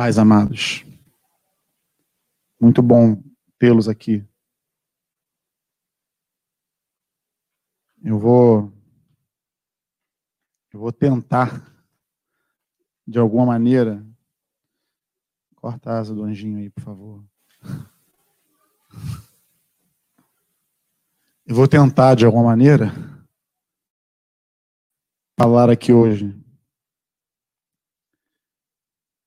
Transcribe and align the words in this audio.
paz, 0.00 0.16
amados. 0.16 0.82
Muito 2.58 2.80
bom 2.80 3.22
tê-los 3.58 3.86
aqui. 3.86 4.26
Eu 8.02 8.18
vou 8.18 8.72
eu 10.72 10.80
vou 10.80 10.90
tentar 10.90 11.70
de 13.06 13.18
alguma 13.18 13.44
maneira 13.44 14.02
corta 15.54 15.90
a 15.90 15.98
asa 15.98 16.14
do 16.14 16.24
anjinho 16.24 16.56
aí, 16.56 16.70
por 16.70 16.82
favor. 16.82 17.22
Eu 21.44 21.54
vou 21.54 21.68
tentar 21.68 22.14
de 22.14 22.24
alguma 22.24 22.44
maneira 22.44 22.90
falar 25.38 25.68
aqui 25.68 25.92
hoje 25.92 26.39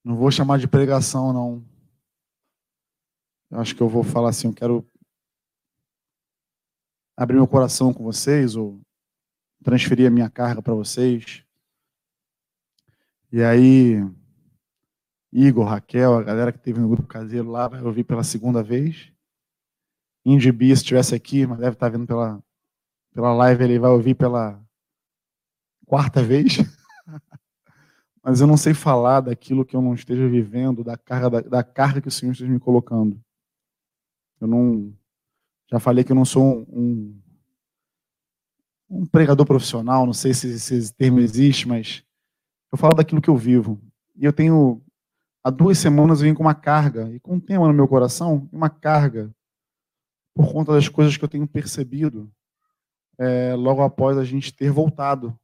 não 0.04 0.16
vou 0.18 0.30
chamar 0.30 0.60
de 0.60 0.68
pregação, 0.68 1.32
não. 1.32 1.66
Eu 3.50 3.60
acho 3.60 3.76
que 3.76 3.82
eu 3.82 3.88
vou 3.88 4.04
falar 4.04 4.30
assim, 4.30 4.48
eu 4.48 4.54
quero 4.54 4.86
abrir 7.16 7.36
meu 7.36 7.48
coração 7.48 7.94
com 7.94 8.04
vocês, 8.04 8.56
ou 8.56 8.82
transferir 9.64 10.08
a 10.08 10.12
minha 10.12 10.30
carga 10.30 10.62
para 10.62 10.74
vocês. 10.74 11.44
E 13.32 13.42
aí, 13.42 13.96
Igor, 15.32 15.66
Raquel, 15.66 16.16
a 16.16 16.24
galera 16.24 16.52
que 16.52 16.60
teve 16.60 16.80
no 16.80 16.90
grupo 16.90 17.08
caseiro 17.08 17.50
lá, 17.50 17.68
vai 17.68 17.82
ouvir 17.82 18.04
pela 18.04 18.24
segunda 18.24 18.62
vez. 18.62 19.12
Indy 20.26 20.52
Bia, 20.52 20.76
se 20.76 20.82
estivesse 20.82 21.16
aqui, 21.16 21.46
mas 21.46 21.60
deve 21.60 21.74
estar 21.74 21.90
vendo 21.90 22.06
pela, 22.06 22.44
pela 23.14 23.34
live, 23.34 23.64
ele 23.64 23.80
vai 23.80 23.92
ouvir 23.92 24.16
pela 24.16 24.62
quarta 25.86 26.22
vez. 26.22 26.58
mas 28.24 28.40
eu 28.40 28.48
não 28.48 28.56
sei 28.56 28.74
falar 28.74 29.20
daquilo 29.20 29.66
que 29.66 29.76
eu 29.76 29.82
não 29.82 29.94
esteja 29.94 30.28
vivendo, 30.30 30.82
da 30.82 30.98
carga, 30.98 31.30
da, 31.30 31.42
da 31.42 31.64
carga 31.64 32.02
que 32.02 32.08
o 32.08 32.12
Senhor 32.12 32.32
esteja 32.32 32.50
me 32.50 32.60
colocando. 32.60 33.22
Eu 34.40 34.48
não. 34.48 34.94
Já 35.70 35.80
falei 35.80 36.06
que 36.06 36.12
eu 36.12 36.16
não 36.16 36.24
sou 36.24 36.66
um, 36.70 37.22
um, 38.90 39.06
pregador 39.06 39.46
profissional, 39.46 40.06
não 40.06 40.14
sei 40.14 40.34
se, 40.34 40.58
se 40.58 40.76
esse 40.76 40.94
termo 40.94 41.20
existe, 41.20 41.68
mas 41.68 42.04
eu 42.72 42.78
falo 42.78 42.96
daquilo 42.96 43.22
que 43.22 43.30
eu 43.30 43.36
vivo. 43.36 43.82
E 44.16 44.24
eu 44.24 44.32
tenho. 44.32 44.82
Há 45.44 45.50
duas 45.50 45.78
semanas 45.78 46.22
eu 46.22 46.28
vim 46.28 46.34
com 46.34 46.44
uma 46.44 46.56
carga, 46.56 47.12
e 47.14 47.20
com 47.20 47.36
um 47.36 47.40
tema 47.42 47.68
no 47.68 47.74
meu 47.74 47.90
coração, 47.90 48.48
uma 48.54 48.70
carga, 48.70 49.36
por 50.34 50.50
conta 50.54 50.72
das 50.72 50.88
coisas 50.88 51.18
que 51.18 51.26
eu 51.26 51.30
tenho 51.30 51.46
percebido 51.46 52.32
é, 53.18 53.54
logo 53.54 53.82
após 53.82 54.18
a 54.18 54.24
gente 54.24 54.54
ter 54.54 54.72
voltado 54.72 55.38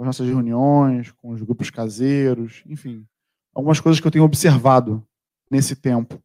com 0.00 0.04
as 0.04 0.06
nossas 0.06 0.26
reuniões, 0.26 1.12
com 1.12 1.28
os 1.28 1.42
grupos 1.42 1.68
caseiros, 1.68 2.62
enfim, 2.64 3.06
algumas 3.54 3.80
coisas 3.80 4.00
que 4.00 4.06
eu 4.06 4.10
tenho 4.10 4.24
observado 4.24 5.06
nesse 5.50 5.76
tempo. 5.76 6.18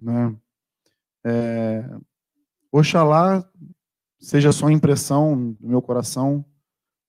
Né? 0.00 0.36
É, 1.24 1.88
oxalá 2.72 3.48
seja 4.18 4.50
só 4.50 4.68
impressão 4.68 5.52
do 5.52 5.68
meu 5.68 5.80
coração, 5.80 6.44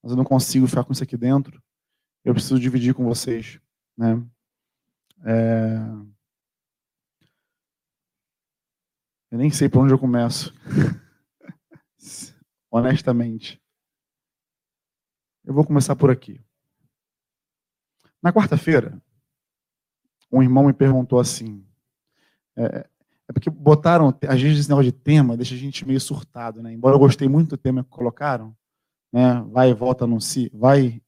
mas 0.04 0.12
eu 0.12 0.16
não 0.16 0.24
consigo 0.24 0.68
ficar 0.68 0.84
com 0.84 0.94
isso 0.94 1.04
aqui 1.04 1.18
dentro. 1.18 1.60
Eu 2.24 2.36
preciso 2.36 2.60
dividir 2.60 2.94
com 2.94 3.06
vocês. 3.06 3.60
Né? 3.98 4.24
É, 5.26 5.78
eu 9.32 9.40
nem 9.40 9.50
sei 9.50 9.68
por 9.68 9.80
onde 9.80 9.92
eu 9.92 9.98
começo. 9.98 10.54
Honestamente. 12.70 13.63
Eu 15.46 15.54
vou 15.54 15.66
começar 15.66 15.96
por 15.96 16.10
aqui. 16.10 16.40
Na 18.22 18.32
quarta-feira, 18.32 19.02
um 20.32 20.42
irmão 20.42 20.66
me 20.66 20.74
perguntou 20.74 21.20
assim. 21.20 21.66
É, 22.56 22.88
é, 23.28 23.34
porque 23.34 23.50
botaram, 23.50 24.18
às 24.28 24.42
vezes 24.42 24.60
esse 24.60 24.70
negócio 24.70 24.92
de 24.92 24.98
tema 24.98 25.36
deixa 25.36 25.54
a 25.56 25.58
gente 25.58 25.86
meio 25.86 26.00
surtado, 26.00 26.62
né? 26.64 26.72
Embora 26.72 26.96
eu 26.96 27.00
gostei 27.00 27.28
muito 27.28 27.50
do 27.50 27.58
tema 27.58 27.84
que 27.84 27.90
colocaram, 27.90 28.56
né? 29.12 29.42
Vai 29.52 29.72
e 29.72 29.74
volta, 29.74 30.06
anuncia, 30.06 30.50
vai 30.54 31.02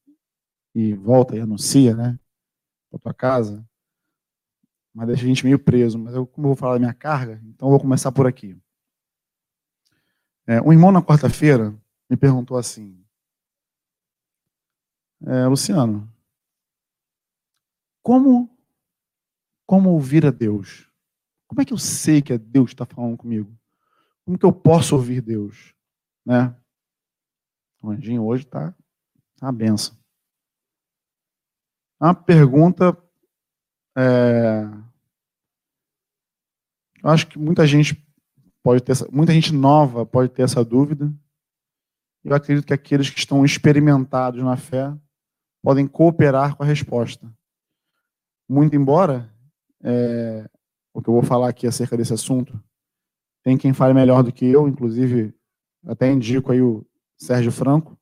e 0.74 0.94
volta 0.94 1.38
e 1.38 1.40
anuncia, 1.40 1.96
né? 1.96 2.20
Para 2.92 3.00
tua 3.00 3.14
casa. 3.14 3.66
Mas 4.94 5.08
deixa 5.08 5.24
a 5.24 5.28
gente 5.28 5.46
meio 5.46 5.59
preso. 5.59 5.98
Mas 5.98 6.16
eu, 6.16 6.28
como 6.28 6.48
eu 6.48 6.50
vou 6.50 6.58
falar 6.58 6.74
da 6.74 6.80
minha 6.80 6.94
carga, 6.94 7.42
então 7.46 7.68
eu 7.68 7.72
vou 7.72 7.80
começar 7.80 8.12
por 8.12 8.28
aqui. 8.28 8.58
É, 10.46 10.62
um 10.62 10.74
irmão 10.74 10.92
na 10.92 11.02
quarta-feira 11.02 11.74
me 12.09 12.18
perguntou 12.18 12.58
assim: 12.58 13.05
é, 15.25 15.47
Luciano, 15.47 16.12
como, 18.03 18.56
como 19.68 19.90
ouvir 19.90 20.25
a 20.25 20.31
Deus? 20.31 20.88
Como 21.47 21.62
é 21.62 21.66
que 21.66 21.74
eu 21.74 21.78
sei 21.78 22.22
que 22.22 22.34
é 22.34 22.38
Deus 22.38 22.69
está 22.69 22.86
falando 22.86 23.18
comigo? 23.18 23.52
Como 24.24 24.38
que 24.38 24.46
eu 24.46 24.53
posso 24.53 24.96
ouvir 24.96 25.22
Deus? 25.22 25.74
Né? 26.25 26.56
O 27.81 27.90
anjinho 27.90 28.24
hoje 28.24 28.44
está 28.44 28.72
tá 28.72 29.47
uma 29.47 29.52
benção. 29.52 29.97
Uma 32.00 32.14
pergunta. 32.14 32.96
É... 33.97 34.64
Eu 37.02 37.09
acho 37.09 37.28
que 37.28 37.40
muita 37.40 37.66
gente 37.66 38.03
pode 38.64 38.81
ter 38.81 38.91
essa, 38.91 39.08
muita 39.12 39.31
gente 39.31 39.53
nova 39.53 40.06
pode 40.06 40.30
ter 40.30 40.44
essa 40.44 40.64
dúvida. 40.64 41.12
Eu 42.24 42.35
acredito 42.35 42.66
que 42.66 42.74
aqueles 42.74 43.09
que 43.09 43.19
estão 43.19 43.46
experimentados 43.46 44.44
na 44.44 44.58
fé 44.58 44.96
podem 45.66 45.88
cooperar 45.88 46.56
com 46.56 46.62
a 46.62 46.66
resposta. 46.68 47.28
Muito 48.48 48.76
embora 48.76 49.34
é, 49.84 50.48
o 50.94 51.02
que 51.02 51.09
eu 51.09 51.14
vou 51.16 51.24
falar 51.24 51.50
aqui 51.50 51.66
acerca 51.66 51.98
desse 51.98 52.14
assunto, 52.14 52.64
tem 53.44 53.58
quem 53.58 53.74
fale 53.74 53.92
melhor 53.92 54.22
do 54.22 54.31
que 54.31 54.46
eu, 54.46 54.68
inclusive 54.68 55.34
até 55.88 56.12
indico 56.12 56.52
aí 56.52 56.62
o 56.62 56.86
Sérgio 57.18 57.52
Franco, 57.52 57.98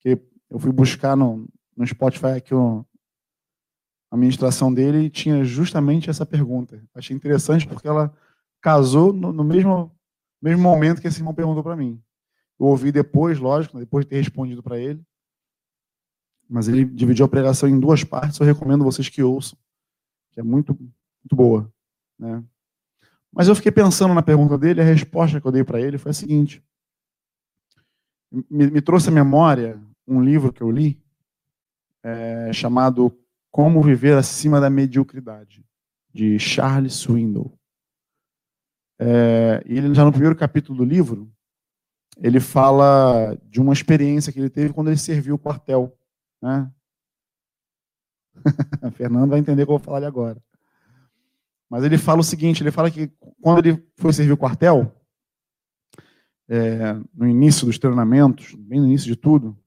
que 0.00 0.18
eu 0.48 0.58
fui 0.58 0.72
buscar 0.72 1.14
no, 1.14 1.46
no 1.76 1.86
Spotify 1.86 2.28
aqui 2.38 2.54
o, 2.54 2.82
a 4.10 4.16
ministração 4.16 4.72
dele 4.72 5.00
e 5.04 5.10
tinha 5.10 5.44
justamente 5.44 6.08
essa 6.08 6.24
pergunta. 6.24 6.82
Achei 6.94 7.14
interessante 7.14 7.66
porque 7.66 7.86
ela 7.86 8.10
casou 8.62 9.12
no, 9.12 9.34
no 9.34 9.44
mesmo, 9.44 9.94
mesmo 10.40 10.62
momento 10.62 11.02
que 11.02 11.08
esse 11.08 11.20
irmão 11.20 11.34
perguntou 11.34 11.62
para 11.62 11.76
mim. 11.76 12.02
Eu 12.58 12.64
ouvi 12.64 12.90
depois, 12.90 13.38
lógico, 13.38 13.78
depois 13.78 14.06
de 14.06 14.08
ter 14.08 14.16
respondido 14.16 14.62
para 14.62 14.78
ele 14.78 15.04
mas 16.48 16.68
ele 16.68 16.84
dividiu 16.84 17.26
a 17.26 17.28
pregação 17.28 17.68
em 17.68 17.78
duas 17.78 18.04
partes. 18.04 18.38
Eu 18.38 18.46
recomendo 18.46 18.84
vocês 18.84 19.08
que 19.08 19.22
ouçam, 19.22 19.58
que 20.32 20.40
é 20.40 20.42
muito, 20.42 20.74
muito 20.78 21.34
boa. 21.34 21.72
Né? 22.18 22.42
Mas 23.32 23.48
eu 23.48 23.54
fiquei 23.54 23.72
pensando 23.72 24.14
na 24.14 24.22
pergunta 24.22 24.56
dele, 24.56 24.80
a 24.80 24.84
resposta 24.84 25.40
que 25.40 25.46
eu 25.46 25.52
dei 25.52 25.64
para 25.64 25.80
ele 25.80 25.98
foi 25.98 26.10
a 26.10 26.14
seguinte: 26.14 26.62
me, 28.50 28.70
me, 28.70 28.80
trouxe 28.80 29.08
à 29.08 29.12
memória 29.12 29.80
um 30.06 30.22
livro 30.22 30.52
que 30.52 30.62
eu 30.62 30.70
li 30.70 31.02
é, 32.02 32.52
chamado 32.52 33.12
Como 33.50 33.82
Viver 33.82 34.16
Acima 34.16 34.60
da 34.60 34.70
Mediocridade, 34.70 35.64
de 36.12 36.38
Charles 36.38 36.94
Swindoll. 36.94 37.52
É, 38.98 39.62
ele 39.66 39.94
já 39.94 40.04
no 40.04 40.12
primeiro 40.12 40.34
capítulo 40.34 40.78
do 40.78 40.84
livro 40.84 41.30
ele 42.18 42.40
fala 42.40 43.36
de 43.44 43.60
uma 43.60 43.74
experiência 43.74 44.32
que 44.32 44.38
ele 44.38 44.48
teve 44.48 44.72
quando 44.72 44.88
ele 44.88 44.96
serviu 44.96 45.34
o 45.34 45.38
quartel 45.38 45.94
né? 46.42 46.70
Fernando 48.94 49.30
vai 49.30 49.38
entender 49.38 49.62
o 49.62 49.66
que 49.66 49.72
eu 49.72 49.78
vou 49.78 49.84
falar 49.84 50.06
agora. 50.06 50.42
Mas 51.68 51.84
ele 51.84 51.98
fala 51.98 52.20
o 52.20 52.24
seguinte: 52.24 52.62
ele 52.62 52.70
fala 52.70 52.90
que 52.90 53.10
quando 53.40 53.66
ele 53.66 53.84
foi 53.96 54.12
servir 54.12 54.32
o 54.32 54.36
quartel, 54.36 54.94
é, 56.48 56.94
no 57.12 57.26
início 57.26 57.66
dos 57.66 57.78
treinamentos, 57.78 58.54
bem 58.54 58.80
no 58.80 58.86
início 58.86 59.06
de 59.06 59.16
tudo, 59.16 59.58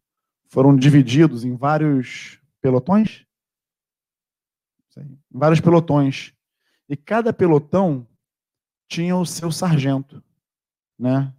foram 0.48 0.76
divididos 0.76 1.44
em 1.44 1.56
vários 1.56 2.40
pelotões. 2.62 3.26
Em 4.98 5.18
vários 5.32 5.62
pelotões. 5.62 6.34
E 6.88 6.98
cada 6.98 7.32
pelotão 7.32 8.08
tinha 8.88 9.16
o 9.16 9.26
seu 9.26 9.52
sargento, 9.52 10.24
né? 10.98 11.34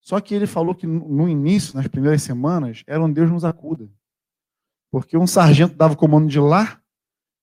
Só 0.00 0.20
que 0.20 0.34
ele 0.34 0.46
falou 0.46 0.74
que 0.74 0.86
no 0.86 1.28
início, 1.28 1.76
nas 1.76 1.86
primeiras 1.86 2.22
semanas, 2.22 2.82
era 2.86 3.02
um 3.02 3.12
Deus 3.12 3.30
nos 3.30 3.44
acuda. 3.44 3.90
Porque 4.90 5.16
um 5.16 5.26
sargento 5.26 5.74
dava 5.74 5.94
o 5.94 5.96
comando 5.96 6.28
de 6.28 6.40
lá 6.40 6.80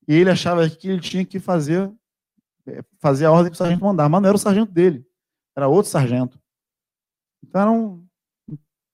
e 0.07 0.13
ele 0.13 0.29
achava 0.29 0.69
que 0.69 0.89
ele 0.89 0.99
tinha 0.99 1.25
que 1.25 1.39
fazer, 1.39 1.91
é, 2.65 2.83
fazer 2.99 3.25
a 3.25 3.31
ordem 3.31 3.51
que 3.51 3.55
o 3.55 3.57
sargento 3.57 3.83
mandar. 3.83 4.09
Mas 4.09 4.21
não 4.21 4.29
era 4.29 4.35
o 4.35 4.39
sargento 4.39 4.71
dele, 4.71 5.05
era 5.55 5.67
outro 5.67 5.91
sargento. 5.91 6.39
Então 7.43 7.61
era 7.61 7.71
um 7.71 8.05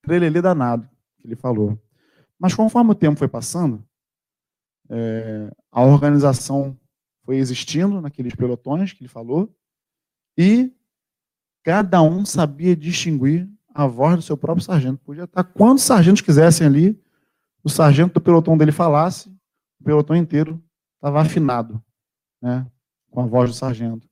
trelelê 0.02 0.42
danado 0.42 0.88
que 1.18 1.28
ele 1.28 1.36
falou. 1.36 1.80
Mas 2.38 2.54
conforme 2.54 2.92
o 2.92 2.96
tempo 2.96 3.18
foi 3.18 3.28
passando, 3.28 3.86
é, 4.90 5.50
a 5.72 5.82
organização 5.82 6.78
foi 7.24 7.38
existindo 7.38 8.02
naqueles 8.02 8.36
pelotões 8.36 8.92
que 8.92 9.02
ele 9.02 9.10
falou 9.10 9.54
e 10.38 10.76
cada 11.64 12.02
um 12.02 12.26
sabia 12.26 12.76
distinguir 12.76 13.50
a 13.74 13.88
voz 13.88 14.18
do 14.18 14.22
seu 14.22 14.38
próprio 14.38 14.64
sargento. 14.64 15.02
Podia 15.04 15.24
estar 15.24 15.44
quantos 15.44 15.84
sargentos 15.84 16.22
quisessem 16.22 16.68
ali, 16.68 17.02
o 17.64 17.70
sargento 17.70 18.16
do 18.16 18.22
pelotão 18.22 18.58
dele 18.58 18.72
falasse, 18.72 19.30
o 19.80 19.84
pelotão 19.84 20.16
inteiro 20.16 20.62
estava 20.96 21.22
afinado, 21.22 21.84
né? 22.42 22.70
Com 23.10 23.22
a 23.22 23.26
voz 23.26 23.50
do 23.50 23.56
sargento. 23.56 24.08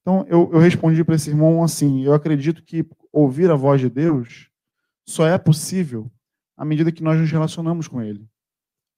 Então, 0.00 0.24
eu, 0.28 0.50
eu 0.52 0.58
respondi 0.58 1.02
para 1.02 1.14
esse 1.14 1.30
irmão 1.30 1.62
assim: 1.62 2.02
eu 2.02 2.14
acredito 2.14 2.62
que 2.62 2.86
ouvir 3.12 3.50
a 3.50 3.54
voz 3.54 3.80
de 3.80 3.88
Deus 3.88 4.50
só 5.06 5.26
é 5.26 5.36
possível 5.38 6.10
à 6.56 6.64
medida 6.64 6.92
que 6.92 7.02
nós 7.02 7.18
nos 7.18 7.30
relacionamos 7.30 7.88
com 7.88 8.02
Ele. 8.02 8.28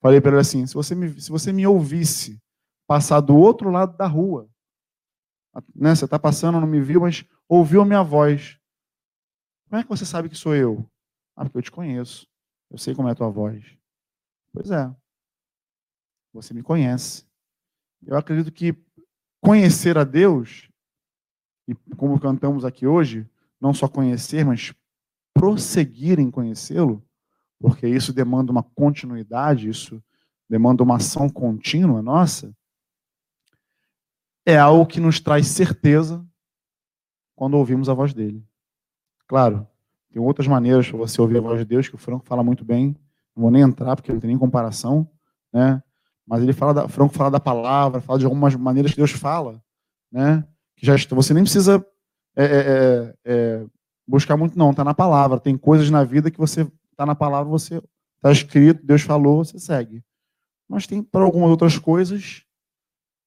Falei 0.01 0.21
para 0.21 0.33
ele 0.33 0.41
assim: 0.41 0.67
se 0.67 0.75
você 0.75 0.95
me, 0.95 1.21
se 1.21 1.31
você 1.31 1.53
me 1.53 1.67
ouvisse 1.67 2.41
passar 2.87 3.21
do 3.21 3.37
outro 3.37 3.71
lado 3.71 3.97
da 3.97 4.07
rua, 4.07 4.49
né, 5.75 5.95
você 5.95 6.05
está 6.05 6.19
passando, 6.19 6.61
não 6.61 6.67
me 6.67 6.81
viu, 6.81 7.01
mas 7.01 7.25
ouviu 7.49 7.83
a 7.83 7.85
minha 7.85 8.03
voz. 8.03 8.59
Como 9.69 9.81
é 9.81 9.83
que 9.83 9.89
você 9.89 10.05
sabe 10.05 10.29
que 10.29 10.37
sou 10.37 10.55
eu? 10.55 10.89
Ah, 11.35 11.45
porque 11.45 11.59
eu 11.59 11.63
te 11.63 11.73
conheço. 11.73 12.27
Eu 12.71 12.79
sei 12.79 12.95
como 12.95 13.09
é 13.09 13.13
a 13.13 13.15
tua 13.15 13.31
voz. 13.31 13.76
Pois 14.57 14.71
é. 14.71 14.91
Você 16.33 16.55
me 16.55 16.63
conhece. 16.63 17.27
Eu 18.07 18.17
acredito 18.17 18.51
que 18.51 18.75
conhecer 19.39 19.99
a 19.99 20.05
Deus, 20.05 20.71
e 21.69 21.75
como 21.95 22.19
cantamos 22.19 22.65
aqui 22.65 22.87
hoje, 22.87 23.29
não 23.61 23.75
só 23.75 23.87
conhecer, 23.87 24.47
mas 24.47 24.75
prosseguir 25.35 26.19
em 26.19 26.31
conhecê-lo, 26.31 27.07
porque 27.61 27.87
isso 27.87 28.15
demanda 28.15 28.51
uma 28.51 28.63
continuidade, 28.63 29.69
isso 29.69 30.03
demanda 30.49 30.83
uma 30.83 30.97
ação 30.97 31.29
contínua 31.29 32.01
nossa, 32.01 32.57
é 34.47 34.57
algo 34.57 34.87
que 34.87 35.01
nos 35.01 35.21
traz 35.21 35.49
certeza 35.49 36.27
quando 37.35 37.59
ouvimos 37.59 37.91
a 37.91 37.95
voz 37.95 38.15
dele. 38.15 38.43
Claro, 39.27 39.69
tem 40.11 40.23
outras 40.23 40.49
maneiras 40.49 40.89
para 40.89 40.97
você 40.97 41.21
ouvir 41.21 41.37
a 41.37 41.43
voz 41.43 41.59
de 41.59 41.67
Deus, 41.67 41.89
que 41.89 41.95
o 41.95 41.99
Franco 41.99 42.25
fala 42.25 42.43
muito 42.43 42.65
bem, 42.65 42.97
não 43.37 43.43
vou 43.43 43.51
nem 43.51 43.63
entrar, 43.63 43.95
porque 43.95 44.13
não 44.13 44.19
tem 44.19 44.29
nem 44.29 44.39
comparação, 44.39 45.09
né? 45.53 45.83
Mas 46.27 46.43
ele 46.43 46.53
fala, 46.53 46.75
da, 46.75 46.89
Franco 46.89 47.15
fala 47.15 47.31
da 47.31 47.39
palavra, 47.39 48.01
fala 48.01 48.19
de 48.19 48.25
algumas 48.25 48.55
maneiras 48.57 48.91
que 48.91 48.97
Deus 48.97 49.13
fala, 49.13 49.63
né? 50.11 50.45
Que 50.75 50.87
já 50.87 50.95
você 51.11 51.35
nem 51.35 51.45
precisa 51.45 51.85
é, 52.35 52.45
é, 52.45 52.49
é, 52.49 53.15
é 53.25 53.67
buscar 54.07 54.37
muito, 54.37 54.59
não, 54.59 54.71
está 54.71 54.83
na 54.83 54.95
palavra. 54.95 55.39
Tem 55.39 55.57
coisas 55.57 55.91
na 55.91 56.03
vida 56.03 56.31
que 56.31 56.39
você 56.39 56.63
está 56.91 57.05
na 57.05 57.15
palavra, 57.15 57.49
você 57.49 57.83
está 58.17 58.33
escrito, 58.33 58.85
Deus 58.85 59.03
falou, 59.03 59.45
você 59.45 59.59
segue. 59.59 60.03
Mas 60.69 60.87
tem 60.87 61.03
para 61.03 61.23
algumas 61.23 61.51
outras 61.51 61.79
coisas 61.79 62.43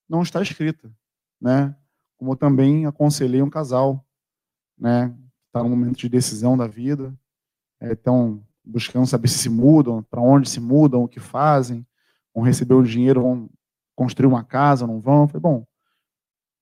não 0.09 0.23
está 0.23 0.41
escrita, 0.41 0.91
né? 1.39 1.75
Como 2.17 2.31
eu 2.31 2.35
também 2.35 2.85
aconselhei 2.85 3.41
um 3.41 3.49
casal, 3.49 4.03
né? 4.77 5.15
Está 5.47 5.63
num 5.63 5.69
momento 5.69 5.97
de 5.97 6.09
decisão 6.09 6.57
da 6.57 6.67
vida, 6.67 7.17
é, 7.79 7.95
buscando 8.69 9.05
saber 9.07 9.27
se 9.27 9.39
se 9.39 9.49
mudam, 9.49 10.03
para 10.03 10.21
onde 10.21 10.49
se 10.49 10.59
mudam, 10.59 11.03
o 11.03 11.07
que 11.07 11.19
fazem, 11.19 11.85
vão 12.33 12.43
receber 12.43 12.75
o 12.75 12.83
dinheiro, 12.83 13.21
vão 13.21 13.49
construir 13.95 14.27
uma 14.27 14.43
casa, 14.43 14.87
não 14.87 14.99
vão. 14.99 15.23
Eu 15.23 15.27
falei, 15.27 15.41
bom, 15.41 15.65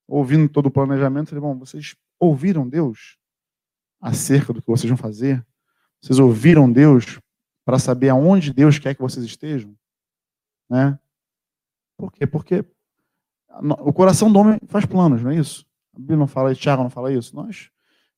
ouvindo 0.08 0.50
todo 0.50 0.68
o 0.68 0.72
planejamento, 0.72 1.30
falei, 1.30 1.42
bom, 1.42 1.58
vocês 1.58 1.96
ouviram 2.20 2.68
Deus 2.68 3.18
acerca 4.02 4.54
do 4.54 4.62
que 4.62 4.68
vocês 4.68 4.90
vão 4.90 4.98
fazer? 4.98 5.46
Vocês 6.02 6.20
ouviram 6.20 6.72
Deus 6.72 7.20
para 7.66 7.78
saber 7.78 8.10
aonde 8.10 8.54
Deus 8.54 8.80
quer 8.80 8.96
que 8.96 9.02
vocês 9.02 9.26
estejam? 9.26 9.76
Né? 10.70 10.98
Por 11.98 12.12
quê? 12.12 12.26
Porque 12.26 12.64
o 13.80 13.92
coração 13.92 14.32
do 14.32 14.40
homem 14.40 14.60
faz 14.68 14.86
planos, 14.86 15.22
não 15.22 15.32
é 15.32 15.36
isso? 15.36 15.66
A 15.96 16.00
Bíblia 16.00 16.18
não 16.18 16.28
fala 16.28 16.54
Tiago 16.54 16.84
não 16.84 16.90
fala 16.90 17.12
isso. 17.12 17.36
Nós, 17.36 17.72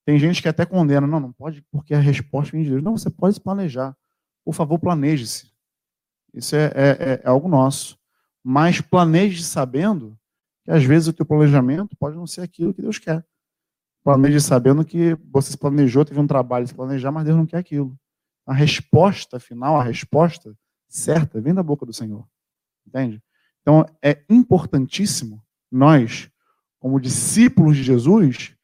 tem 0.09 0.17
gente 0.17 0.41
que 0.41 0.50
até 0.50 0.65
condena, 0.65 1.06
não, 1.06 1.19
não 1.19 1.31
pode 1.31 1.61
porque 1.71 1.94
a 1.94 2.00
resposta 2.00 2.51
vem 2.51 2.63
de 2.63 2.71
Deus. 2.71 2.81
Não, 2.81 2.97
você 2.97 3.11
pode 3.11 3.35
se 3.35 3.39
planejar. 3.39 3.95
Por 4.44 4.56
favor, 4.56 4.79
planeje-se. 4.79 5.51
Isso 6.33 6.56
é, 6.56 6.65
é, 6.73 7.21
é 7.23 7.27
algo 7.29 7.47
nosso. 7.47 7.95
Mas 8.44 8.81
planeje 8.81 9.44
sabendo 9.44 10.17
que 10.65 10.71
às 10.71 10.83
vezes 10.83 11.09
o 11.09 11.13
teu 11.13 11.27
planejamento 11.27 11.95
pode 11.95 12.17
não 12.17 12.25
ser 12.25 12.41
aquilo 12.41 12.73
que 12.73 12.81
Deus 12.81 12.97
quer. 12.97 13.23
Planeje 14.03 14.41
sabendo 14.41 14.83
que 14.83 15.15
você 15.31 15.51
se 15.51 15.57
planejou, 15.59 16.03
teve 16.03 16.19
um 16.19 16.25
trabalho 16.25 16.65
de 16.65 16.71
se 16.71 16.75
planejar, 16.75 17.11
mas 17.11 17.25
Deus 17.25 17.38
não 17.38 17.45
quer 17.45 17.57
aquilo. 17.57 17.95
A 18.47 18.53
resposta 18.53 19.39
final, 19.39 19.79
a 19.79 19.83
resposta 19.83 20.57
certa, 20.88 21.39
vem 21.39 21.53
da 21.53 21.61
boca 21.61 21.85
do 21.85 21.94
Senhor. 21.94 22.27
Entende? 22.88 23.21
Então, 23.61 23.85
é 24.03 24.23
importantíssimo 24.27 25.39
nós, 25.71 26.31
como 26.79 27.00
discípulos 27.00 27.77
de 27.77 27.83
Jesus, 27.83 28.56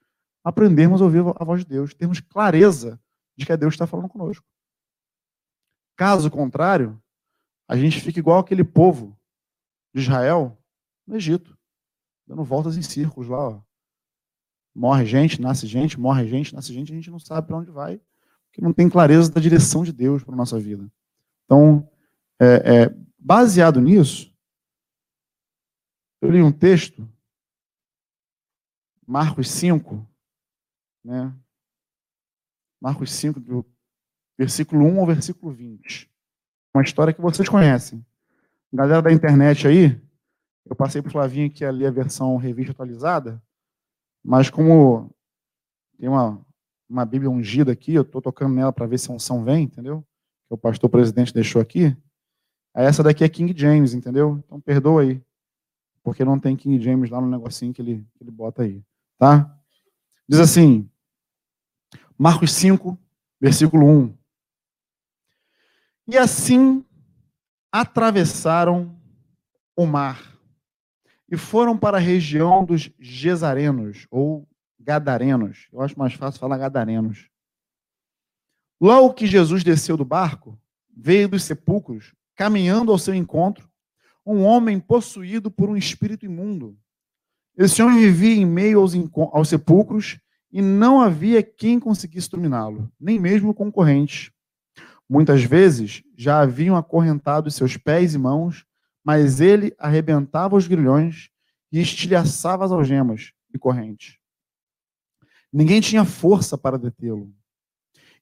aprendermos 0.45 1.01
a 1.01 1.05
ouvir 1.05 1.23
a 1.35 1.43
voz 1.43 1.61
de 1.61 1.67
Deus, 1.67 1.95
termos 1.95 2.19
clareza 2.19 3.01
de 3.35 3.47
que 3.47 3.51
é 3.51 3.57
Deus 3.57 3.71
que 3.71 3.75
está 3.75 3.87
falando 3.87 4.07
conosco. 4.07 4.45
Caso 5.97 6.29
contrário, 6.29 7.01
a 7.67 7.75
gente 7.75 7.99
fica 7.99 8.19
igual 8.19 8.37
aquele 8.37 8.63
povo 8.63 9.19
de 9.91 10.01
Israel 10.01 10.55
no 11.07 11.15
Egito, 11.15 11.57
dando 12.27 12.43
voltas 12.43 12.77
em 12.77 12.83
círculos 12.83 13.27
lá, 13.27 13.49
ó. 13.49 13.61
Morre 14.73 15.05
gente, 15.05 15.41
nasce 15.41 15.65
gente, 15.65 15.99
morre 15.99 16.27
gente, 16.27 16.53
nasce 16.53 16.71
gente, 16.71 16.91
a 16.91 16.95
gente 16.95 17.09
não 17.09 17.19
sabe 17.19 17.47
para 17.47 17.57
onde 17.57 17.71
vai, 17.71 17.99
porque 18.47 18.61
não 18.61 18.73
tem 18.73 18.87
clareza 18.87 19.31
da 19.31 19.41
direção 19.41 19.83
de 19.83 19.91
Deus 19.91 20.23
para 20.23 20.33
a 20.33 20.37
nossa 20.37 20.59
vida. 20.59 20.91
Então, 21.45 21.89
é, 22.39 22.83
é, 22.83 22.95
baseado 23.17 23.81
nisso, 23.81 24.31
eu 26.21 26.29
li 26.29 26.43
um 26.43 26.51
texto, 26.51 27.07
Marcos 29.07 29.49
5, 29.49 30.05
né? 31.05 31.33
Marcos 32.81 33.11
5, 33.11 33.39
do 33.39 33.65
versículo 34.37 34.85
1 34.85 34.99
ao 34.99 35.05
versículo 35.05 35.53
20. 35.53 36.11
Uma 36.73 36.83
história 36.83 37.13
que 37.13 37.21
vocês 37.21 37.47
conhecem. 37.47 38.05
Galera 38.73 39.01
da 39.01 39.11
internet 39.13 39.67
aí, 39.67 40.01
eu 40.65 40.75
passei 40.75 41.01
para 41.01 41.09
o 41.09 41.11
Flavinho 41.11 41.49
que 41.49 41.63
ali 41.63 41.85
a 41.85 41.91
versão 41.91 42.35
revista 42.37 42.71
atualizada, 42.71 43.41
mas 44.23 44.49
como 44.49 45.09
tem 45.97 46.09
uma, 46.09 46.43
uma 46.89 47.05
Bíblia 47.05 47.29
ungida 47.29 47.71
aqui, 47.71 47.93
eu 47.93 48.01
estou 48.01 48.21
tocando 48.21 48.53
nela 48.53 48.73
para 48.73 48.87
ver 48.87 48.97
se 48.97 49.09
a 49.09 49.13
unção 49.13 49.43
vem, 49.43 49.63
entendeu? 49.63 50.05
Que 50.47 50.55
o 50.55 50.57
pastor 50.57 50.89
presidente 50.89 51.33
deixou 51.33 51.61
aqui. 51.61 51.95
Essa 52.73 53.03
daqui 53.03 53.23
é 53.23 53.29
King 53.29 53.53
James, 53.55 53.93
entendeu? 53.93 54.43
Então 54.45 54.59
perdoa 54.59 55.03
aí. 55.03 55.21
Porque 56.03 56.25
não 56.25 56.39
tem 56.39 56.55
King 56.55 56.83
James 56.83 57.09
lá 57.09 57.21
no 57.21 57.29
negocinho 57.29 57.73
que 57.73 57.81
ele, 57.81 58.05
que 58.15 58.23
ele 58.23 58.31
bota 58.31 58.63
aí. 58.63 58.83
Tá? 59.17 59.57
Diz 60.27 60.39
assim, 60.39 60.89
Marcos 62.17 62.51
5, 62.53 62.97
versículo 63.39 63.85
1. 63.85 64.17
E 66.07 66.17
assim 66.17 66.85
atravessaram 67.71 68.97
o 69.75 69.85
mar 69.85 70.35
e 71.29 71.35
foram 71.35 71.77
para 71.77 71.97
a 71.97 71.99
região 71.99 72.63
dos 72.63 72.89
Gesarenos, 72.99 74.07
ou 74.09 74.47
Gadarenos. 74.79 75.67
Eu 75.73 75.81
acho 75.81 75.97
mais 75.97 76.13
fácil 76.13 76.39
falar 76.39 76.57
Gadarenos. 76.57 77.29
Logo 78.79 79.13
que 79.13 79.25
Jesus 79.25 79.63
desceu 79.63 79.97
do 79.97 80.05
barco, 80.05 80.57
veio 80.95 81.27
dos 81.27 81.43
sepulcros, 81.43 82.13
caminhando 82.35 82.91
ao 82.91 82.97
seu 82.97 83.13
encontro, 83.13 83.69
um 84.25 84.43
homem 84.43 84.79
possuído 84.79 85.51
por 85.51 85.69
um 85.69 85.75
espírito 85.75 86.25
imundo. 86.25 86.77
Esse 87.57 87.81
homem 87.81 87.99
vivia 87.99 88.35
em 88.35 88.45
meio 88.45 88.79
aos, 88.79 88.93
aos 89.33 89.49
sepulcros 89.49 90.19
e 90.55 90.61
não 90.61 91.01
havia 91.01 91.43
quem 91.43 91.79
conseguisse 91.79 92.31
dominá-lo, 92.31 92.91
nem 92.99 93.19
mesmo 93.19 93.53
concorrentes. 93.53 94.31
Muitas 95.07 95.43
vezes 95.43 96.01
já 96.17 96.39
haviam 96.39 96.75
acorrentado 96.75 97.51
seus 97.51 97.77
pés 97.77 98.15
e 98.15 98.17
mãos 98.17 98.65
mas 99.05 99.39
ele 99.39 99.75
arrebentava 99.77 100.55
os 100.55 100.67
grilhões 100.67 101.29
e 101.71 101.79
estilhaçava 101.79 102.65
as 102.65 102.71
algemas 102.71 103.31
e 103.53 103.59
correntes. 103.59 104.17
Ninguém 105.53 105.79
tinha 105.79 106.03
força 106.03 106.57
para 106.57 106.79
detê-lo. 106.79 107.31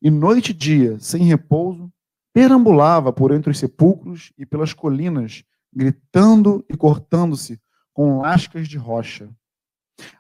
E 0.02 0.12
noite 0.12 0.50
e 0.50 0.54
dia, 0.54 1.00
sem 1.00 1.24
repouso, 1.24 1.90
perambulava 2.34 3.14
por 3.14 3.32
entre 3.32 3.50
os 3.50 3.58
sepulcros 3.58 4.34
e 4.38 4.46
pelas 4.46 4.74
colinas, 4.74 5.46
gritando 5.72 6.66
e 6.70 6.76
cortando-se 6.76 7.62
com 7.94 8.20
lascas 8.20 8.68
de 8.68 8.78
rocha. 8.78 9.30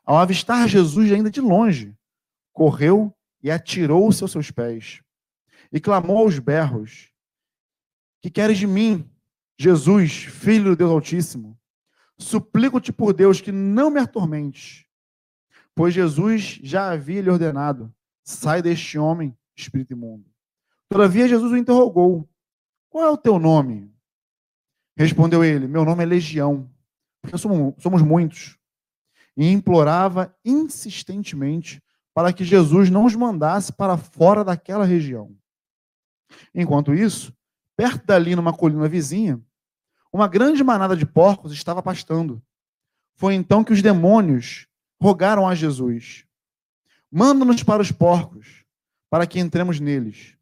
Ao 0.06 0.18
avistar 0.18 0.70
Jesus 0.70 1.12
ainda 1.12 1.30
de 1.30 1.42
longe, 1.42 1.94
correu 2.54 3.14
e 3.42 3.52
atirou-se 3.52 4.24
aos 4.24 4.32
seus 4.32 4.52
pés. 4.52 5.02
E 5.72 5.80
clamou 5.80 6.20
aos 6.20 6.40
berros: 6.40 7.12
Que 8.22 8.30
queres 8.30 8.58
de 8.58 8.68
mim, 8.68 9.10
Jesus, 9.58 10.24
filho 10.24 10.72
do 10.72 10.76
Deus 10.76 10.92
Altíssimo, 10.92 11.60
suplico-te 12.18 12.94
por 12.94 13.14
Deus 13.14 13.42
que 13.42 13.52
não 13.52 13.90
me 13.90 14.00
atormentes, 14.00 14.86
pois 15.76 15.94
Jesus 15.94 16.60
já 16.64 16.92
havia 16.92 17.22
lhe 17.22 17.30
ordenado: 17.30 17.94
sai 18.24 18.62
deste 18.62 18.98
homem, 18.98 19.38
espírito 19.56 19.94
imundo. 19.94 20.32
Todavia, 20.90 21.28
Jesus 21.28 21.52
o 21.52 21.58
interrogou: 21.58 22.30
Qual 22.90 23.04
é 23.04 23.10
o 23.10 23.18
teu 23.18 23.40
nome? 23.40 23.92
Respondeu 24.96 25.44
ele: 25.44 25.68
Meu 25.68 25.84
nome 25.84 26.04
é 26.04 26.06
Legião, 26.06 26.72
porque 27.22 27.38
somos, 27.38 27.74
somos 27.82 28.02
muitos. 28.02 28.58
E 29.36 29.50
implorava 29.50 30.36
insistentemente 30.46 31.83
para 32.14 32.32
que 32.32 32.44
Jesus 32.44 32.90
não 32.90 33.06
os 33.06 33.16
mandasse 33.16 33.74
para 33.74 33.98
fora 33.98 34.44
daquela 34.44 34.86
região. 34.86 35.36
Enquanto 36.54 36.94
isso, 36.94 37.34
perto 37.76 38.06
dali, 38.06 38.36
numa 38.36 38.54
colina 38.54 38.88
vizinha, 38.88 39.42
uma 40.12 40.28
grande 40.28 40.64
manada 40.64 40.96
de 40.96 41.06
porcos 41.06 41.52
estava 41.52 41.82
pastando. 41.82 42.42
Foi 43.16 43.34
então 43.34 43.64
que 43.64 43.74
os 43.74 43.82
demônios 43.82 44.68
rogaram 45.02 45.48
a 45.48 45.56
Jesus: 45.56 46.26
Manda-nos 47.12 47.64
para 47.64 47.82
os 47.82 47.92
porcos, 47.92 48.64
para 49.10 49.26
que 49.26 49.40
entremos 49.40 49.80
neles. 49.80 50.38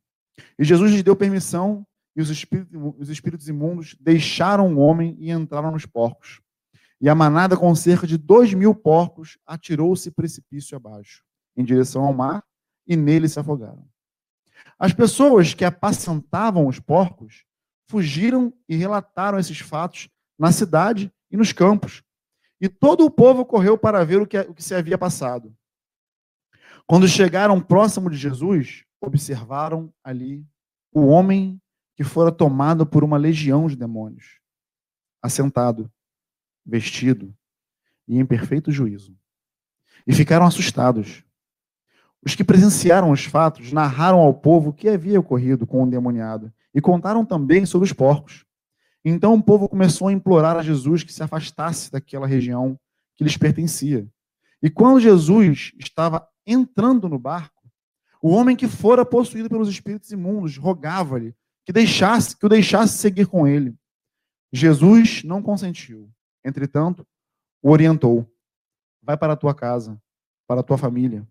E 0.57 0.63
Jesus 0.63 0.91
lhes 0.91 1.03
deu 1.03 1.15
permissão, 1.15 1.85
e 2.15 2.21
os 2.21 2.29
espíritos, 2.29 2.73
os 2.97 3.09
espíritos 3.09 3.47
imundos 3.47 3.95
deixaram 3.99 4.73
o 4.73 4.79
homem 4.79 5.15
e 5.19 5.31
entraram 5.31 5.71
nos 5.71 5.85
porcos. 5.85 6.41
E 6.99 7.09
a 7.09 7.15
manada, 7.15 7.57
com 7.57 7.73
cerca 7.73 8.05
de 8.05 8.17
dois 8.17 8.53
mil 8.53 8.75
porcos, 8.75 9.37
atirou-se 9.45 10.11
precipício 10.11 10.75
abaixo, 10.77 11.23
em 11.55 11.63
direção 11.63 12.03
ao 12.03 12.13
mar, 12.13 12.43
e 12.87 12.95
nele 12.95 13.27
se 13.27 13.39
afogaram. 13.39 13.87
As 14.77 14.93
pessoas 14.93 15.53
que 15.53 15.63
apacentavam 15.63 16.67
os 16.67 16.79
porcos 16.79 17.45
fugiram 17.87 18.53
e 18.67 18.75
relataram 18.75 19.37
esses 19.37 19.59
fatos 19.59 20.09
na 20.39 20.51
cidade 20.51 21.11
e 21.29 21.37
nos 21.37 21.53
campos. 21.53 22.03
E 22.59 22.69
todo 22.69 23.05
o 23.05 23.11
povo 23.11 23.45
correu 23.45 23.77
para 23.77 24.03
ver 24.03 24.21
o 24.21 24.27
que, 24.27 24.39
o 24.39 24.53
que 24.53 24.63
se 24.63 24.73
havia 24.73 24.97
passado. 24.97 25.55
Quando 26.87 27.07
chegaram 27.07 27.61
próximo 27.61 28.09
de 28.09 28.17
Jesus, 28.17 28.83
observaram 28.99 29.93
ali 30.03 30.45
o 30.91 31.07
homem 31.07 31.61
que 31.95 32.03
fora 32.03 32.31
tomado 32.31 32.85
por 32.85 33.03
uma 33.03 33.17
legião 33.17 33.67
de 33.67 33.75
demônios, 33.75 34.39
assentado, 35.21 35.91
vestido 36.65 37.35
e 38.07 38.17
em 38.17 38.25
perfeito 38.25 38.71
juízo. 38.71 39.17
E 40.05 40.13
ficaram 40.13 40.45
assustados. 40.45 41.23
Os 42.23 42.35
que 42.35 42.43
presenciaram 42.43 43.11
os 43.11 43.25
fatos 43.25 43.71
narraram 43.71 44.19
ao 44.19 44.33
povo 44.33 44.69
o 44.69 44.73
que 44.73 44.87
havia 44.87 45.19
ocorrido 45.19 45.65
com 45.65 45.83
o 45.83 45.87
endemoniado 45.87 46.53
e 46.73 46.79
contaram 46.79 47.25
também 47.25 47.65
sobre 47.65 47.85
os 47.85 47.93
porcos. 47.93 48.45
Então 49.03 49.33
o 49.33 49.41
povo 49.41 49.67
começou 49.67 50.07
a 50.07 50.13
implorar 50.13 50.55
a 50.55 50.61
Jesus 50.61 51.03
que 51.03 51.11
se 51.11 51.23
afastasse 51.23 51.91
daquela 51.91 52.27
região 52.27 52.79
que 53.15 53.23
lhes 53.23 53.37
pertencia. 53.37 54.07
E 54.61 54.69
quando 54.69 54.99
Jesus 54.99 55.71
estava 55.79 56.27
entrando 56.45 57.09
no 57.09 57.17
barco, 57.17 57.61
o 58.21 58.29
homem 58.29 58.55
que 58.55 58.67
fora 58.67 59.03
possuído 59.03 59.49
pelos 59.49 59.67
espíritos 59.67 60.11
imundos 60.11 60.57
rogava-lhe 60.57 61.35
que 61.65 61.73
deixasse, 61.73 62.37
que 62.37 62.45
o 62.45 62.49
deixasse 62.49 62.97
seguir 62.97 63.25
com 63.25 63.47
ele. 63.47 63.75
Jesus 64.53 65.23
não 65.23 65.41
consentiu. 65.41 66.11
Entretanto, 66.45 67.05
o 67.61 67.71
orientou: 67.71 68.31
Vai 69.01 69.17
para 69.17 69.33
a 69.33 69.37
tua 69.37 69.55
casa, 69.55 69.99
para 70.47 70.59
a 70.59 70.63
tua 70.63 70.77
família, 70.77 71.27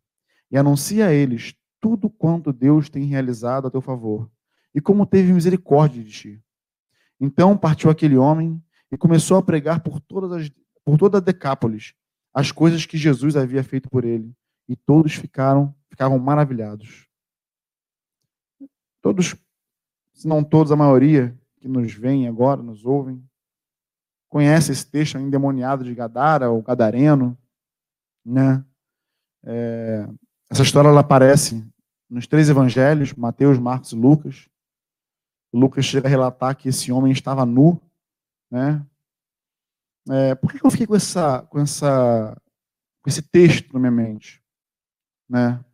e 0.50 0.58
anuncia 0.58 1.06
a 1.06 1.12
eles 1.12 1.54
tudo 1.80 2.10
quanto 2.10 2.52
Deus 2.52 2.88
tem 2.88 3.04
realizado 3.04 3.66
a 3.66 3.70
teu 3.70 3.80
favor 3.80 4.30
e 4.74 4.80
como 4.80 5.06
teve 5.06 5.32
misericórdia 5.32 6.02
de 6.02 6.10
ti. 6.10 6.42
Então 7.18 7.56
partiu 7.56 7.90
aquele 7.90 8.16
homem 8.16 8.62
e 8.90 8.96
começou 8.96 9.36
a 9.36 9.42
pregar 9.42 9.80
por, 9.80 10.00
todas 10.00 10.32
as, 10.32 10.50
por 10.84 10.98
toda 10.98 11.18
a 11.18 11.20
Decápolis 11.20 11.94
as 12.32 12.52
coisas 12.52 12.86
que 12.86 12.96
Jesus 12.96 13.36
havia 13.36 13.62
feito 13.64 13.90
por 13.90 14.04
ele, 14.04 14.32
e 14.68 14.76
todos 14.76 15.14
ficaram 15.14 15.74
ficavam 15.88 16.18
maravilhados. 16.18 17.08
Todos, 19.02 19.34
se 20.14 20.28
não 20.28 20.44
todos, 20.44 20.70
a 20.70 20.76
maioria 20.76 21.36
que 21.56 21.68
nos 21.68 21.92
vem 21.92 22.28
agora, 22.28 22.62
nos 22.62 22.84
ouvem, 22.84 23.22
conhece 24.28 24.70
esse 24.72 24.86
texto 24.88 25.18
endemoniado 25.18 25.82
de 25.82 25.94
Gadara, 25.94 26.50
ou 26.50 26.62
Gadareno, 26.62 27.36
né? 28.24 28.64
É, 29.42 30.08
essa 30.50 30.62
história 30.62 30.88
ela 30.88 31.00
aparece 31.00 31.64
nos 32.08 32.26
três 32.26 32.48
evangelhos, 32.48 33.14
Mateus, 33.14 33.56
Marcos 33.56 33.92
e 33.92 33.96
Lucas. 33.96 34.48
Lucas 35.52 35.84
chega 35.84 36.08
a 36.08 36.10
relatar 36.10 36.56
que 36.56 36.68
esse 36.68 36.90
homem 36.90 37.12
estava 37.12 37.46
nu, 37.46 37.80
né? 38.50 38.84
É, 40.10 40.34
por 40.34 40.52
que 40.52 40.64
eu 40.64 40.70
fiquei 40.70 40.88
com 40.88 40.96
essa, 40.96 41.42
com 41.42 41.60
essa, 41.60 42.36
com 43.00 43.08
esse 43.08 43.22
texto 43.22 43.72
na 43.72 43.78
minha 43.78 43.92
mente, 43.92 44.42
né? 45.28 45.64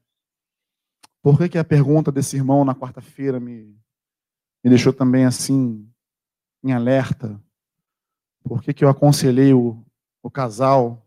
Por 1.23 1.39
que, 1.39 1.49
que 1.49 1.59
a 1.59 1.65
pergunta 1.65 2.13
desse 2.13 2.37
irmão 2.37 2.65
na 2.65 2.75
quarta-feira 2.75 3.41
me, 3.41 3.81
me 4.63 4.71
deixou 4.71 4.93
também 4.93 5.25
assim 5.25 5.91
em 6.63 6.73
alerta? 6.73 7.41
Por 8.45 8.63
que, 8.63 8.75
que 8.75 8.85
eu 8.85 8.91
aconselhei 8.91 9.55
o, 9.55 9.83
o 10.23 10.31
casal 10.31 11.03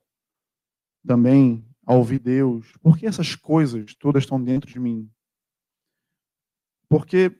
também 1.06 1.69
a 1.90 1.96
ouvir 1.96 2.20
Deus? 2.20 2.72
Por 2.84 2.96
que 3.00 3.08
essas 3.08 3.36
coisas 3.36 3.96
todas 3.96 4.22
estão 4.22 4.40
dentro 4.40 4.70
de 4.70 4.80
mim? 4.80 5.10
Porque 6.88 7.36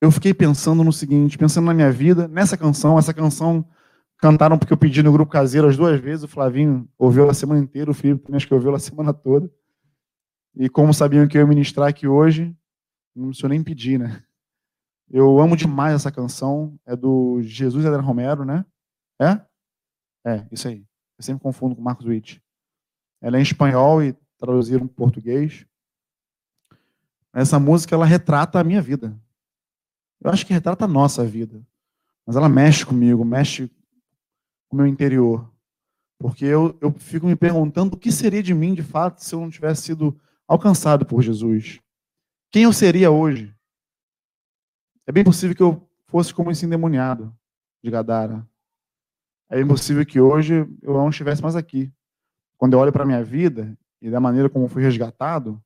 eu 0.00 0.10
fiquei 0.10 0.34
pensando 0.34 0.82
no 0.82 0.92
seguinte, 0.92 1.38
pensando 1.38 1.66
na 1.66 1.74
minha 1.74 1.92
vida, 1.92 2.26
nessa 2.26 2.56
canção, 2.56 2.98
essa 2.98 3.14
canção 3.14 3.64
cantaram 4.16 4.58
porque 4.58 4.72
eu 4.72 4.76
pedi 4.76 5.00
no 5.00 5.12
grupo 5.12 5.30
caseiro 5.30 5.68
as 5.68 5.76
duas 5.76 6.00
vezes, 6.00 6.24
o 6.24 6.28
Flavinho 6.28 6.88
ouviu 6.98 7.30
a 7.30 7.34
semana 7.34 7.60
inteira, 7.60 7.88
o 7.88 7.94
Felipe 7.94 8.24
também 8.24 8.38
acho 8.38 8.48
que 8.48 8.54
ouviu 8.54 8.74
a 8.74 8.80
semana 8.80 9.14
toda. 9.14 9.48
E 10.56 10.68
como 10.68 10.92
sabiam 10.92 11.28
que 11.28 11.38
eu 11.38 11.42
ia 11.42 11.46
ministrar 11.46 11.88
aqui 11.88 12.08
hoje, 12.08 12.52
não 13.14 13.28
precisou 13.28 13.48
nem 13.48 13.62
pedir, 13.62 13.96
né? 13.96 14.24
Eu 15.08 15.38
amo 15.38 15.56
demais 15.56 15.94
essa 15.94 16.10
canção, 16.10 16.76
é 16.84 16.96
do 16.96 17.40
Jesus 17.42 17.86
Adriano 17.86 18.06
Romero, 18.06 18.44
né? 18.44 18.66
É? 19.20 19.40
É, 20.26 20.48
isso 20.50 20.66
aí. 20.66 20.84
Eu 21.16 21.24
sempre 21.24 21.44
confundo 21.44 21.76
com 21.76 21.82
Marcos 21.82 22.06
Witt. 22.06 22.42
Ela 23.20 23.36
é 23.36 23.40
em 23.40 23.42
espanhol 23.42 24.02
e 24.02 24.16
traduziram 24.38 24.86
para 24.86 24.96
português. 24.96 25.66
Essa 27.32 27.58
música, 27.58 27.94
ela 27.94 28.06
retrata 28.06 28.58
a 28.58 28.64
minha 28.64 28.80
vida. 28.80 29.18
Eu 30.20 30.30
acho 30.30 30.46
que 30.46 30.52
retrata 30.52 30.84
a 30.84 30.88
nossa 30.88 31.24
vida. 31.24 31.60
Mas 32.26 32.36
ela 32.36 32.48
mexe 32.48 32.84
comigo, 32.84 33.24
mexe 33.24 33.68
com 34.68 34.76
o 34.76 34.76
meu 34.76 34.86
interior. 34.86 35.50
Porque 36.18 36.44
eu, 36.44 36.76
eu 36.80 36.92
fico 36.92 37.26
me 37.26 37.36
perguntando 37.36 37.94
o 37.94 37.98
que 37.98 38.10
seria 38.10 38.42
de 38.42 38.52
mim, 38.52 38.74
de 38.74 38.82
fato, 38.82 39.22
se 39.22 39.34
eu 39.34 39.40
não 39.40 39.50
tivesse 39.50 39.82
sido 39.82 40.18
alcançado 40.46 41.06
por 41.06 41.22
Jesus. 41.22 41.80
Quem 42.50 42.64
eu 42.64 42.72
seria 42.72 43.10
hoje? 43.10 43.54
É 45.06 45.12
bem 45.12 45.22
possível 45.24 45.54
que 45.54 45.62
eu 45.62 45.88
fosse 46.06 46.34
como 46.34 46.50
esse 46.50 46.66
endemoniado 46.66 47.34
de 47.82 47.90
Gadara. 47.90 48.46
É 49.48 49.56
bem 49.56 49.66
possível 49.66 50.04
que 50.04 50.20
hoje 50.20 50.66
eu 50.82 50.92
não 50.92 51.08
estivesse 51.08 51.40
mais 51.40 51.56
aqui. 51.56 51.90
Quando 52.58 52.74
eu 52.74 52.78
olho 52.78 52.92
para 52.92 53.04
a 53.04 53.06
minha 53.06 53.24
vida 53.24 53.74
e 54.02 54.10
da 54.10 54.20
maneira 54.20 54.50
como 54.50 54.68
fui 54.68 54.82
resgatado, 54.82 55.62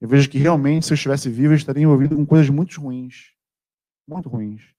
eu 0.00 0.08
vejo 0.08 0.28
que 0.28 0.36
realmente, 0.36 0.84
se 0.84 0.92
eu 0.92 0.96
estivesse 0.96 1.30
vivo, 1.30 1.54
eu 1.54 1.56
estaria 1.56 1.82
envolvido 1.82 2.14
com 2.14 2.26
coisas 2.26 2.50
muito 2.50 2.78
ruins 2.78 3.32
muito 4.10 4.28
ruins. 4.28 4.74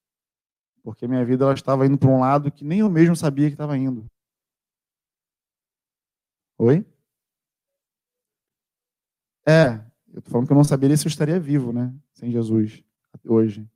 Porque 0.83 1.07
minha 1.07 1.23
vida 1.23 1.45
ela 1.45 1.53
estava 1.53 1.85
indo 1.85 1.97
para 1.97 2.09
um 2.09 2.19
lado 2.19 2.51
que 2.51 2.65
nem 2.65 2.79
eu 2.79 2.89
mesmo 2.89 3.15
sabia 3.15 3.47
que 3.47 3.53
estava 3.53 3.77
indo. 3.77 4.05
Oi? 6.57 6.85
É, 9.47 9.81
eu 10.13 10.19
estou 10.19 10.31
falando 10.31 10.47
que 10.47 10.53
eu 10.53 10.57
não 10.57 10.63
saberia 10.63 10.95
se 10.97 11.07
eu 11.07 11.09
estaria 11.09 11.39
vivo, 11.39 11.71
né? 11.71 11.93
Sem 12.13 12.31
Jesus, 12.31 12.83
hoje. 13.25 13.67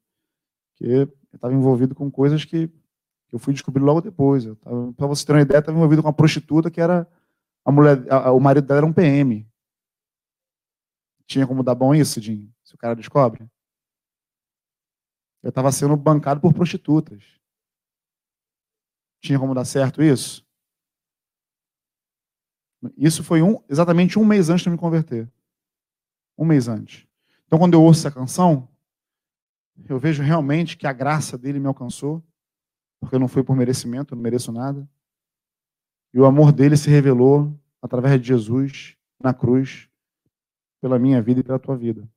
Porque 0.70 0.92
eu 0.92 1.14
estava 1.34 1.54
envolvido 1.54 1.96
com 1.96 2.12
coisas 2.12 2.44
que 2.44 2.70
eu 3.32 3.40
fui 3.40 3.54
descobrir 3.54 3.82
logo 3.82 4.02
depois. 4.02 4.46
Para 4.96 5.08
você 5.08 5.26
ter 5.26 5.34
uma 5.34 5.42
ideia, 5.42 5.60
estava 5.60 5.78
envolvido 5.78 6.02
com 6.02 6.08
uma 6.08 6.14
prostituta 6.14 6.70
que 6.70 6.82
era. 6.82 7.08
A 7.66 7.72
mulher, 7.72 8.06
a, 8.12 8.32
o 8.32 8.40
marido 8.40 8.68
dela 8.68 8.82
era 8.82 8.86
um 8.86 8.94
PM. 8.94 9.46
Tinha 11.26 11.48
como 11.48 11.64
dar 11.64 11.74
bom 11.74 11.94
isso, 11.96 12.22
Jim? 12.22 12.54
Se 12.64 12.76
o 12.76 12.78
cara 12.78 12.96
descobre? 12.96 13.50
Eu 15.42 15.50
estava 15.50 15.72
sendo 15.72 15.98
bancado 15.98 16.40
por 16.40 16.54
prostitutas. 16.54 17.24
Tinha 19.22 19.40
como 19.40 19.56
dar 19.56 19.66
certo 19.66 20.04
isso? 20.04 20.46
Isso 22.96 23.24
foi 23.24 23.42
um, 23.42 23.64
exatamente 23.68 24.20
um 24.20 24.26
mês 24.26 24.50
antes 24.50 24.64
de 24.64 24.70
me 24.70 24.78
converter. 24.78 25.32
Um 26.38 26.46
mês 26.46 26.68
antes. 26.68 27.08
Então, 27.48 27.58
quando 27.58 27.74
eu 27.74 27.82
ouço 27.82 28.02
essa 28.02 28.12
canção, 28.12 28.68
eu 29.88 30.00
vejo 30.00 30.22
realmente 30.22 30.78
que 30.78 30.86
a 30.86 30.94
graça 30.94 31.38
dele 31.38 31.60
me 31.60 31.68
alcançou, 31.68 32.24
porque 33.00 33.18
não 33.18 33.28
foi 33.28 33.44
por 33.44 33.56
merecimento, 33.56 34.14
eu 34.14 34.16
não 34.16 34.24
mereço 34.24 34.52
nada. 34.52 34.88
E 36.16 36.20
o 36.20 36.26
amor 36.26 36.54
dele 36.54 36.78
se 36.78 36.90
revelou 36.90 37.54
através 37.82 38.22
de 38.22 38.30
Jesus 38.30 38.96
na 39.22 39.34
cruz, 39.34 39.90
pela 40.80 40.98
minha 40.98 41.22
vida 41.22 41.42
e 41.42 41.44
pela 41.44 41.60
tua 41.60 41.76
vida. 41.76 42.10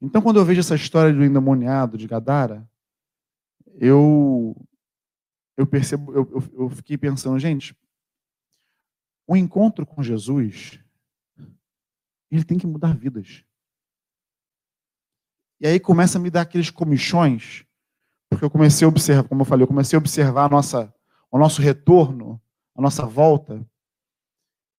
Então, 0.00 0.22
quando 0.22 0.38
eu 0.38 0.44
vejo 0.44 0.60
essa 0.60 0.74
história 0.74 1.12
do 1.12 1.22
endemoniado 1.22 1.98
de 1.98 2.08
Gadara, 2.08 2.66
eu 3.74 4.56
eu 5.54 5.66
percebo, 5.66 6.14
eu, 6.14 6.26
eu, 6.32 6.62
eu 6.62 6.70
fiquei 6.70 6.96
pensando, 6.96 7.38
gente, 7.38 7.76
o 9.26 9.36
encontro 9.36 9.84
com 9.84 10.02
Jesus, 10.02 10.80
ele 12.30 12.44
tem 12.44 12.56
que 12.56 12.66
mudar 12.66 12.96
vidas. 12.96 13.44
E 15.60 15.66
aí 15.66 15.78
começa 15.78 16.16
a 16.16 16.20
me 16.22 16.30
dar 16.30 16.40
aqueles 16.40 16.70
comichões, 16.70 17.66
porque 18.30 18.46
eu 18.46 18.50
comecei 18.50 18.86
a 18.86 18.88
observar, 18.88 19.28
como 19.28 19.42
eu 19.42 19.44
falei, 19.44 19.64
eu 19.64 19.68
comecei 19.68 19.94
a 19.94 20.00
observar 20.00 20.46
a 20.46 20.48
nossa, 20.48 20.94
o 21.30 21.36
nosso 21.36 21.60
retorno, 21.60 22.40
a 22.78 22.80
nossa 22.80 23.04
volta, 23.04 23.66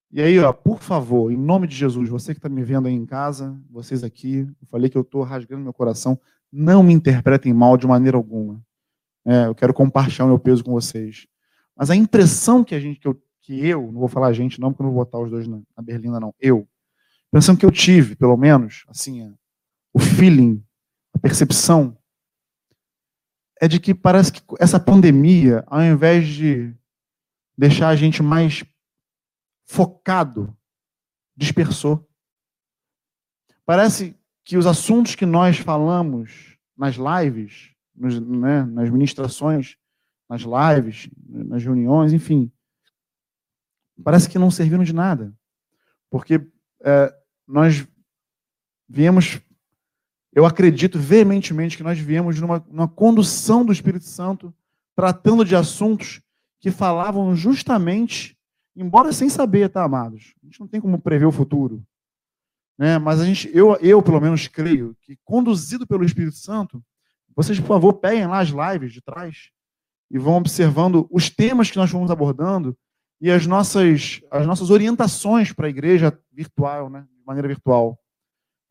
e 0.10 0.22
aí, 0.22 0.40
ó, 0.40 0.52
por 0.54 0.80
favor, 0.80 1.32
em 1.32 1.38
nome 1.38 1.68
de 1.68 1.76
Jesus, 1.76 2.10
você 2.10 2.34
que 2.34 2.40
está 2.40 2.50
me 2.50 2.64
vendo 2.64 2.88
aí 2.88 2.94
em 2.94 3.06
casa, 3.06 3.56
vocês 3.70 4.04
aqui, 4.04 4.38
eu 4.40 4.68
falei 4.68 4.90
que 4.90 4.98
eu 4.98 5.04
estou 5.04 5.22
rasgando 5.22 5.62
meu 5.62 5.74
coração, 5.74 6.20
não 6.52 6.82
me 6.82 6.94
interpretem 6.94 7.54
mal 7.54 7.78
de 7.78 7.86
maneira 7.86 8.18
alguma. 8.18 8.60
É, 9.24 9.46
eu 9.46 9.54
quero 9.54 9.74
compartilhar 9.74 10.26
o 10.26 10.30
meu 10.30 10.40
peso 10.40 10.64
com 10.64 10.72
vocês. 10.72 11.28
Mas 11.76 11.92
a 11.92 11.96
impressão 11.96 12.64
que 12.64 12.74
a 12.74 12.80
gente, 12.80 13.00
que 13.00 13.08
eu, 13.08 13.22
que 13.42 13.68
eu 13.68 13.92
não 13.92 14.00
vou 14.00 14.08
falar 14.08 14.28
a 14.28 14.34
gente 14.34 14.60
não, 14.60 14.72
porque 14.72 14.82
eu 14.82 14.88
não 14.88 14.94
vou 14.94 15.04
botar 15.06 15.20
os 15.20 15.30
dois 15.30 15.48
na, 15.48 15.62
na 15.78 16.20
não. 16.20 16.34
Eu. 16.40 16.68
A 17.26 17.28
impressão 17.28 17.56
que 17.56 17.66
eu 17.66 17.72
tive, 17.72 18.16
pelo 18.16 18.36
menos, 18.36 18.86
assim, 18.88 19.22
é, 19.22 19.32
o 19.94 20.00
feeling, 20.00 20.64
a 21.14 21.20
percepção, 21.20 21.96
é 23.62 23.68
de 23.68 23.80
que 23.80 23.94
parece 23.94 24.34
que 24.34 24.42
essa 24.58 24.80
pandemia, 24.80 25.64
ao 25.68 25.84
invés 25.84 26.28
de 26.28 26.74
deixar 27.60 27.90
a 27.90 27.96
gente 27.96 28.24
mais 28.24 28.64
focado, 29.66 30.58
dispersou. 31.36 32.10
Parece 33.66 34.18
que 34.46 34.56
os 34.56 34.66
assuntos 34.66 35.14
que 35.14 35.26
nós 35.26 35.58
falamos 35.58 36.58
nas 36.78 36.96
lives, 36.96 37.76
nos, 37.94 38.18
né, 38.18 38.64
nas 38.64 38.90
ministrações, 38.90 39.76
nas 40.30 40.44
lives, 40.44 41.10
nas 41.28 41.62
reuniões, 41.62 42.14
enfim, 42.14 42.50
parece 44.02 44.30
que 44.30 44.40
não 44.40 44.50
serviram 44.50 44.86
de 44.86 44.94
nada. 44.94 45.38
Porque 46.10 46.48
é, 46.82 47.14
nós 47.46 47.86
viemos, 48.88 49.42
eu 50.32 50.46
acredito 50.46 50.98
veementemente 50.98 51.76
que 51.76 51.84
nós 51.84 52.00
viemos 52.00 52.40
numa, 52.40 52.66
numa 52.70 52.88
condução 52.88 53.66
do 53.66 53.74
Espírito 53.74 54.06
Santo, 54.06 54.56
tratando 54.96 55.44
de 55.44 55.58
assuntos 55.58 56.22
que 56.60 56.72
falavam 56.72 57.36
justamente, 57.36 58.38
embora 58.76 59.12
sem 59.14 59.30
saber, 59.30 59.70
tá, 59.70 59.84
amados? 59.84 60.34
A 60.44 60.46
gente 60.46 60.60
não 60.60 60.68
tem 60.68 60.82
como 60.82 61.00
prever 61.00 61.26
o 61.26 61.32
futuro. 61.32 61.84
Né? 62.78 62.98
Mas 62.98 63.20
a 63.20 63.26
gente, 63.26 63.50
eu, 63.54 63.76
eu, 63.82 64.02
pelo 64.02 64.22
menos, 64.22 64.48
creio 64.48 64.96
que, 65.02 65.18
conduzido 65.24 65.86
pelo 65.86 66.06
Espírito 66.06 66.38
Santo, 66.38 66.84
vocês, 67.36 67.60
por 67.60 67.68
favor, 67.68 67.94
peguem 67.94 68.28
lá 68.28 68.40
as 68.40 68.50
lives 68.50 68.94
de 68.94 69.02
trás 69.02 69.50
e 70.12 70.18
vão 70.18 70.36
observando 70.36 71.08
os 71.12 71.30
temas 71.30 71.70
que 71.70 71.78
nós 71.78 71.90
fomos 71.90 72.10
abordando 72.10 72.78
e 73.22 73.30
as 73.30 73.46
nossas, 73.46 74.22
as 74.32 74.46
nossas 74.46 74.70
orientações 74.70 75.52
para 75.52 75.68
a 75.68 75.70
igreja 75.70 76.18
virtual, 76.32 76.90
né? 76.90 77.06
de 77.10 77.26
maneira 77.26 77.48
virtual. 77.48 78.00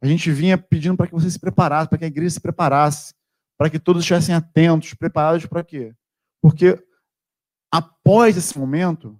A 0.00 0.06
gente 0.06 0.30
vinha 0.30 0.56
pedindo 0.56 0.96
para 0.96 1.06
que 1.06 1.12
você 1.12 1.30
se 1.30 1.38
preparasse, 1.38 1.88
para 1.88 1.98
que 1.98 2.04
a 2.04 2.08
igreja 2.08 2.30
se 2.30 2.40
preparasse, 2.40 3.14
para 3.58 3.68
que 3.68 3.78
todos 3.78 4.02
estivessem 4.02 4.34
atentos, 4.34 4.94
preparados 4.94 5.44
para 5.46 5.64
quê? 5.64 5.92
Porque 6.40 6.82
após 7.70 8.36
esse 8.36 8.58
momento, 8.58 9.18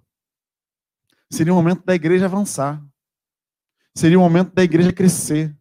seria 1.31 1.53
o 1.53 1.55
momento 1.55 1.85
da 1.85 1.95
igreja 1.95 2.25
avançar. 2.25 2.83
Seria 3.95 4.17
o 4.17 4.21
momento 4.21 4.53
da 4.53 4.63
igreja 4.63 4.93
crescer. 4.93 5.55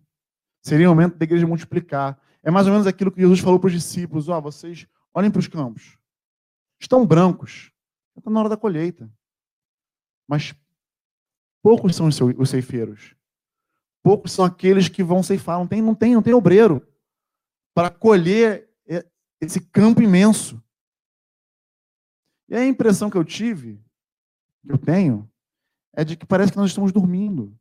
Seria 0.63 0.91
o 0.91 0.95
momento 0.95 1.17
da 1.17 1.25
igreja 1.25 1.47
multiplicar. 1.47 2.21
É 2.43 2.51
mais 2.51 2.67
ou 2.67 2.73
menos 2.73 2.87
aquilo 2.87 3.11
que 3.11 3.21
Jesus 3.21 3.41
falou 3.41 3.59
para 3.59 3.69
os 3.69 3.73
discípulos: 3.73 4.29
ó, 4.29 4.39
oh, 4.39 4.43
vocês 4.43 4.87
olhem 5.13 5.31
para 5.31 5.41
os 5.41 5.49
campos. 5.49 5.99
Estão 6.81 7.07
brancos. 7.07 7.73
Está 8.17 8.31
na 8.31 8.41
hora 8.41 8.49
da 8.49 8.57
colheita. 8.57 9.11
Mas 10.29 10.55
poucos 11.63 11.97
são 11.97 12.09
os 12.09 12.51
ceifeiros. 12.51 13.15
Poucos 14.03 14.33
são 14.33 14.45
aqueles 14.45 14.89
que 14.89 15.03
vão 15.03 15.23
ceifar. 15.23 15.59
Não 15.59 15.67
tem, 15.67 15.83
não 15.83 15.95
tem, 15.95 16.15
não 16.15 16.23
tem 16.23 16.35
obreiro 16.35 16.87
para 17.75 17.91
colher 17.91 18.69
esse 19.41 19.61
campo 19.61 20.03
imenso. 20.03 20.63
E 22.49 22.57
a 22.57 22.67
impressão 22.67 23.11
que 23.11 23.17
eu 23.17 23.25
tive, 23.25 23.81
que 24.63 24.73
eu 24.73 24.79
tenho, 24.79 25.31
é 25.93 26.05
de 26.05 26.17
que 26.17 26.25
parece 26.25 26.53
que 26.53 26.59
nós 26.59 26.71
estamos 26.71 26.93
dormindo. 26.93 27.57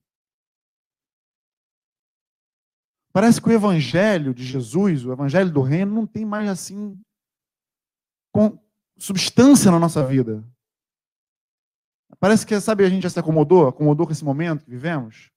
Parece 3.11 3.41
que 3.41 3.49
o 3.49 3.51
evangelho 3.51 4.33
de 4.33 4.45
Jesus, 4.45 5.05
o 5.05 5.11
evangelho 5.11 5.51
do 5.51 5.61
reino, 5.61 5.93
não 5.93 6.05
tem 6.05 6.23
mais 6.23 6.49
assim 6.49 6.95
substância 8.97 9.71
na 9.71 9.79
nossa 9.79 10.05
vida. 10.05 10.43
Parece 12.19 12.45
que, 12.45 12.59
sabe, 12.59 12.85
a 12.85 12.89
gente 12.89 13.03
já 13.03 13.09
se 13.09 13.19
acomodou, 13.19 13.67
acomodou 13.67 14.05
com 14.05 14.11
esse 14.11 14.23
momento 14.23 14.63
que 14.63 14.71
vivemos. 14.71 15.31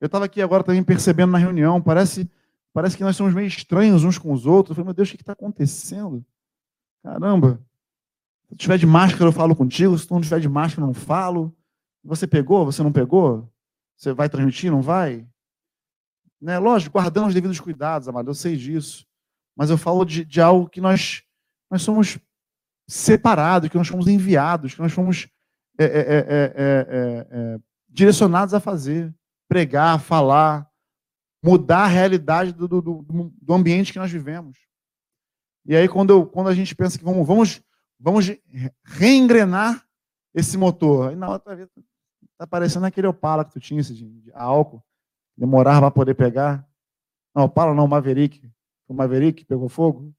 Eu 0.00 0.06
estava 0.06 0.24
aqui 0.26 0.40
agora 0.42 0.62
também 0.62 0.82
percebendo 0.82 1.32
na 1.32 1.38
reunião, 1.38 1.80
parece, 1.80 2.30
parece 2.72 2.96
que 2.96 3.02
nós 3.02 3.16
somos 3.16 3.34
meio 3.34 3.46
estranhos 3.46 4.04
uns 4.04 4.18
com 4.18 4.32
os 4.32 4.46
outros. 4.46 4.70
Eu 4.70 4.74
falei, 4.76 4.86
meu 4.86 4.94
Deus, 4.94 5.08
o 5.08 5.12
que 5.12 5.22
está 5.22 5.32
acontecendo? 5.32 6.24
Caramba, 7.02 7.65
se 8.48 8.54
tu 8.54 8.56
estiver 8.56 8.78
de 8.78 8.86
máscara, 8.86 9.24
eu 9.24 9.32
falo 9.32 9.56
contigo. 9.56 9.98
Se 9.98 10.06
tu 10.06 10.14
não 10.14 10.20
estiver 10.20 10.40
de 10.40 10.48
máscara, 10.48 10.82
eu 10.82 10.86
não 10.86 10.94
falo. 10.94 11.54
Você 12.04 12.26
pegou? 12.26 12.64
Você 12.64 12.82
não 12.82 12.92
pegou? 12.92 13.50
Você 13.96 14.12
vai 14.12 14.28
transmitir? 14.28 14.70
Não 14.70 14.80
vai? 14.80 15.26
Né? 16.40 16.58
Lógico, 16.58 16.92
guardando 16.92 17.28
os 17.28 17.34
devidos 17.34 17.58
cuidados, 17.58 18.08
amado, 18.08 18.30
eu 18.30 18.34
sei 18.34 18.56
disso. 18.56 19.06
Mas 19.56 19.70
eu 19.70 19.78
falo 19.78 20.04
de, 20.04 20.24
de 20.24 20.40
algo 20.40 20.68
que 20.68 20.80
nós, 20.80 21.22
nós 21.70 21.82
somos 21.82 22.18
separados, 22.86 23.68
que 23.68 23.76
nós 23.76 23.88
fomos 23.88 24.06
enviados, 24.06 24.74
que 24.74 24.80
nós 24.80 24.92
fomos 24.92 25.28
é 25.78 25.84
é 25.84 25.88
é, 25.88 25.94
é, 25.98 26.54
é, 26.56 27.26
é, 27.30 27.60
direcionados 27.88 28.54
a 28.54 28.60
fazer. 28.60 29.14
Pregar, 29.48 30.00
falar, 30.00 30.68
mudar 31.42 31.84
a 31.84 31.86
realidade 31.86 32.52
do, 32.52 32.66
do, 32.66 32.80
do, 32.80 33.32
do 33.40 33.54
ambiente 33.54 33.92
que 33.92 33.98
nós 33.98 34.10
vivemos. 34.10 34.58
E 35.64 35.76
aí, 35.76 35.88
quando, 35.88 36.10
eu, 36.10 36.26
quando 36.26 36.48
a 36.48 36.54
gente 36.54 36.74
pensa 36.74 36.98
que 36.98 37.04
vamos, 37.04 37.24
vamos 37.26 37.62
Vamos 37.98 38.26
reengrenar 38.84 39.86
esse 40.34 40.56
motor. 40.56 41.10
Aí 41.10 41.16
na 41.16 41.30
outra 41.30 41.56
vez, 41.56 41.68
tá 42.36 42.46
parecendo 42.46 42.86
aquele 42.86 43.06
Opala 43.06 43.44
que 43.44 43.52
tu 43.52 43.60
tinha, 43.60 43.80
esse 43.80 43.94
de, 43.94 44.08
de 44.20 44.32
álcool. 44.34 44.82
Demorava 45.36 45.82
para 45.82 45.90
poder 45.90 46.14
pegar. 46.14 46.66
Não, 47.34 47.44
Opala 47.44 47.74
não, 47.74 47.88
Maverick. 47.88 48.50
O 48.86 48.94
Maverick 48.94 49.44
pegou 49.44 49.68
fogo. 49.68 50.14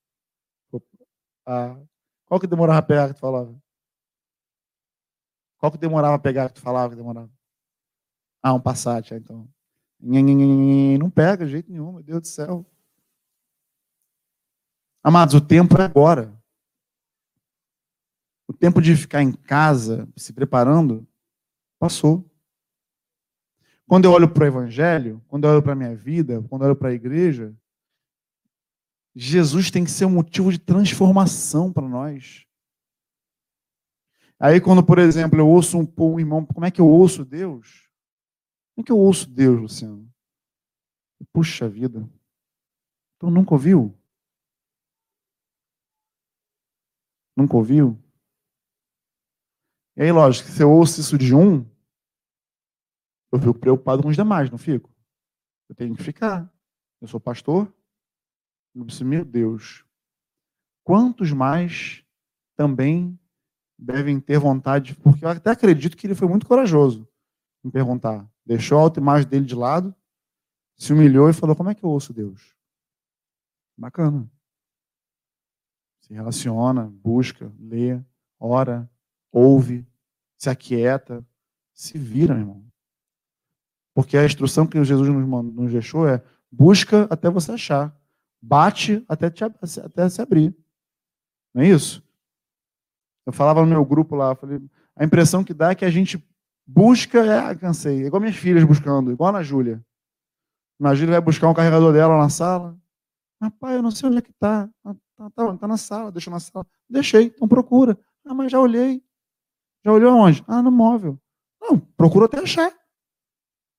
Ah, 1.46 1.80
qual 2.26 2.40
que 2.40 2.48
demorava 2.48 2.80
a 2.80 2.84
pegar 2.84 3.08
que 3.08 3.14
tu 3.14 3.20
falava? 3.22 3.56
Qual 5.58 5.72
que 5.72 5.78
demorava 5.78 6.16
a 6.16 6.20
pegar 6.20 6.50
que 6.50 6.56
tu 6.56 6.62
falava 6.62 6.90
que 6.90 6.96
demorava? 6.96 7.32
Ah, 8.44 8.54
um 8.54 8.60
Passat, 8.60 9.14
ah, 9.14 9.18
então. 9.18 9.48
Não 10.00 11.10
pega 11.10 11.46
de 11.46 11.52
jeito 11.52 11.72
nenhum, 11.72 11.94
meu 11.94 12.04
Deus 12.04 12.22
do 12.22 12.28
céu. 12.28 12.66
Amados, 15.02 15.34
o 15.36 15.42
tempo 15.42 15.80
é 15.80 15.86
agora 15.86 16.37
o 18.48 18.54
tempo 18.54 18.82
de 18.82 18.96
ficar 18.96 19.22
em 19.22 19.34
casa, 19.34 20.08
se 20.16 20.32
preparando, 20.32 21.06
passou. 21.78 22.26
Quando 23.86 24.06
eu 24.06 24.12
olho 24.12 24.30
para 24.30 24.44
o 24.44 24.48
Evangelho, 24.48 25.22
quando 25.28 25.46
eu 25.46 25.52
olho 25.52 25.64
para 25.64 25.74
a 25.74 25.76
minha 25.76 25.96
vida, 25.96 26.42
quando 26.50 26.62
eu 26.62 26.70
olho 26.70 26.76
para 26.76 26.90
a 26.90 26.94
igreja, 26.94 27.56
Jesus 29.16 29.70
tem 29.70 29.84
que 29.84 29.92
ser 29.92 30.06
um 30.06 30.12
motivo 30.12 30.52
de 30.52 30.60
transformação 30.60 31.74
para 31.74 31.88
nós. 31.88 32.46
Aí, 34.40 34.62
quando, 34.62 34.86
por 34.86 35.00
exemplo, 35.00 35.40
eu 35.40 35.48
ouço 35.48 35.80
um, 35.80 35.88
um 35.98 36.20
irmão, 36.20 36.46
como 36.46 36.66
é 36.66 36.72
que 36.72 36.80
eu 36.80 36.88
ouço 36.88 37.26
Deus? 37.26 37.90
Como 38.76 38.84
é 38.84 38.86
que 38.86 38.92
eu 38.92 39.00
ouço 39.00 39.28
Deus, 39.28 39.60
Luciano? 39.60 40.08
Puxa 41.34 41.68
vida. 41.68 42.08
Tu 43.18 43.30
nunca 43.32 43.56
ouviu? 43.56 43.98
Nunca 47.36 47.58
ouviu? 47.58 47.98
E 49.98 50.04
aí, 50.04 50.12
lógico, 50.12 50.48
se 50.48 50.62
eu 50.62 50.72
ouço 50.72 51.02
isso 51.02 51.18
de 51.18 51.34
um, 51.34 51.66
eu 53.32 53.40
fico 53.40 53.56
preocupado 53.56 54.04
com 54.04 54.10
os 54.10 54.16
demais, 54.16 54.48
não 54.52 54.58
fico? 54.58 54.94
Eu 55.68 55.76
tenho 55.76 55.96
que 55.96 56.04
ficar. 56.04 56.54
Eu 57.02 57.08
sou 57.08 57.20
pastor. 57.20 57.74
Eu 58.76 58.86
disse, 58.86 59.04
meu 59.04 59.26
Deus, 59.26 59.84
quantos 60.84 61.32
mais 61.32 62.06
também 62.56 63.20
devem 63.76 64.20
ter 64.20 64.38
vontade, 64.38 64.96
porque 65.02 65.26
eu 65.26 65.30
até 65.30 65.50
acredito 65.50 65.98
que 65.98 66.06
ele 66.06 66.14
foi 66.14 66.28
muito 66.28 66.46
corajoso 66.46 67.08
em 67.64 67.70
perguntar. 67.72 68.30
Deixou 68.46 68.78
a 68.78 68.82
autoimagem 68.82 69.28
dele 69.28 69.46
de 69.46 69.56
lado, 69.56 69.96
se 70.76 70.94
humilhou 70.94 71.28
e 71.28 71.34
falou: 71.34 71.56
Como 71.56 71.72
é 71.72 71.76
que 71.76 71.84
eu 71.84 71.90
ouço 71.90 72.14
Deus? 72.14 72.56
Bacana. 73.76 74.30
Se 76.02 76.14
relaciona, 76.14 76.86
busca, 76.86 77.52
lê, 77.60 78.00
ora, 78.40 78.90
ouve, 79.32 79.86
se 80.38 80.50
aquieta, 80.50 81.26
se 81.74 81.98
vira, 81.98 82.34
meu 82.34 82.42
irmão. 82.42 82.66
Porque 83.94 84.18
a 84.18 84.26
instrução 84.26 84.68
que 84.68 84.84
Jesus 84.84 85.10
nos, 85.10 85.28
nos 85.54 85.72
deixou 85.72 86.08
é 86.08 86.24
busca 86.52 87.08
até 87.10 87.30
você 87.30 87.52
achar, 87.52 87.96
bate 88.42 89.04
até, 89.08 89.30
te, 89.30 89.44
até 89.44 90.10
se 90.10 90.22
abrir. 90.22 90.56
Não 91.54 91.64
é 91.64 91.68
isso? 91.70 92.04
Eu 93.26 93.34
falava 93.34 93.62
no 93.62 93.68
meu 93.68 93.84
grupo 93.84 94.16
lá, 94.16 94.36
falei, 94.36 94.62
a 94.96 95.04
impressão 95.04 95.44
que 95.44 95.54
dá 95.54 95.72
é 95.72 95.76
que 95.76 95.84
a 95.84 95.90
gente 95.90 96.24
busca, 96.66 97.26
é, 97.26 97.40
ah, 97.40 97.56
cansei, 97.56 98.06
igual 98.06 98.20
minhas 98.20 98.36
filhas 98.36 98.64
buscando, 98.64 99.12
igual 99.12 99.32
na 99.32 99.44
Júlia. 99.44 99.84
Na 100.80 100.94
Júlia 100.94 101.14
vai 101.14 101.22
buscar 101.22 101.50
um 101.50 101.54
carregador 101.54 101.92
dela 101.92 102.18
na 102.18 102.30
sala. 102.30 102.78
Mas, 103.40 103.52
pai, 103.60 103.78
eu 103.78 103.82
não 103.82 103.92
sei 103.92 104.10
onde 104.10 104.20
é 104.20 104.22
que 104.22 104.32
está. 104.32 104.70
Está 104.78 104.96
tá, 105.18 105.30
tá, 105.30 105.58
tá 105.58 105.68
na 105.68 105.78
sala, 105.78 106.12
deixa 106.12 106.30
na 106.30 106.40
sala. 106.40 106.66
Deixei, 106.90 107.26
então 107.26 107.48
procura. 107.48 107.98
Ah, 108.26 108.34
mas 108.34 108.52
já 108.52 108.60
olhei. 108.60 109.04
Já 109.86 109.92
olhou 109.92 110.12
aonde? 110.12 110.44
Ah, 110.48 110.62
no 110.62 110.72
móvel. 110.72 111.20
Não, 111.62 111.80
procura 111.80 112.26
até 112.26 112.40
achar. 112.40 112.72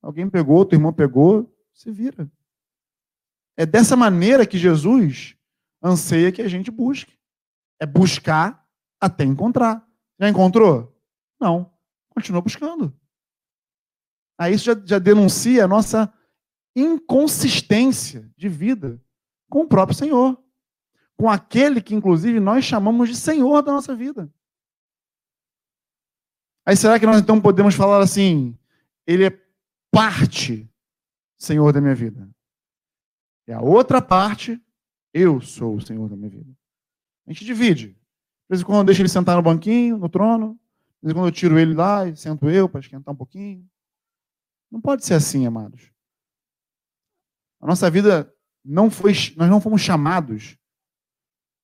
Alguém 0.02 0.28
pegou, 0.28 0.56
outro 0.56 0.76
irmão 0.76 0.92
pegou, 0.92 1.52
se 1.72 1.90
vira. 1.90 2.30
É 3.56 3.66
dessa 3.66 3.96
maneira 3.96 4.46
que 4.46 4.56
Jesus 4.56 5.37
anseia 5.82 6.32
que 6.32 6.42
a 6.42 6.48
gente 6.48 6.70
busque. 6.70 7.16
é 7.80 7.87
buscar 7.87 8.66
até 9.00 9.24
encontrar. 9.24 9.87
Já 10.18 10.28
encontrou? 10.28 10.96
Não. 11.40 11.72
Continua 12.11 12.40
buscando. 12.40 12.92
Aí 14.37 14.54
isso 14.54 14.64
já, 14.64 14.80
já 14.84 14.98
denuncia 14.98 15.64
a 15.64 15.68
nossa 15.68 16.12
inconsistência 16.74 18.30
de 18.37 18.48
vida 18.48 19.00
com 19.48 19.62
o 19.62 19.68
próprio 19.68 19.96
Senhor. 19.96 20.40
Com 21.16 21.28
aquele 21.28 21.80
que, 21.80 21.94
inclusive, 21.94 22.38
nós 22.40 22.64
chamamos 22.64 23.08
de 23.08 23.16
Senhor 23.16 23.62
da 23.62 23.72
nossa 23.72 23.94
vida. 23.94 24.32
Aí 26.68 26.76
será 26.76 27.00
que 27.00 27.07
nós 27.07 27.18
então 27.18 27.40
podemos 27.40 27.74
falar 27.74 28.02
assim, 28.02 28.54
ele 29.07 29.24
é 29.24 29.42
parte 29.90 30.70
Senhor 31.38 31.72
da 31.72 31.81
minha 31.81 31.94
vida? 31.94 32.28
É 33.46 33.54
a 33.54 33.62
outra 33.62 34.02
parte, 34.02 34.62
eu 35.14 35.40
sou 35.40 35.76
o 35.76 35.81
Senhor 35.81 36.07
da 36.11 36.14
minha 36.14 36.28
vida. 36.28 36.54
A 37.26 37.33
gente 37.33 37.42
divide. 37.42 37.87
De 37.87 37.96
vez 38.50 38.61
em 38.61 38.66
quando 38.66 38.81
eu 38.81 38.85
deixo 38.85 39.00
ele 39.00 39.09
sentar 39.09 39.35
no 39.37 39.42
banquinho, 39.42 39.96
no 39.96 40.11
trono. 40.11 40.61
De 41.00 41.07
vez 41.07 41.12
em 41.12 41.14
quando 41.14 41.28
eu 41.28 41.33
tiro 41.33 41.59
ele 41.59 41.72
lá 41.72 42.07
e 42.07 42.14
sento 42.14 42.50
eu 42.50 42.68
para 42.68 42.81
esquentar 42.81 43.14
um 43.14 43.16
pouquinho. 43.16 43.66
Não 44.70 44.78
pode 44.78 45.07
ser 45.07 45.14
assim, 45.14 45.46
amados. 45.46 45.90
A 47.62 47.66
nossa 47.66 47.90
vida 47.90 48.31
não 48.62 48.90
foi, 48.90 49.14
nós 49.38 49.48
não 49.48 49.59
fomos 49.59 49.81
chamados. 49.81 50.59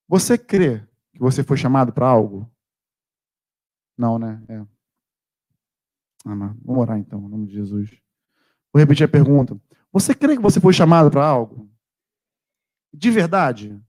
Você 0.07 0.35
crê 0.35 0.79
que 1.13 1.19
você 1.19 1.43
foi 1.43 1.57
chamado 1.57 1.93
para 1.93 2.07
algo? 2.07 2.51
Não, 3.95 4.17
né? 4.17 4.43
É. 4.49 4.74
Vamos 6.25 6.57
orar 6.65 6.97
então, 6.97 7.19
em 7.19 7.29
nome 7.29 7.45
de 7.45 7.53
Jesus. 7.53 7.89
Vou 8.73 8.79
repetir 8.79 9.05
a 9.05 9.07
pergunta. 9.07 9.59
Você 9.91 10.15
crê 10.15 10.35
que 10.35 10.41
você 10.41 10.59
foi 10.59 10.73
chamado 10.73 11.11
para 11.11 11.25
algo? 11.25 11.71
De 12.91 13.11
verdade? 13.11 13.79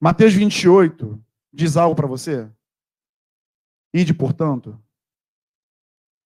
Mateus 0.00 0.32
28 0.32 1.22
diz 1.52 1.76
algo 1.76 1.96
para 1.96 2.06
você? 2.06 2.50
Ide, 3.92 4.14
portanto. 4.14 4.80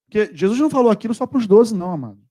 Porque 0.06 0.34
Jesus 0.34 0.60
não 0.60 0.70
falou 0.70 0.90
aquilo 0.90 1.14
só 1.14 1.26
para 1.26 1.38
os 1.38 1.46
doze, 1.46 1.74
não, 1.74 1.90
amado. 1.90 2.22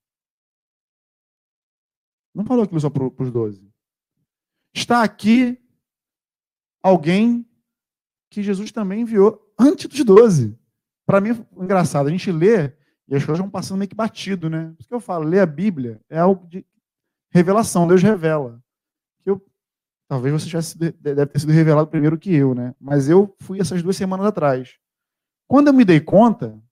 Não 2.34 2.44
falou 2.44 2.64
aquilo 2.64 2.80
só 2.80 2.88
para 2.88 3.04
os 3.04 3.32
doze. 3.32 3.68
Está 4.72 5.02
aqui 5.02 5.60
alguém 6.82 7.44
que 8.30 8.42
Jesus 8.42 8.70
também 8.70 9.02
enviou 9.02 9.52
antes 9.58 9.86
dos 9.86 10.04
doze 10.04 10.58
para 11.08 11.22
mim, 11.22 11.42
engraçado, 11.56 12.06
a 12.06 12.10
gente 12.10 12.30
lê 12.30 12.70
e 13.08 13.16
as 13.16 13.24
coisas 13.24 13.38
vão 13.38 13.48
passando 13.48 13.78
meio 13.78 13.88
que 13.88 13.96
batido, 13.96 14.50
né? 14.50 14.66
Por 14.74 14.80
isso 14.80 14.88
que 14.88 14.94
eu 14.94 15.00
falo, 15.00 15.24
ler 15.24 15.40
a 15.40 15.46
Bíblia 15.46 15.98
é 16.06 16.18
algo 16.18 16.46
de 16.46 16.66
revelação, 17.30 17.88
Deus 17.88 18.02
revela. 18.02 18.62
Eu, 19.24 19.42
talvez 20.06 20.34
você 20.34 20.46
já 20.50 20.58
deve 21.00 21.24
ter 21.24 21.38
sido 21.38 21.50
revelado 21.50 21.88
primeiro 21.88 22.18
que 22.18 22.34
eu, 22.34 22.54
né? 22.54 22.74
Mas 22.78 23.08
eu 23.08 23.34
fui 23.38 23.58
essas 23.58 23.82
duas 23.82 23.96
semanas 23.96 24.26
atrás. 24.26 24.76
Quando 25.46 25.68
eu 25.68 25.72
me 25.72 25.82
dei 25.82 25.98
conta 25.98 26.62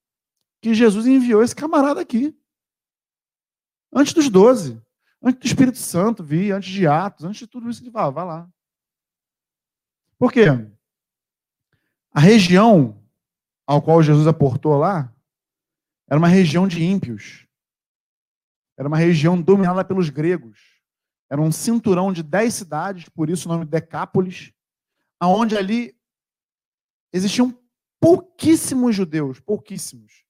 que 0.61 0.75
Jesus 0.75 1.07
enviou 1.07 1.43
esse 1.43 1.57
camarada 1.57 2.03
aqui. 2.03 2.37
Antes 3.91 4.13
dos 4.13 4.29
doze. 4.29 4.79
Antes 5.23 5.41
do 5.41 5.47
Espírito 5.47 5.79
Santo 5.79 6.23
vir, 6.23 6.53
antes 6.53 6.69
de 6.69 6.87
Atos, 6.87 7.25
antes 7.25 7.39
de 7.39 7.47
tudo 7.47 7.71
isso, 7.71 7.83
ele 7.83 7.89
vai 7.89 8.13
lá. 8.13 8.47
Por 10.19 10.31
quê? 10.31 10.45
A 12.13 12.21
região 12.21 13.03
ao 13.67 13.83
qual 13.83 14.03
Jesus 14.03 14.27
aportou 14.27 14.77
lá, 14.77 15.13
era 16.09 16.19
uma 16.19 16.29
região 16.29 16.69
de 16.69 16.83
ímpios. 16.83 17.47
Era 18.79 18.89
uma 18.89 18.97
região 18.97 19.41
dominada 19.41 19.85
pelos 19.85 20.09
gregos. 20.09 20.59
Era 21.31 21.41
um 21.41 21.51
cinturão 21.51 22.13
de 22.13 22.23
dez 22.23 22.55
cidades, 22.55 23.09
por 23.09 23.29
isso 23.29 23.49
o 23.49 23.53
nome 23.53 23.65
Decápolis, 23.65 24.53
aonde 25.19 25.57
ali 25.57 25.97
existiam 27.13 27.53
pouquíssimos 28.01 28.95
judeus, 28.95 29.41
pouquíssimos. 29.41 30.25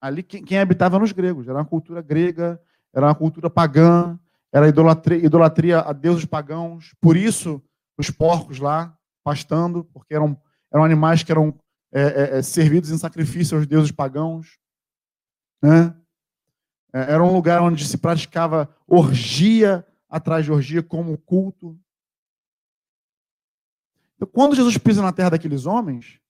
Ali 0.00 0.22
quem, 0.22 0.44
quem 0.44 0.58
habitava 0.60 0.98
nos 0.98 1.10
gregos, 1.10 1.48
era 1.48 1.58
uma 1.58 1.64
cultura 1.64 2.00
grega, 2.00 2.62
era 2.94 3.06
uma 3.06 3.14
cultura 3.14 3.50
pagã, 3.50 4.18
era 4.52 4.68
idolatria, 4.68 5.24
idolatria 5.24 5.80
a 5.80 5.92
deuses 5.92 6.24
pagãos. 6.24 6.94
Por 7.00 7.16
isso 7.16 7.60
os 7.96 8.10
porcos 8.10 8.60
lá 8.60 8.96
pastando, 9.24 9.84
porque 9.84 10.14
eram, 10.14 10.40
eram 10.72 10.84
animais 10.84 11.24
que 11.24 11.32
eram 11.32 11.58
é, 11.92 12.02
é, 12.02 12.38
é, 12.38 12.42
servidos 12.42 12.90
em 12.90 12.98
sacrifício 12.98 13.56
aos 13.56 13.66
deuses 13.66 13.90
pagãos. 13.90 14.58
Né? 15.62 15.94
É, 16.92 17.12
era 17.14 17.22
um 17.22 17.32
lugar 17.32 17.62
onde 17.62 17.86
se 17.86 17.96
praticava 17.98 18.74
orgia 18.86 19.86
atrás 20.08 20.44
de 20.44 20.52
orgia 20.52 20.82
como 20.82 21.16
culto. 21.18 21.78
Então, 24.16 24.28
quando 24.32 24.56
Jesus 24.56 24.76
pisa 24.76 25.02
na 25.02 25.12
terra 25.12 25.30
daqueles 25.30 25.66
homens, 25.66 26.20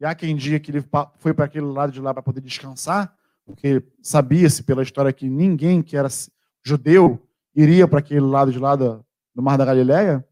e 0.00 0.04
há 0.04 0.14
quem 0.14 0.36
diga 0.36 0.60
que 0.60 0.70
ele 0.70 0.84
foi 1.18 1.34
para 1.34 1.44
aquele 1.44 1.66
lado 1.66 1.92
de 1.92 2.00
lá 2.00 2.12
para 2.12 2.22
poder 2.22 2.40
descansar, 2.40 3.16
porque 3.44 3.82
sabia-se 4.02 4.62
pela 4.62 4.82
história 4.82 5.12
que 5.12 5.28
ninguém 5.28 5.82
que 5.82 5.96
era 5.96 6.08
judeu 6.62 7.26
iria 7.54 7.88
para 7.88 7.98
aquele 7.98 8.20
lado 8.20 8.52
de 8.52 8.58
lá 8.58 8.76
do, 8.76 9.04
do 9.34 9.42
Mar 9.42 9.58
da 9.58 9.64
Galileia, 9.64 10.26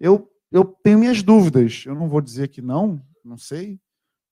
eu, 0.00 0.30
eu 0.50 0.64
tenho 0.64 0.98
minhas 0.98 1.22
dúvidas. 1.22 1.84
Eu 1.86 1.94
não 1.94 2.08
vou 2.08 2.20
dizer 2.20 2.48
que 2.48 2.62
não, 2.62 3.02
não 3.28 3.38
sei. 3.38 3.80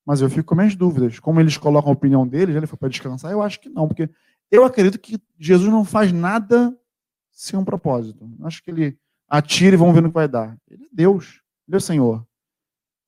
Mas 0.05 0.21
eu 0.21 0.31
fico 0.31 0.45
com 0.45 0.55
minhas 0.55 0.77
dúvidas. 0.77 1.19
Como 1.19 1.41
eles 1.41 1.57
colocam 1.57 1.91
a 1.91 1.95
opinião 1.95 2.27
deles, 2.27 2.55
ele 2.55 2.67
foi 2.67 2.79
para 2.79 2.89
descansar? 2.89 3.33
Eu 3.33 3.43
acho 3.43 3.61
que 3.61 3.69
não, 3.69 3.89
porque 3.89 4.09
eu 4.51 4.65
acredito 4.65 4.99
que 4.99 5.21
Jesus 5.39 5.71
não 5.71 5.85
faz 5.85 6.13
nada 6.13 6.77
sem 7.33 7.59
um 7.59 7.65
propósito. 7.65 8.31
Acho 8.43 8.63
que 8.63 8.71
ele 8.71 8.99
atira 9.29 9.75
e 9.75 9.79
vamos 9.79 9.95
ver 9.95 10.03
no 10.03 10.09
que 10.09 10.15
vai 10.15 10.29
dar. 10.29 10.57
Ele 10.69 10.85
é 10.85 10.89
Deus, 10.93 11.43
ele 11.67 11.77
é 11.77 11.79
o 11.79 11.81
Senhor. 11.81 12.27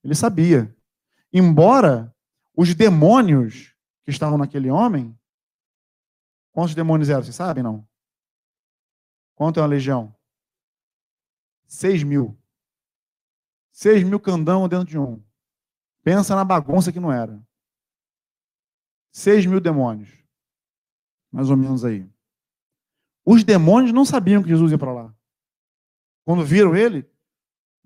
Ele 0.03 0.15
sabia. 0.15 0.75
Embora 1.33 2.15
os 2.57 2.75
demônios 2.75 3.75
que 4.05 4.11
estavam 4.11 4.37
naquele 4.37 4.71
homem, 4.71 5.17
quantos 6.51 6.75
demônios 6.75 7.09
eram? 7.09 7.23
Vocês 7.23 7.37
sabem, 7.37 7.63
não? 7.63 7.87
Quanto 9.35 9.61
é 9.61 9.63
uma 9.63 9.69
legião? 9.69 10.15
Seis 11.69 12.03
mil. 12.03 12.37
Seis 13.71 14.03
mil 14.03 14.19
candão 14.19 14.69
dentro 14.69 14.87
de 14.87 14.99
um. 14.99 15.23
Pensa 16.09 16.35
na 16.35 16.43
bagunça 16.43 16.91
que 16.91 16.99
não 16.99 17.13
era. 17.13 17.39
Seis 19.13 19.45
mil 19.45 19.61
demônios. 19.61 20.09
Mais 21.31 21.51
ou 21.51 21.57
menos 21.57 21.85
aí. 21.85 22.11
Os 23.27 23.45
demônios 23.45 23.93
não 23.93 24.07
sabiam 24.07 24.43
que 24.43 24.49
Jesus 24.49 24.73
ia 24.73 24.79
para 24.79 24.91
lá. 24.91 25.15
Quando 26.25 26.47
viram 26.47 26.75
ele, 26.75 27.07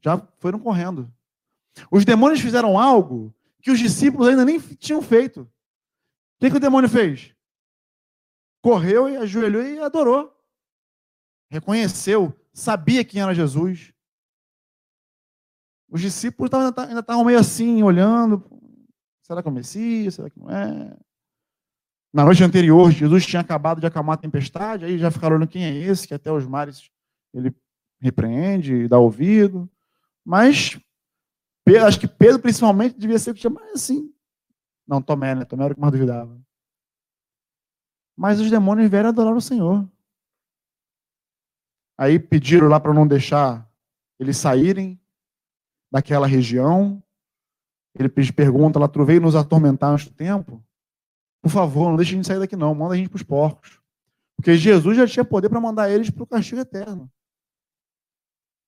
já 0.01 0.25
foram 0.39 0.61
correndo. 0.61 1.13
Os 1.91 2.05
demônios 2.05 2.39
fizeram 2.39 2.79
algo 2.79 3.35
que 3.61 3.73
os 3.73 3.79
discípulos 3.81 4.29
ainda 4.29 4.45
nem 4.45 4.61
tinham 4.61 5.03
feito. 5.03 5.41
O 5.41 5.49
que, 6.39 6.51
que 6.51 6.57
o 6.59 6.61
demônio 6.61 6.89
fez? 6.89 7.35
Correu 8.63 9.09
e 9.09 9.17
ajoelhou 9.17 9.65
e 9.65 9.81
adorou. 9.81 10.33
Reconheceu, 11.51 12.33
sabia 12.53 13.05
quem 13.05 13.21
era 13.21 13.35
Jesus. 13.35 13.93
Os 15.92 16.00
discípulos 16.00 16.50
ainda 16.55 17.00
estavam 17.00 17.22
meio 17.22 17.38
assim, 17.38 17.83
olhando. 17.83 18.42
Será 19.20 19.42
que 19.42 19.48
é 19.48 19.50
o 19.50 19.55
Messias? 19.55 20.14
Será 20.14 20.31
que 20.31 20.40
não 20.40 20.48
é? 20.48 20.96
Na 22.11 22.24
noite 22.24 22.42
anterior, 22.42 22.90
Jesus 22.90 23.26
tinha 23.26 23.40
acabado 23.40 23.78
de 23.78 23.87
acalmar 23.87 24.14
a 24.14 24.20
tempestade, 24.20 24.87
aí 24.87 24.96
já 24.96 25.11
ficaram 25.11 25.37
olhando 25.37 25.50
quem 25.50 25.64
é 25.64 25.70
esse, 25.70 26.09
que 26.09 26.14
até 26.14 26.33
os 26.33 26.46
mares 26.46 26.90
ele 27.35 27.55
repreende 28.00 28.88
dá 28.88 28.98
ouvido. 28.98 29.68
Mas 30.24 30.81
acho 31.87 32.00
que 32.00 32.09
Pedro, 32.09 32.40
principalmente, 32.40 32.98
devia 32.98 33.18
ser 33.18 33.33
o 33.33 33.35
que 33.35 33.40
tinha 33.40 33.50
mais 33.50 33.72
assim. 33.72 34.11
Não, 34.88 35.02
Tomé, 35.02 35.35
né? 35.35 35.44
Tomé 35.44 35.64
era 35.64 35.72
o 35.72 35.74
que 35.74 35.81
mais 35.81 35.92
duvidava. 35.92 36.40
Mas 38.16 38.40
os 38.40 38.50
demônios 38.50 38.90
vieram 38.90 39.11
adorar 39.11 39.35
o 39.35 39.42
Senhor. 39.42 39.87
Aí 41.98 42.18
pediram 42.18 42.68
lá 42.68 42.81
para 42.81 42.94
não 42.94 43.07
deixar 43.07 43.70
eles 44.18 44.38
saírem 44.38 44.98
daquela 45.92 46.26
região. 46.26 47.02
Ele 47.94 48.09
pergunta 48.09 48.78
lá, 48.78 48.88
tu 48.88 49.05
veio 49.05 49.20
nos 49.20 49.37
atormentar 49.37 49.90
antes 49.90 50.07
do 50.07 50.14
tempo? 50.14 50.64
Por 51.42 51.50
favor, 51.50 51.90
não 51.90 51.96
deixe 51.96 52.12
a 52.12 52.16
gente 52.16 52.26
sair 52.26 52.38
daqui 52.38 52.57
não, 52.57 52.74
manda 52.74 52.94
a 52.94 52.96
gente 52.96 53.11
para 53.11 53.16
os 53.16 53.22
porcos. 53.22 53.78
Porque 54.35 54.57
Jesus 54.57 54.96
já 54.96 55.07
tinha 55.07 55.24
poder 55.24 55.50
para 55.50 55.61
mandar 55.61 55.90
eles 55.90 56.09
para 56.09 56.22
o 56.22 56.26
castigo 56.26 56.62
eterno. 56.62 57.12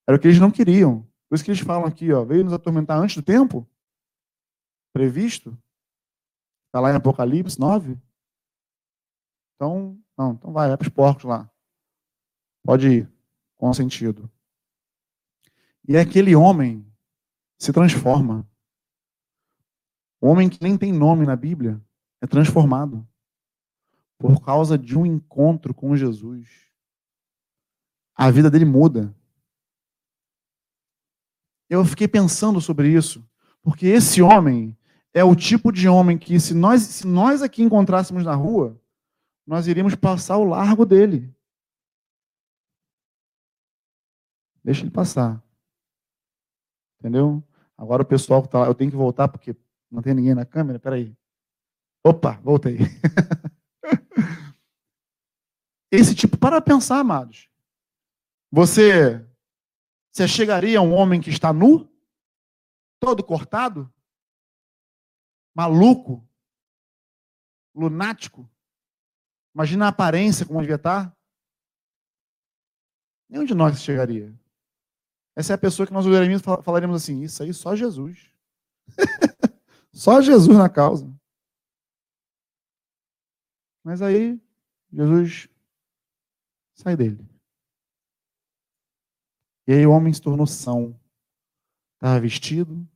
Era 0.06 0.18
o 0.18 0.20
que 0.20 0.28
eles 0.28 0.38
não 0.38 0.50
queriam. 0.50 1.08
Por 1.28 1.37
isso 1.37 1.44
que 1.44 1.50
eles 1.50 1.62
falam 1.62 1.87
aqui, 1.87 2.12
ó, 2.12 2.22
veio 2.22 2.44
nos 2.44 2.52
atormentar 2.52 2.98
antes 2.98 3.16
do 3.16 3.22
tempo? 3.22 3.66
Previsto? 4.92 5.56
Está 6.66 6.80
lá 6.80 6.92
em 6.92 6.96
Apocalipse 6.96 7.58
9? 7.58 7.98
Então, 9.54 9.98
não, 10.18 10.32
então 10.32 10.52
vai, 10.52 10.68
vai 10.68 10.76
para 10.76 10.87
os 10.87 10.92
porcos 10.92 11.24
lá. 11.24 11.50
Pode 12.62 12.88
ir, 12.88 13.12
com 13.56 13.72
sentido. 13.72 14.30
E 15.88 15.96
é 15.96 16.00
aquele 16.00 16.37
homem 16.37 16.84
se 17.59 17.73
transforma. 17.73 18.49
O 20.21 20.29
homem 20.29 20.49
que 20.49 20.62
nem 20.62 20.77
tem 20.77 20.93
nome 20.93 21.27
na 21.27 21.37
Bíblia 21.37 21.81
é 22.21 22.27
transformado 22.27 23.07
por 24.19 24.40
causa 24.43 24.79
de 24.79 24.97
um 24.97 25.05
encontro 25.05 25.75
com 25.75 25.95
Jesus. 25.95 26.49
A 28.14 28.31
vida 28.31 28.51
dele 28.51 28.64
muda. 28.64 29.14
eu 31.69 31.85
fiquei 31.85 32.09
pensando 32.09 32.61
sobre 32.61 32.88
isso, 32.88 33.29
porque 33.61 33.87
esse 33.87 34.23
homem 34.23 34.77
é 35.12 35.23
o 35.23 35.35
tipo 35.35 35.71
de 35.71 35.88
homem 35.88 36.17
que, 36.17 36.40
se 36.40 36.55
nós, 36.55 36.83
se 36.83 37.07
nós 37.07 37.43
aqui 37.43 37.62
encontrássemos 37.62 38.25
na 38.25 38.35
rua, 38.35 38.81
nós 39.47 39.67
iríamos 39.67 39.95
passar 39.95 40.38
o 40.38 40.45
largo 40.45 40.87
dele. 40.87 41.35
Deixa 44.62 44.81
ele 44.81 44.90
passar. 44.90 45.43
Entendeu? 47.05 47.45
Agora 47.77 48.03
o 48.03 48.07
pessoal 48.07 48.40
que 48.40 48.49
está 48.49 48.61
lá, 48.61 48.67
eu 48.67 48.75
tenho 48.75 48.90
que 48.90 48.97
voltar 48.97 49.29
porque 49.29 49.55
não 49.90 50.01
tem 50.01 50.14
ninguém 50.14 50.35
na 50.35 50.47
câmera. 50.47 50.79
Peraí. 50.79 51.14
Opa, 52.03 52.40
voltei. 52.40 52.79
Esse 55.93 56.14
tipo, 56.14 56.38
para 56.38 56.62
pensar, 56.62 57.01
amados. 57.01 57.51
Você, 58.51 59.23
você 60.11 60.27
chegaria 60.27 60.79
a 60.79 60.83
um 60.83 60.95
homem 60.95 61.21
que 61.21 61.29
está 61.29 61.53
nu, 61.53 61.87
todo 62.99 63.23
cortado, 63.23 63.93
maluco, 65.55 66.27
lunático? 67.75 68.51
Imagina 69.55 69.85
a 69.85 69.88
aparência 69.88 70.47
como 70.47 70.62
devia 70.62 70.77
estar. 70.77 71.14
Nenhum 73.29 73.45
de 73.45 73.55
nós 73.55 73.83
chegaria. 73.83 74.35
Essa 75.37 75.53
é 75.53 75.55
a 75.55 75.59
pessoa 75.59 75.87
que 75.87 75.92
nós 75.92 76.07
olharíamos 76.07 76.40
e 76.40 76.62
falaríamos 76.62 77.03
assim: 77.03 77.23
Isso 77.23 77.42
aí 77.42 77.53
só 77.53 77.75
Jesus. 77.75 78.31
só 79.92 80.20
Jesus 80.20 80.57
na 80.57 80.68
causa. 80.68 81.12
Mas 83.83 84.01
aí, 84.01 84.40
Jesus 84.92 85.49
sai 86.75 86.97
dele. 86.97 87.27
E 89.66 89.73
aí 89.73 89.87
o 89.87 89.90
homem 89.92 90.12
se 90.12 90.20
tornou 90.20 90.47
são. 90.47 90.99
Estava 91.94 92.20
vestido, 92.20 92.87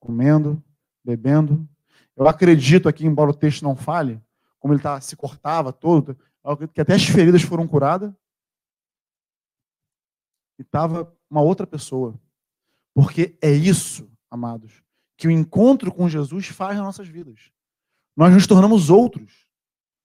comendo, 0.00 0.62
bebendo. 1.04 1.68
Eu 2.16 2.28
acredito 2.28 2.88
aqui, 2.88 3.06
embora 3.06 3.30
o 3.30 3.34
texto 3.34 3.62
não 3.62 3.76
fale, 3.76 4.22
como 4.58 4.72
ele 4.72 4.82
tá, 4.82 5.00
se 5.00 5.16
cortava 5.16 5.72
todo, 5.72 6.16
eu 6.42 6.50
acredito 6.50 6.74
que 6.74 6.80
até 6.80 6.94
as 6.94 7.04
feridas 7.04 7.42
foram 7.42 7.66
curadas. 7.66 8.12
E 10.58 10.62
estava 10.62 11.12
uma 11.30 11.40
outra 11.40 11.66
pessoa. 11.66 12.18
Porque 12.94 13.36
é 13.42 13.50
isso, 13.50 14.10
amados, 14.30 14.82
que 15.16 15.26
o 15.26 15.30
encontro 15.30 15.92
com 15.92 16.08
Jesus 16.08 16.46
faz 16.46 16.76
nas 16.76 16.84
nossas 16.84 17.08
vidas. 17.08 17.50
Nós 18.16 18.32
nos 18.32 18.46
tornamos 18.46 18.90
outros. 18.90 19.46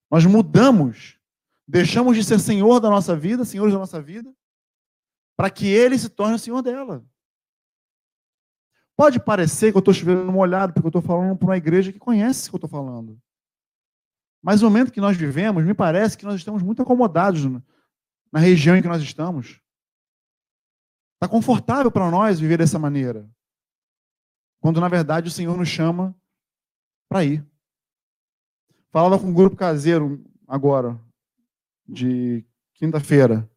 Nós 0.10 0.26
mudamos. 0.26 1.20
Deixamos 1.68 2.18
de 2.18 2.24
ser 2.24 2.40
senhor 2.40 2.80
da 2.80 2.90
nossa 2.90 3.16
vida, 3.16 3.46
senhores 3.46 3.74
da 3.74 3.80
nossa 3.80 4.02
vida, 4.02 4.34
para 5.38 5.52
que 5.52 5.68
ele 5.68 5.98
se 6.00 6.10
torne 6.10 6.36
o 6.36 6.40
senhor 6.40 6.64
dela. 6.64 7.06
Pode 8.98 9.20
parecer 9.20 9.72
que 9.72 9.78
eu 9.78 9.80
estou 9.80 9.94
chovendo 9.94 10.32
molhado, 10.32 10.74
porque 10.74 10.88
eu 10.88 10.90
estou 10.90 11.02
falando 11.02 11.38
para 11.38 11.48
uma 11.48 11.58
igreja 11.58 11.94
que 11.94 12.00
conhece 12.00 12.48
o 12.48 12.52
que 12.52 12.56
eu 12.56 12.66
estou 12.66 12.70
falando. 12.70 13.22
Mas 14.42 14.62
no 14.62 14.70
momento 14.70 14.92
que 14.92 15.00
nós 15.00 15.16
vivemos, 15.16 15.64
me 15.64 15.74
parece 15.74 16.18
que 16.18 16.26
nós 16.26 16.36
estamos 16.36 16.64
muito 16.64 16.82
acomodados 16.82 17.46
na 18.32 18.40
região 18.40 18.76
em 18.76 18.82
que 18.82 18.88
nós 18.88 19.02
estamos. 19.02 19.62
Está 21.20 21.28
confortável 21.28 21.92
para 21.92 22.10
nós 22.10 22.40
viver 22.40 22.58
dessa 22.58 22.80
maneira. 22.80 23.30
Quando, 24.62 24.80
na 24.80 24.88
verdade, 24.88 25.28
o 25.28 25.32
Senhor 25.32 25.58
nos 25.58 25.68
chama 25.68 26.16
para 27.10 27.26
ir. 27.26 27.46
Falava 28.90 29.20
com 29.20 29.28
um 29.28 29.34
grupo 29.34 29.58
caseiro 29.58 30.24
agora, 30.48 30.98
de 31.86 32.46
quinta-feira, 32.74 33.52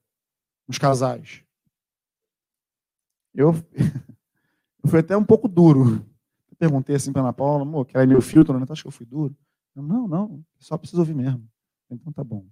os 0.67 0.77
casais. 0.77 1.45
Eu, 3.33 3.53
eu 4.83 4.91
fui 4.91 4.99
até 4.99 5.17
um 5.17 5.25
pouco 5.25 5.47
duro. 5.47 6.05
Perguntei 6.59 6.97
assim 6.97 7.13
para 7.13 7.23
Ana 7.23 7.33
Paula, 7.33 7.63
amor, 7.63 7.87
que 7.87 7.97
era 7.97 8.05
meu 8.05 8.21
filtro, 8.21 8.59
né? 8.59 8.67
Acho 8.69 8.83
que 8.83 8.89
eu 8.89 8.93
fui 8.93 9.07
duro. 9.07 9.37
Eu, 9.77 9.85
não, 9.85 10.09
não, 10.09 10.45
só 10.59 10.77
preciso 10.77 11.01
ouvir 11.01 11.15
mesmo. 11.15 11.49
Então 11.89 12.13
tá 12.13 12.25
bom. 12.25 12.45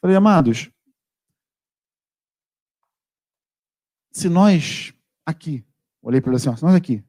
Falei, 0.00 0.16
amados, 0.16 0.70
se 4.10 4.28
nós 4.28 4.92
aqui, 5.24 5.64
olhei 6.02 6.20
para 6.20 6.30
ele 6.30 6.36
assim, 6.36 6.48
ó, 6.48 6.56
se 6.56 6.62
nós 6.62 6.74
aqui, 6.74 7.02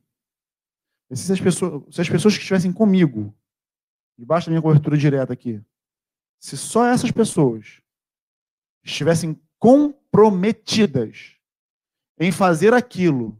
se 1.11 1.31
as, 1.31 1.39
pessoas, 1.39 1.83
se 1.93 2.01
as 2.01 2.09
pessoas 2.09 2.35
que 2.35 2.41
estivessem 2.41 2.71
comigo, 2.71 3.33
debaixo 4.17 4.47
da 4.47 4.51
minha 4.51 4.61
cobertura 4.61 4.97
direta 4.97 5.33
aqui, 5.33 5.61
se 6.39 6.57
só 6.57 6.85
essas 6.85 7.11
pessoas 7.11 7.81
estivessem 8.83 9.39
comprometidas 9.59 11.35
em 12.19 12.31
fazer 12.31 12.73
aquilo 12.73 13.39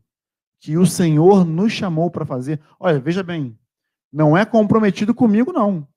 que 0.59 0.77
o 0.77 0.85
Senhor 0.85 1.45
nos 1.45 1.71
chamou 1.71 2.11
para 2.11 2.25
fazer, 2.25 2.61
olha, 2.79 2.99
veja 2.99 3.23
bem, 3.23 3.57
não 4.11 4.37
é 4.37 4.45
comprometido 4.45 5.13
comigo, 5.13 5.51
não. 5.51 5.87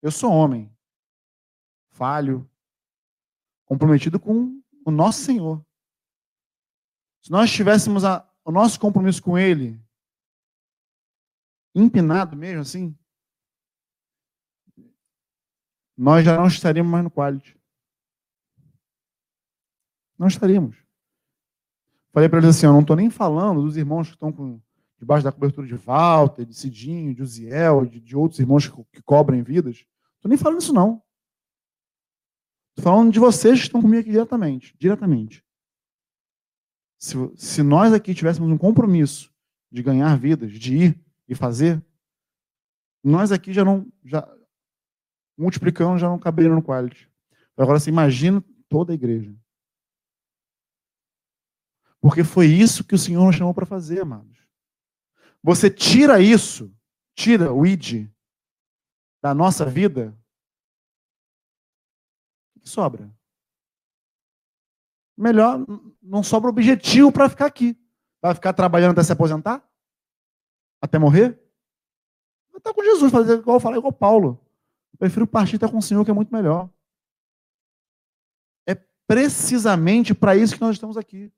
Eu 0.00 0.10
sou 0.10 0.32
homem, 0.32 0.70
falho, 1.90 2.48
comprometido 3.64 4.18
com 4.18 4.60
o 4.84 4.90
nosso 4.90 5.20
Senhor. 5.20 5.64
Se 7.22 7.30
nós 7.30 7.50
tivéssemos 7.50 8.04
a, 8.04 8.28
o 8.44 8.50
nosso 8.50 8.78
compromisso 8.80 9.22
com 9.22 9.38
Ele 9.38 9.80
empinado 11.74 12.36
mesmo 12.36 12.60
assim, 12.60 12.98
nós 15.96 16.24
já 16.24 16.36
não 16.36 16.48
estaríamos 16.48 16.90
mais 16.90 17.04
no 17.04 17.10
quality. 17.10 17.56
Não 20.18 20.26
estaríamos. 20.26 20.76
Falei 22.12 22.28
para 22.28 22.40
eles 22.40 22.50
assim, 22.50 22.66
eu 22.66 22.72
não 22.72 22.80
estou 22.80 22.96
nem 22.96 23.08
falando 23.08 23.62
dos 23.62 23.76
irmãos 23.76 24.08
que 24.08 24.14
estão 24.14 24.32
com, 24.32 24.60
debaixo 24.98 25.24
da 25.24 25.32
cobertura 25.32 25.66
de 25.66 25.74
Walter, 25.74 26.44
de 26.44 26.54
Cidinho, 26.54 27.14
de 27.14 27.22
Uziel, 27.22 27.86
de, 27.86 28.00
de 28.00 28.16
outros 28.16 28.40
irmãos 28.40 28.66
que, 28.66 28.84
que 28.92 29.02
cobrem 29.02 29.42
vidas. 29.42 29.86
Estou 30.16 30.28
nem 30.28 30.36
falando 30.36 30.60
isso 30.60 30.72
não. 30.72 31.02
Estou 32.70 32.92
falando 32.92 33.12
de 33.12 33.20
vocês 33.20 33.60
que 33.60 33.66
estão 33.66 33.80
comigo 33.80 34.00
aqui 34.00 34.10
diretamente. 34.10 34.76
diretamente. 34.78 35.44
Se, 37.02 37.16
se 37.34 37.64
nós 37.64 37.92
aqui 37.92 38.14
tivéssemos 38.14 38.48
um 38.48 38.56
compromisso 38.56 39.34
de 39.72 39.82
ganhar 39.82 40.16
vidas, 40.16 40.52
de 40.52 40.76
ir 40.76 41.04
e 41.26 41.34
fazer, 41.34 41.84
nós 43.02 43.32
aqui 43.32 43.52
já 43.52 43.64
não, 43.64 43.92
já, 44.04 44.24
multiplicando, 45.36 45.98
já 45.98 46.08
não 46.08 46.16
caberia 46.16 46.54
no 46.54 46.62
quality. 46.62 47.10
Agora 47.56 47.80
você 47.80 47.90
imagina 47.90 48.40
toda 48.68 48.92
a 48.92 48.94
igreja. 48.94 49.36
Porque 52.00 52.22
foi 52.22 52.46
isso 52.46 52.84
que 52.84 52.94
o 52.94 52.98
Senhor 52.98 53.26
nos 53.26 53.34
chamou 53.34 53.52
para 53.52 53.66
fazer, 53.66 54.02
amados. 54.02 54.38
Você 55.42 55.68
tira 55.68 56.20
isso, 56.20 56.72
tira 57.16 57.52
o 57.52 57.66
id 57.66 58.08
da 59.20 59.34
nossa 59.34 59.66
vida, 59.66 60.16
o 62.54 62.60
que 62.60 62.68
sobra? 62.68 63.12
Melhor, 65.22 65.64
não 66.02 66.22
sobra 66.22 66.50
objetivo 66.50 67.12
para 67.12 67.28
ficar 67.28 67.46
aqui. 67.46 67.78
Vai 68.20 68.34
ficar 68.34 68.52
trabalhando 68.52 68.92
até 68.92 69.02
se 69.02 69.12
aposentar? 69.12 69.62
Até 70.80 70.98
morrer? 70.98 71.40
Vai 72.50 72.58
estar 72.58 72.74
com 72.74 72.82
Jesus, 72.82 73.10
fazer 73.10 73.38
igual 73.38 73.60
falar 73.60 73.78
igual 73.78 73.92
Paulo. 73.92 74.40
Eu 74.92 74.98
prefiro 74.98 75.26
partir 75.26 75.56
estar 75.56 75.68
com 75.68 75.78
o 75.78 75.82
Senhor, 75.82 76.04
que 76.04 76.10
é 76.10 76.14
muito 76.14 76.32
melhor. 76.32 76.68
É 78.66 78.74
precisamente 79.06 80.14
para 80.14 80.36
isso 80.36 80.54
que 80.54 80.60
nós 80.60 80.76
estamos 80.76 80.96
aqui. 80.96 81.32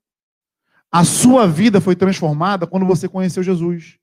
A 0.91 1.03
sua 1.03 1.47
vida 1.47 1.81
foi 1.81 1.95
transformada 1.95 2.67
quando 2.67 2.85
você 2.85 3.07
conheceu 3.07 3.43
Jesus. 3.43 3.99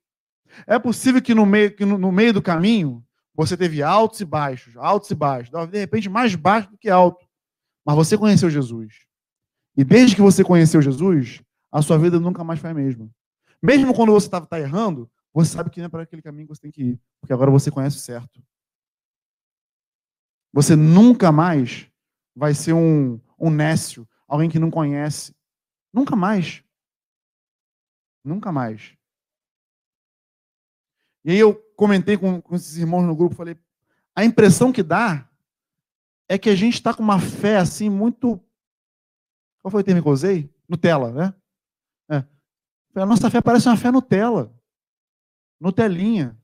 É 0.67 0.77
possível 0.77 1.21
que 1.21 1.33
no 1.33 1.45
meio, 1.45 1.75
que 1.75 1.85
no, 1.85 1.97
no 1.97 2.11
meio 2.11 2.33
do 2.33 2.41
caminho 2.41 3.03
você 3.33 3.57
teve 3.57 3.81
altos 3.81 4.19
e 4.19 4.25
baixos, 4.25 4.77
altos 4.77 5.09
e 5.09 5.15
baixos, 5.15 5.49
de 5.69 5.79
repente 5.79 6.07
mais 6.07 6.35
baixo 6.35 6.69
do 6.69 6.77
que 6.77 6.89
alto. 6.89 7.25
Mas 7.85 7.95
você 7.95 8.17
conheceu 8.17 8.49
Jesus. 8.49 9.07
E 9.75 9.83
desde 9.83 10.15
que 10.15 10.21
você 10.21 10.43
conheceu 10.43 10.81
Jesus, 10.81 11.41
a 11.71 11.81
sua 11.81 11.97
vida 11.97 12.19
nunca 12.19 12.43
mais 12.43 12.59
foi 12.59 12.69
a 12.69 12.73
mesma. 12.73 13.09
Mesmo 13.61 13.93
quando 13.93 14.11
você 14.11 14.27
está 14.27 14.39
tá 14.41 14.59
errando, 14.59 15.09
você 15.33 15.51
sabe 15.51 15.69
que 15.69 15.79
não 15.79 15.87
é 15.87 15.89
para 15.89 16.03
aquele 16.03 16.21
caminho 16.21 16.47
que 16.47 16.55
você 16.55 16.61
tem 16.61 16.71
que 16.71 16.83
ir, 16.83 17.01
porque 17.19 17.33
agora 17.33 17.49
você 17.49 17.71
conhece 17.71 17.97
o 17.97 17.99
certo. 17.99 18.43
Você 20.53 20.75
nunca 20.75 21.31
mais 21.31 21.89
vai 22.35 22.53
ser 22.53 22.73
um, 22.73 23.19
um 23.39 23.49
nécio, 23.49 24.07
alguém 24.27 24.49
que 24.49 24.59
não 24.59 24.69
conhece. 24.69 25.35
Nunca 25.91 26.15
mais. 26.15 26.63
Nunca 28.23 28.51
mais. 28.51 28.95
E 31.25 31.31
aí 31.31 31.39
eu 31.39 31.55
comentei 31.75 32.17
com, 32.17 32.41
com 32.41 32.55
esses 32.55 32.77
irmãos 32.77 33.03
no 33.03 33.15
grupo, 33.15 33.35
falei, 33.35 33.57
a 34.15 34.23
impressão 34.23 34.71
que 34.71 34.83
dá 34.83 35.27
é 36.27 36.37
que 36.37 36.49
a 36.49 36.55
gente 36.55 36.75
está 36.75 36.93
com 36.93 37.01
uma 37.01 37.19
fé 37.19 37.57
assim 37.57 37.89
muito 37.89 38.39
qual 39.63 39.71
foi 39.71 39.81
o 39.81 39.83
termo 39.83 40.01
que 40.01 40.07
eu 40.09 40.11
usei? 40.11 40.53
Nutella, 40.67 41.11
né? 41.13 41.33
É. 42.09 43.01
A 43.01 43.05
nossa 43.05 43.31
fé 43.31 43.41
parece 43.41 43.69
uma 43.69 43.77
fé 43.77 43.89
Nutella. 43.89 44.53
Nutelinha. 45.57 46.37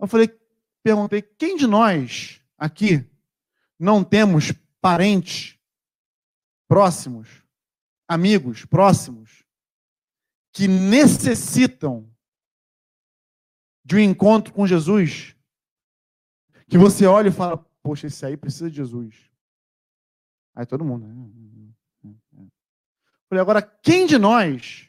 Eu 0.00 0.06
falei, 0.06 0.28
perguntei, 0.82 1.20
quem 1.20 1.58
de 1.58 1.66
nós 1.66 2.42
aqui 2.56 3.06
não 3.78 4.02
temos 4.02 4.50
parentes 4.80 5.58
próximos, 6.66 7.44
amigos 8.08 8.64
próximos, 8.64 9.44
que 10.54 10.66
necessitam 10.66 12.10
de 13.84 13.96
um 13.96 14.00
encontro 14.00 14.54
com 14.54 14.66
Jesus, 14.66 15.36
que 16.66 16.78
você 16.78 17.04
olha 17.04 17.28
e 17.28 17.32
fala, 17.32 17.58
poxa, 17.82 18.06
esse 18.06 18.24
aí 18.24 18.38
precisa 18.38 18.70
de 18.70 18.76
Jesus. 18.76 19.29
Aí 20.54 20.66
todo 20.66 20.84
mundo. 20.84 21.06
Né? 21.06 22.14
Falei, 23.28 23.40
agora, 23.40 23.62
quem 23.62 24.06
de 24.06 24.18
nós 24.18 24.88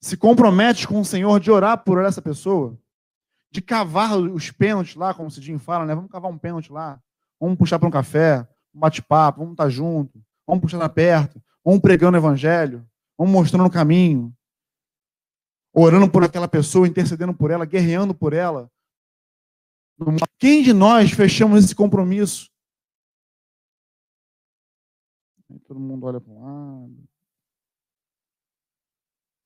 se 0.00 0.16
compromete 0.16 0.86
com 0.86 1.00
o 1.00 1.04
Senhor 1.04 1.38
de 1.40 1.50
orar 1.50 1.84
por 1.84 2.02
essa 2.04 2.20
pessoa? 2.20 2.78
De 3.50 3.62
cavar 3.62 4.18
os 4.18 4.50
pênaltis 4.50 4.96
lá, 4.96 5.14
como 5.14 5.28
o 5.28 5.30
Cidinho 5.30 5.58
fala, 5.58 5.86
né? 5.86 5.94
Vamos 5.94 6.10
cavar 6.10 6.30
um 6.30 6.38
pênalti 6.38 6.72
lá. 6.72 7.00
Vamos 7.40 7.56
puxar 7.56 7.78
para 7.78 7.88
um 7.88 7.92
café, 7.92 8.46
um 8.74 8.80
bate-papo, 8.80 9.40
vamos 9.40 9.52
estar 9.52 9.68
junto, 9.68 10.22
vamos 10.46 10.62
puxar 10.62 10.88
perto, 10.88 11.42
vamos 11.64 11.80
pregando 11.80 12.16
o 12.16 12.20
evangelho, 12.20 12.86
vamos 13.16 13.32
mostrando 13.32 13.66
o 13.66 13.70
caminho, 13.70 14.34
orando 15.72 16.10
por 16.10 16.24
aquela 16.24 16.48
pessoa, 16.48 16.88
intercedendo 16.88 17.34
por 17.34 17.50
ela, 17.50 17.64
guerreando 17.64 18.14
por 18.14 18.32
ela. 18.32 18.70
Quem 20.38 20.62
de 20.62 20.72
nós 20.72 21.10
fechamos 21.10 21.64
esse 21.64 21.74
compromisso? 21.74 22.50
Todo 25.66 25.80
mundo 25.80 26.06
olha 26.06 26.20
para 26.20 26.32
um 26.32 26.42
lado. 26.42 27.08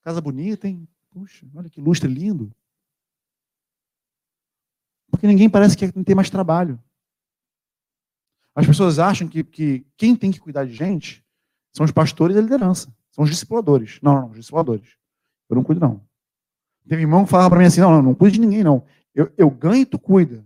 Casa 0.03 0.21
bonita, 0.21 0.69
hein? 0.69 0.87
Puxa, 1.11 1.47
olha 1.55 1.69
que 1.69 1.81
lustre 1.81 2.09
lindo. 2.09 2.55
Porque 5.11 5.27
ninguém 5.27 5.51
parece 5.51 5.77
que 5.77 5.91
tem 6.05 6.15
mais 6.15 6.31
trabalho. 6.31 6.81
As 8.55 8.67
pessoas 8.67 8.99
acham 8.99 9.29
que, 9.29 9.43
que 9.43 9.87
quem 9.97 10.15
tem 10.15 10.31
que 10.31 10.41
cuidar 10.41 10.65
de 10.65 10.73
gente 10.73 11.25
são 11.73 11.85
os 11.85 11.93
pastores 11.93 12.37
e 12.37 12.39
a 12.39 12.43
liderança. 12.43 12.95
São 13.11 13.25
os 13.25 13.31
discipuladores. 13.31 13.99
Não, 14.03 14.15
não, 14.15 14.31
os 14.31 14.37
discipuladores. 14.37 14.97
Eu 15.49 15.57
não 15.57 15.65
cuido, 15.65 15.81
não. 15.81 16.05
Teve 16.89 17.03
irmão 17.03 17.25
que 17.25 17.31
falava 17.31 17.51
para 17.51 17.59
mim 17.59 17.67
assim: 17.67 17.81
não, 17.81 17.91
não, 17.91 18.03
não 18.03 18.15
cuide 18.15 18.35
de 18.35 18.41
ninguém, 18.41 18.63
não. 18.63 18.85
Eu, 19.15 19.33
eu 19.37 19.51
ganho 19.51 19.83
e 19.83 19.87
tu 19.87 19.99
cuida. 19.99 20.45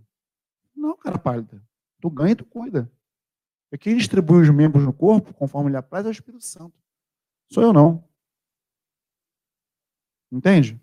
Não, 0.75 0.97
cara 0.97 1.17
pálida. 1.17 1.61
Tu 2.01 2.09
ganha 2.09 2.31
e 2.31 2.35
tu 2.35 2.45
cuida. 2.45 2.91
É 3.71 3.77
quem 3.77 3.97
distribui 3.97 4.41
os 4.41 4.49
membros 4.49 4.83
no 4.83 4.93
corpo, 4.93 5.33
conforme 5.33 5.69
ele 5.69 5.77
apraz, 5.77 6.05
é 6.05 6.09
o 6.09 6.11
Espírito 6.11 6.43
Santo. 6.43 6.73
Sou 7.51 7.63
eu, 7.63 7.73
não. 7.73 8.03
Entende? 10.31 10.79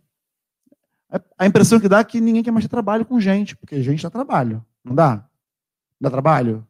A 1.37 1.47
impressão 1.47 1.79
que 1.79 1.89
dá 1.89 1.99
é 1.99 2.05
que 2.05 2.21
ninguém 2.21 2.43
quer 2.43 2.51
mais 2.51 2.65
ter 2.65 2.71
trabalho 2.71 3.05
com 3.05 3.21
gente, 3.21 3.57
porque 3.57 3.83
gente 3.83 4.03
dá 4.03 4.11
trabalho. 4.11 4.65
Não 4.83 4.95
dá? 4.95 5.29
Dá 6.01 6.11
trabalho? 6.11 6.67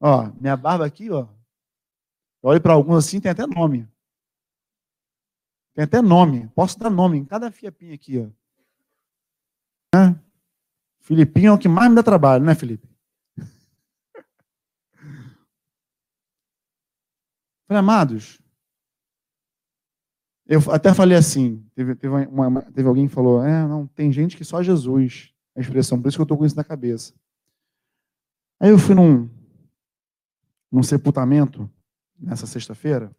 Ó, 0.00 0.30
minha 0.40 0.56
barba 0.56 0.84
aqui, 0.84 1.10
ó. 1.10 1.28
Eu 2.42 2.50
olho 2.50 2.60
para 2.60 2.72
alguns 2.72 3.06
assim, 3.06 3.20
tem 3.20 3.30
até 3.30 3.46
nome. 3.46 3.88
Tem 5.74 5.84
até 5.84 6.02
nome. 6.02 6.48
Posso 6.48 6.78
dar 6.78 6.90
nome 6.90 7.18
em 7.18 7.24
cada 7.24 7.50
fiapinha 7.52 7.94
aqui, 7.94 8.18
ó. 8.18 8.28
Né? 9.96 10.18
Filipinho 11.00 11.48
é 11.48 11.52
o 11.52 11.58
que 11.58 11.68
mais 11.68 11.88
me 11.88 11.94
dá 11.94 12.02
trabalho, 12.02 12.44
né, 12.44 12.54
Felipe? 12.54 12.91
Falei, 17.72 17.78
amados, 17.78 18.38
eu 20.44 20.60
até 20.70 20.92
falei 20.92 21.16
assim, 21.16 21.66
teve, 21.74 21.94
teve, 21.94 22.14
uma, 22.26 22.60
teve 22.60 22.86
alguém 22.86 23.08
que 23.08 23.14
falou, 23.14 23.42
é, 23.42 23.66
não, 23.66 23.86
tem 23.86 24.12
gente 24.12 24.36
que 24.36 24.44
só 24.44 24.62
Jesus, 24.62 25.32
a 25.56 25.60
expressão, 25.60 26.00
por 26.00 26.08
isso 26.08 26.18
que 26.18 26.20
eu 26.20 26.24
estou 26.24 26.36
com 26.36 26.44
isso 26.44 26.54
na 26.54 26.64
cabeça. 26.64 27.14
Aí 28.60 28.68
eu 28.68 28.78
fui 28.78 28.94
num, 28.94 29.26
num 30.70 30.82
sepultamento, 30.82 31.70
nessa 32.18 32.46
sexta-feira, 32.46 33.10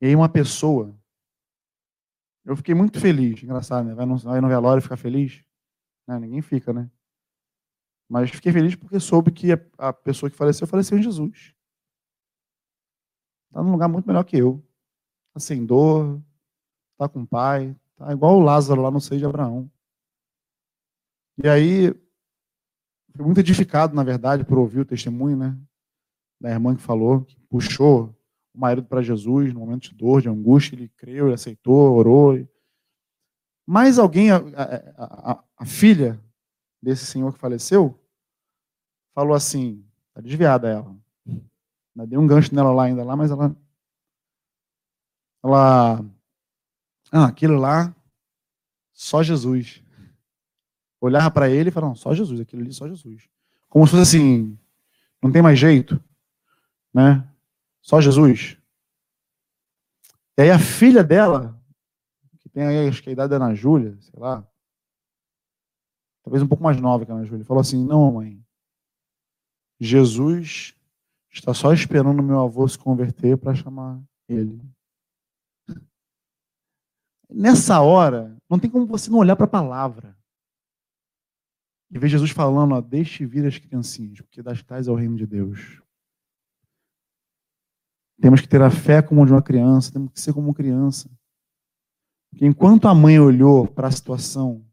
e 0.00 0.06
aí 0.06 0.16
uma 0.16 0.30
pessoa, 0.30 0.98
eu 2.46 2.56
fiquei 2.56 2.74
muito 2.74 2.98
feliz, 2.98 3.42
engraçado, 3.42 3.86
né? 3.86 3.94
Vai 3.94 4.06
no, 4.06 4.16
vai 4.16 4.40
no 4.40 4.48
velório 4.48 4.82
ficar 4.82 4.96
feliz? 4.96 5.44
Não, 6.06 6.18
ninguém 6.18 6.40
fica, 6.40 6.72
né? 6.72 6.90
Mas 8.08 8.30
fiquei 8.30 8.52
feliz 8.52 8.74
porque 8.74 8.98
soube 8.98 9.30
que 9.30 9.52
a, 9.52 9.58
a 9.76 9.92
pessoa 9.92 10.30
que 10.30 10.36
faleceu, 10.36 10.66
faleceu 10.66 10.98
em 10.98 11.02
Jesus. 11.02 11.53
Está 13.54 13.62
num 13.62 13.70
lugar 13.70 13.86
muito 13.86 14.04
melhor 14.04 14.24
que 14.24 14.36
eu. 14.36 14.60
Está 15.28 15.38
sem 15.38 15.64
dor, 15.64 16.20
está 16.90 17.08
com 17.08 17.22
o 17.22 17.26
pai, 17.26 17.76
está 17.92 18.12
igual 18.12 18.36
o 18.36 18.42
Lázaro 18.42 18.82
lá 18.82 18.90
no 18.90 19.00
seio 19.00 19.20
de 19.20 19.24
Abraão. 19.24 19.70
E 21.40 21.48
aí, 21.48 21.94
fui 23.14 23.24
muito 23.24 23.38
edificado, 23.38 23.94
na 23.94 24.02
verdade, 24.02 24.44
por 24.44 24.58
ouvir 24.58 24.80
o 24.80 24.84
testemunho, 24.84 25.36
né? 25.36 25.56
Da 26.40 26.50
irmã 26.50 26.74
que 26.74 26.82
falou, 26.82 27.24
que 27.24 27.38
puxou 27.48 28.12
o 28.52 28.58
marido 28.58 28.88
para 28.88 29.02
Jesus 29.02 29.54
no 29.54 29.60
momento 29.60 29.82
de 29.82 29.94
dor, 29.94 30.20
de 30.20 30.28
angústia, 30.28 30.74
ele 30.74 30.88
creu, 30.88 31.26
ele 31.26 31.34
aceitou, 31.34 31.94
orou. 31.94 32.36
Mas 33.64 34.00
alguém, 34.00 34.32
a, 34.32 34.38
a, 34.38 35.32
a, 35.32 35.44
a 35.58 35.64
filha 35.64 36.20
desse 36.82 37.06
senhor 37.06 37.32
que 37.32 37.38
faleceu, 37.38 37.96
falou 39.14 39.36
assim, 39.36 39.86
está 40.08 40.20
desviada 40.20 40.68
ela. 40.68 41.03
Ainda 41.94 42.08
dei 42.08 42.18
um 42.18 42.26
gancho 42.26 42.54
nela 42.54 42.72
lá 42.72 42.84
ainda 42.84 43.04
lá, 43.04 43.16
mas 43.16 43.30
ela. 43.30 43.54
Ela. 45.42 46.04
Ah, 47.12 47.26
aquilo 47.26 47.56
lá, 47.56 47.94
só 48.92 49.22
Jesus. 49.22 49.82
Olhava 51.00 51.30
para 51.30 51.50
ele 51.50 51.68
e 51.68 51.72
falava, 51.72 51.94
só 51.94 52.14
Jesus, 52.14 52.40
aquilo 52.40 52.62
ali, 52.62 52.72
só 52.72 52.88
Jesus. 52.88 53.28
Como 53.68 53.86
se 53.86 53.90
fosse 53.90 54.16
assim, 54.16 54.58
não 55.22 55.30
tem 55.30 55.42
mais 55.42 55.58
jeito, 55.58 56.02
né? 56.92 57.28
Só 57.82 58.00
Jesus. 58.00 58.56
E 60.36 60.42
aí 60.42 60.50
a 60.50 60.58
filha 60.58 61.04
dela, 61.04 61.60
que 62.40 62.48
tem 62.48 62.64
aí, 62.64 62.88
acho 62.88 63.02
que 63.02 63.10
a 63.10 63.12
idade 63.12 63.30
da 63.30 63.36
Ana 63.36 63.54
Júlia, 63.54 63.96
sei 64.00 64.18
lá, 64.18 64.44
talvez 66.22 66.42
um 66.42 66.48
pouco 66.48 66.64
mais 66.64 66.80
nova 66.80 67.04
que 67.04 67.12
a 67.12 67.14
Ana 67.14 67.26
Júlia, 67.26 67.44
falou 67.44 67.60
assim: 67.60 67.84
Não, 67.84 68.10
mãe, 68.10 68.42
Jesus 69.78 70.74
está 71.34 71.52
só 71.52 71.72
esperando 71.72 72.22
meu 72.22 72.40
avô 72.40 72.66
se 72.66 72.78
converter 72.78 73.36
para 73.36 73.54
chamar 73.54 74.00
ele. 74.28 74.60
Nessa 77.28 77.80
hora, 77.80 78.36
não 78.48 78.58
tem 78.58 78.70
como 78.70 78.86
você 78.86 79.10
não 79.10 79.18
olhar 79.18 79.34
para 79.34 79.46
a 79.46 79.48
palavra. 79.48 80.16
E 81.90 81.98
ver 81.98 82.08
Jesus 82.08 82.30
falando, 82.30 82.74
ó, 82.74 82.80
deixe 82.80 83.26
vir 83.26 83.44
as 83.46 83.58
criancinhas, 83.58 84.20
porque 84.20 84.42
das 84.42 84.62
tais 84.62 84.86
é 84.86 84.90
o 84.90 84.94
reino 84.94 85.16
de 85.16 85.26
Deus. 85.26 85.82
Temos 88.20 88.40
que 88.40 88.48
ter 88.48 88.62
a 88.62 88.70
fé 88.70 89.02
como 89.02 89.26
de 89.26 89.32
uma 89.32 89.42
criança, 89.42 89.92
temos 89.92 90.12
que 90.12 90.20
ser 90.20 90.32
como 90.32 90.54
criança. 90.54 91.10
Porque 92.30 92.46
enquanto 92.46 92.86
a 92.86 92.94
mãe 92.94 93.18
olhou 93.18 93.66
para 93.66 93.88
a 93.88 93.92
situação 93.92 94.64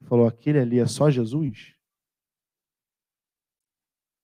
e 0.00 0.04
falou: 0.04 0.26
aquele 0.26 0.58
ali 0.58 0.78
é 0.78 0.86
só 0.86 1.10
Jesus, 1.10 1.74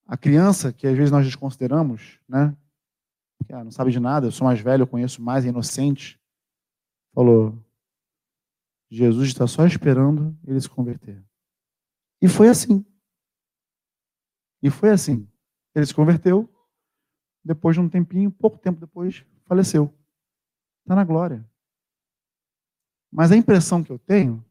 a 0.09 0.17
criança, 0.17 0.73
que 0.73 0.87
às 0.87 0.97
vezes 0.97 1.11
nós 1.11 1.23
desconsideramos, 1.23 2.19
né? 2.27 2.57
Que 3.45 3.53
ah, 3.53 3.63
não 3.63 3.69
sabe 3.69 3.91
de 3.91 3.99
nada, 3.99 4.25
eu 4.25 4.31
sou 4.31 4.45
mais 4.45 4.59
velho, 4.59 4.81
eu 4.81 4.87
conheço 4.87 5.21
mais, 5.21 5.45
é 5.45 5.49
inocente, 5.49 6.19
falou: 7.13 7.55
Jesus 8.89 9.27
está 9.27 9.45
só 9.45 9.67
esperando 9.67 10.35
ele 10.47 10.59
se 10.59 10.67
converter. 10.67 11.23
E 12.19 12.27
foi 12.27 12.49
assim. 12.49 12.83
E 14.63 14.71
foi 14.71 14.89
assim. 14.89 15.29
Ele 15.75 15.85
se 15.85 15.93
converteu, 15.93 16.49
depois 17.45 17.75
de 17.75 17.79
um 17.79 17.87
tempinho, 17.87 18.31
pouco 18.31 18.57
tempo 18.57 18.79
depois, 18.79 19.23
faleceu. 19.45 19.93
Está 20.81 20.95
na 20.95 21.03
glória. 21.03 21.47
Mas 23.11 23.31
a 23.31 23.37
impressão 23.37 23.83
que 23.83 23.91
eu 23.91 23.99
tenho 23.99 24.43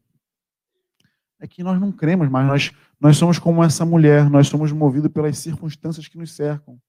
é 1.39 1.47
que 1.47 1.63
nós 1.63 1.79
não 1.79 1.91
cremos 1.91 2.29
mais, 2.29 2.47
nós, 2.47 2.71
nós 2.99 3.17
somos 3.17 3.39
como 3.39 3.63
essa 3.63 3.85
mulher, 3.85 4.29
nós 4.29 4.47
somos 4.47 4.71
movidos 4.71 5.09
pelas 5.11 5.37
circunstâncias 5.37 6.07
que 6.07 6.17
nos 6.17 6.33
cercam. 6.33 6.79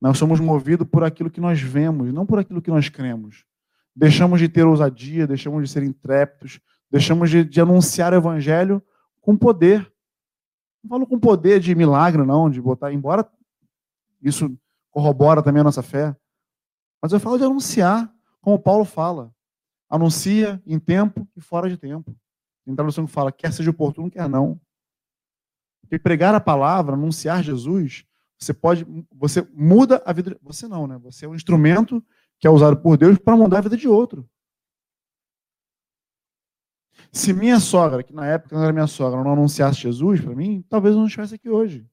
Nós 0.00 0.18
somos 0.18 0.40
movidos 0.40 0.86
por 0.88 1.04
aquilo 1.04 1.30
que 1.30 1.40
nós 1.40 1.60
vemos, 1.60 2.12
não 2.12 2.26
por 2.26 2.40
aquilo 2.40 2.60
que 2.60 2.70
nós 2.70 2.88
cremos. 2.88 3.44
Deixamos 3.94 4.40
de 4.40 4.48
ter 4.48 4.64
ousadia, 4.64 5.26
deixamos 5.26 5.62
de 5.62 5.70
ser 5.70 5.84
intrépidos, 5.84 6.58
deixamos 6.90 7.30
de, 7.30 7.44
de 7.44 7.60
anunciar 7.60 8.12
o 8.12 8.16
evangelho 8.16 8.82
com 9.20 9.36
poder. 9.36 9.80
Não 10.82 10.90
falo 10.90 11.06
com 11.06 11.20
poder 11.20 11.60
de 11.60 11.72
milagre, 11.74 12.24
não, 12.24 12.50
de 12.50 12.60
botar, 12.60 12.92
embora 12.92 13.30
isso 14.20 14.58
corrobora 14.90 15.42
também 15.42 15.60
a 15.60 15.64
nossa 15.64 15.82
fé. 15.82 16.16
Mas 17.00 17.12
eu 17.12 17.20
falo 17.20 17.38
de 17.38 17.44
anunciar, 17.44 18.12
como 18.40 18.58
Paulo 18.58 18.84
fala. 18.84 19.32
Anuncia 19.88 20.60
em 20.66 20.78
tempo 20.78 21.28
e 21.36 21.40
fora 21.40 21.68
de 21.68 21.76
tempo. 21.76 22.16
Tem 22.64 22.74
tradução 22.74 23.06
que 23.06 23.12
fala, 23.12 23.32
quer 23.32 23.52
seja 23.52 23.70
oportuno, 23.70 24.10
quer 24.10 24.28
não. 24.28 24.60
Porque 25.80 25.98
pregar 25.98 26.34
a 26.34 26.40
palavra, 26.40 26.94
anunciar 26.94 27.42
Jesus, 27.42 28.04
você 28.38 28.54
pode, 28.54 28.86
você 29.12 29.42
muda 29.52 30.02
a 30.04 30.12
vida, 30.12 30.38
você 30.42 30.66
não, 30.66 30.86
né? 30.86 30.98
Você 30.98 31.26
é 31.26 31.28
um 31.28 31.34
instrumento 31.34 32.04
que 32.38 32.46
é 32.46 32.50
usado 32.50 32.76
por 32.76 32.96
Deus 32.96 33.18
para 33.18 33.36
mudar 33.36 33.58
a 33.58 33.62
vida 33.62 33.76
de 33.76 33.88
outro. 33.88 34.28
Se 37.12 37.32
minha 37.32 37.60
sogra, 37.60 38.02
que 38.02 38.12
na 38.12 38.26
época 38.26 38.56
não 38.56 38.64
era 38.64 38.72
minha 38.72 38.86
sogra, 38.86 39.22
não 39.22 39.32
anunciasse 39.32 39.80
Jesus 39.80 40.20
para 40.20 40.34
mim, 40.34 40.64
talvez 40.68 40.94
eu 40.94 41.00
não 41.00 41.06
estivesse 41.06 41.34
aqui 41.34 41.48
hoje. 41.48 41.86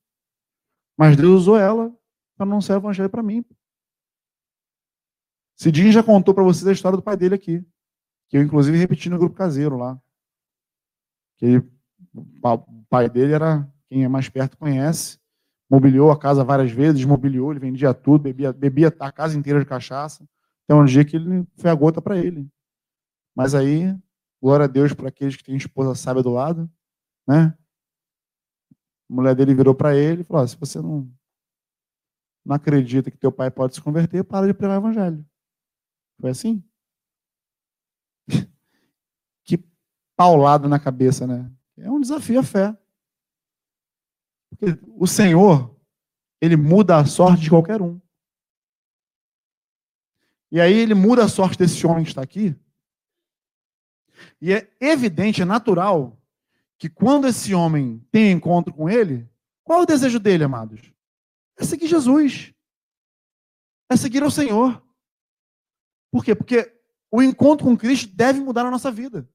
Mas 0.98 1.18
Deus 1.18 1.42
usou 1.42 1.58
ela 1.58 1.94
para 2.36 2.46
anunciar 2.46 2.78
o 2.78 2.82
evangelho 2.82 3.10
para 3.10 3.22
mim. 3.22 3.44
Cidinho 5.56 5.92
já 5.92 6.02
contou 6.02 6.34
para 6.34 6.44
vocês 6.44 6.66
a 6.66 6.72
história 6.72 6.96
do 6.96 7.04
pai 7.04 7.18
dele 7.18 7.36
aqui, 7.36 7.66
que 8.30 8.38
eu 8.38 8.42
inclusive 8.42 8.78
repeti 8.78 9.10
no 9.10 9.18
grupo 9.18 9.36
caseiro 9.36 9.76
lá. 9.76 10.02
Que 11.40 11.58
o 12.44 12.84
pai 12.90 13.10
dele 13.10 13.34
era, 13.34 13.68
quem 13.90 14.04
é 14.04 14.08
mais 14.08 14.30
perto 14.30 14.58
conhece, 14.58 15.18
mobiliou 15.70 16.12
a 16.12 16.20
casa 16.20 16.44
várias 16.44 16.72
vezes, 16.72 16.98
desmobiliou, 16.98 17.52
ele 17.52 17.60
vendia 17.60 17.94
tudo, 17.94 18.24
bebia, 18.24 18.54
bebia 18.54 18.94
a 19.00 19.12
casa 19.12 19.38
inteira 19.38 19.60
de 19.60 19.66
cachaça. 19.66 20.28
Até 20.66 20.76
um 20.76 20.86
dia 20.86 21.04
que 21.06 21.16
ele 21.16 21.48
foi 21.56 21.70
a 21.70 21.76
gota 21.76 22.02
para 22.02 22.18
ele. 22.18 22.48
Mas 23.36 23.56
aí, 23.56 23.96
glória 24.42 24.66
a 24.66 24.68
Deus 24.68 24.94
para 24.94 25.10
aqueles 25.10 25.36
que 25.36 25.44
têm 25.44 25.56
esposa 25.56 25.96
sábia 25.96 26.22
do 26.22 26.32
lado, 26.32 26.70
né? 27.28 27.58
A 29.10 29.14
mulher 29.14 29.36
dele 29.36 29.56
virou 29.56 29.74
para 29.74 29.96
ele 29.96 30.22
e 30.22 30.26
falou: 30.26 30.48
se 30.48 30.56
você 30.58 30.80
não, 30.82 31.12
não 32.46 32.56
acredita 32.56 33.10
que 33.10 33.18
teu 33.18 33.32
pai 33.32 33.50
pode 33.50 33.76
se 33.76 33.82
converter, 33.82 34.24
para 34.24 34.48
de 34.48 34.54
pregar 34.54 34.78
o 34.78 34.82
evangelho. 34.82 35.26
Foi 36.20 36.30
assim? 36.32 36.64
que 39.44 39.64
paulado 40.20 40.68
na 40.68 40.78
cabeça, 40.78 41.26
né? 41.26 41.50
É 41.78 41.90
um 41.90 42.02
desafio 42.02 42.42
a 42.42 42.44
fé. 42.44 42.78
Porque 44.50 44.78
o 44.86 45.08
Senhor, 45.08 45.74
ele 46.42 46.58
muda 46.58 46.98
a 46.98 47.06
sorte 47.06 47.44
de 47.44 47.50
qualquer 47.50 47.82
um. 47.82 48.02
E 50.52 50.60
aí 50.60 50.74
ele 50.74 50.94
muda 50.94 51.24
a 51.24 51.30
sorte 51.30 51.58
desse 51.58 51.88
homem 51.88 52.04
que 52.04 52.10
está 52.10 52.22
aqui. 52.22 52.54
E 54.42 54.52
é 54.52 54.70
evidente, 54.82 55.42
é 55.42 55.46
natural, 55.46 56.22
que 56.78 56.90
quando 56.90 57.26
esse 57.26 57.56
homem 57.56 58.06
tem 58.12 58.30
encontro 58.30 58.74
com 58.74 58.90
ele, 58.90 59.26
qual 59.64 59.80
é 59.80 59.84
o 59.84 59.88
desejo 59.88 60.20
dele, 60.20 60.44
amados? 60.44 60.92
É 61.58 61.64
seguir 61.64 61.88
Jesus. 61.88 62.54
É 63.90 63.96
seguir 63.96 64.22
ao 64.22 64.30
Senhor. 64.30 64.84
Por 66.12 66.26
quê? 66.26 66.36
Porque 66.36 66.78
o 67.10 67.24
encontro 67.24 67.66
com 67.66 67.78
Cristo 67.78 68.14
deve 68.14 68.42
mudar 68.42 68.66
a 68.66 68.72
nossa 68.72 68.92
vida. 68.92 69.26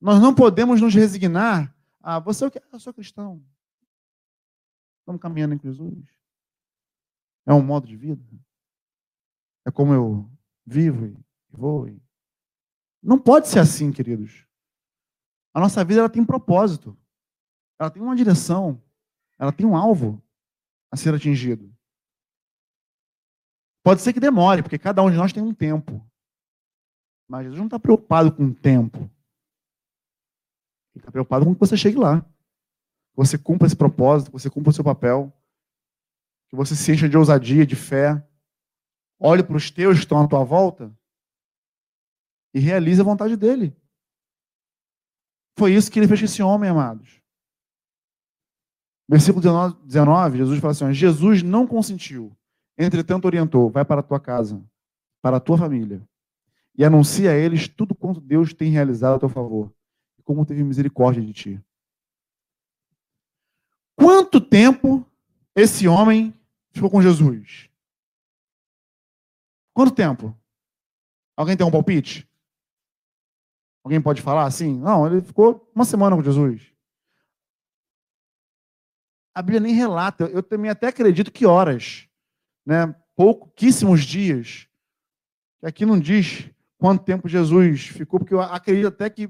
Nós 0.00 0.20
não 0.20 0.34
podemos 0.34 0.80
nos 0.80 0.94
resignar 0.94 1.74
a 2.02 2.16
ah, 2.16 2.18
você 2.18 2.46
é 2.46 2.50
que? 2.50 2.62
Eu 2.72 2.80
sou 2.80 2.94
cristão. 2.94 3.44
Estamos 5.00 5.20
caminhando 5.20 5.58
com 5.58 5.68
Jesus. 5.68 6.04
É 7.44 7.52
um 7.52 7.62
modo 7.62 7.86
de 7.86 7.96
vida. 7.96 8.24
É 9.66 9.70
como 9.70 9.92
eu 9.92 10.30
vivo 10.64 11.06
e 11.06 11.16
vou. 11.50 11.88
E... 11.88 12.00
Não 13.02 13.18
pode 13.18 13.48
ser 13.48 13.58
assim, 13.58 13.92
queridos. 13.92 14.46
A 15.52 15.60
nossa 15.60 15.84
vida 15.84 16.00
ela 16.00 16.08
tem 16.08 16.22
um 16.22 16.26
propósito. 16.26 16.96
Ela 17.78 17.90
tem 17.90 18.02
uma 18.02 18.16
direção. 18.16 18.82
Ela 19.38 19.52
tem 19.52 19.66
um 19.66 19.76
alvo 19.76 20.22
a 20.90 20.96
ser 20.96 21.14
atingido. 21.14 21.70
Pode 23.82 24.00
ser 24.00 24.12
que 24.12 24.20
demore, 24.20 24.62
porque 24.62 24.78
cada 24.78 25.02
um 25.02 25.10
de 25.10 25.16
nós 25.16 25.32
tem 25.32 25.42
um 25.42 25.54
tempo. 25.54 26.04
Mas 27.28 27.44
Jesus 27.44 27.58
não 27.58 27.66
está 27.66 27.78
preocupado 27.78 28.32
com 28.32 28.44
o 28.44 28.54
tempo. 28.54 29.10
Ele 30.94 31.02
está 31.02 31.10
preocupado 31.10 31.44
com 31.44 31.54
que 31.54 31.60
você 31.60 31.76
chegue 31.76 31.96
lá. 31.96 32.20
Que 32.20 33.16
você 33.16 33.38
cumpra 33.38 33.66
esse 33.66 33.76
propósito, 33.76 34.30
que 34.30 34.38
você 34.38 34.50
cumpra 34.50 34.70
o 34.70 34.72
seu 34.72 34.84
papel. 34.84 35.32
Que 36.48 36.56
você 36.56 36.74
se 36.74 36.92
encha 36.92 37.08
de 37.08 37.16
ousadia, 37.16 37.66
de 37.66 37.76
fé. 37.76 38.26
Olhe 39.18 39.42
para 39.42 39.56
os 39.56 39.70
teus 39.70 39.98
que 39.98 40.04
estão 40.04 40.20
à 40.20 40.26
tua 40.26 40.44
volta 40.44 40.94
e 42.52 42.58
realize 42.58 43.00
a 43.00 43.04
vontade 43.04 43.36
dele. 43.36 43.76
Foi 45.56 45.72
isso 45.72 45.90
que 45.90 45.98
ele 45.98 46.08
fez 46.08 46.20
com 46.20 46.24
esse 46.24 46.42
homem, 46.42 46.70
amados. 46.70 47.20
Versículo 49.08 49.42
19, 49.84 50.38
Jesus 50.38 50.58
fala 50.60 50.72
assim: 50.72 50.92
Jesus 50.92 51.42
não 51.42 51.66
consentiu 51.66 52.34
Entretanto, 52.80 53.26
orientou: 53.26 53.68
vai 53.68 53.84
para 53.84 54.00
a 54.00 54.02
tua 54.02 54.18
casa, 54.18 54.62
para 55.20 55.36
a 55.36 55.40
tua 55.40 55.58
família, 55.58 56.02
e 56.74 56.82
anuncia 56.82 57.30
a 57.30 57.34
eles 57.34 57.68
tudo 57.68 57.94
quanto 57.94 58.22
Deus 58.22 58.54
tem 58.54 58.70
realizado 58.70 59.16
a 59.16 59.18
teu 59.18 59.28
favor, 59.28 59.70
como 60.30 60.46
teve 60.46 60.62
misericórdia 60.62 61.20
de 61.20 61.32
ti. 61.32 61.64
Quanto 63.96 64.40
tempo 64.40 65.04
esse 65.56 65.88
homem 65.88 66.32
ficou 66.70 66.88
com 66.88 67.02
Jesus? 67.02 67.68
Quanto 69.74 69.92
tempo? 69.92 70.38
Alguém 71.36 71.56
tem 71.56 71.66
um 71.66 71.70
palpite? 71.70 72.30
Alguém 73.82 74.00
pode 74.00 74.22
falar 74.22 74.44
assim? 74.44 74.78
Não, 74.78 75.04
ele 75.04 75.20
ficou 75.20 75.68
uma 75.74 75.84
semana 75.84 76.14
com 76.14 76.22
Jesus. 76.22 76.72
A 79.34 79.42
Bíblia 79.42 79.58
nem 79.58 79.74
relata, 79.74 80.26
eu 80.26 80.44
também 80.44 80.70
até 80.70 80.86
acredito 80.86 81.32
que 81.32 81.44
horas 81.44 82.08
né, 82.64 82.94
pouquíssimos 83.16 84.04
dias. 84.04 84.68
Aqui 85.60 85.84
não 85.84 85.98
diz 85.98 86.48
quanto 86.78 87.04
tempo 87.04 87.28
Jesus 87.28 87.88
ficou, 87.88 88.20
porque 88.20 88.34
eu 88.34 88.40
acredito 88.40 88.86
até 88.86 89.10
que 89.10 89.28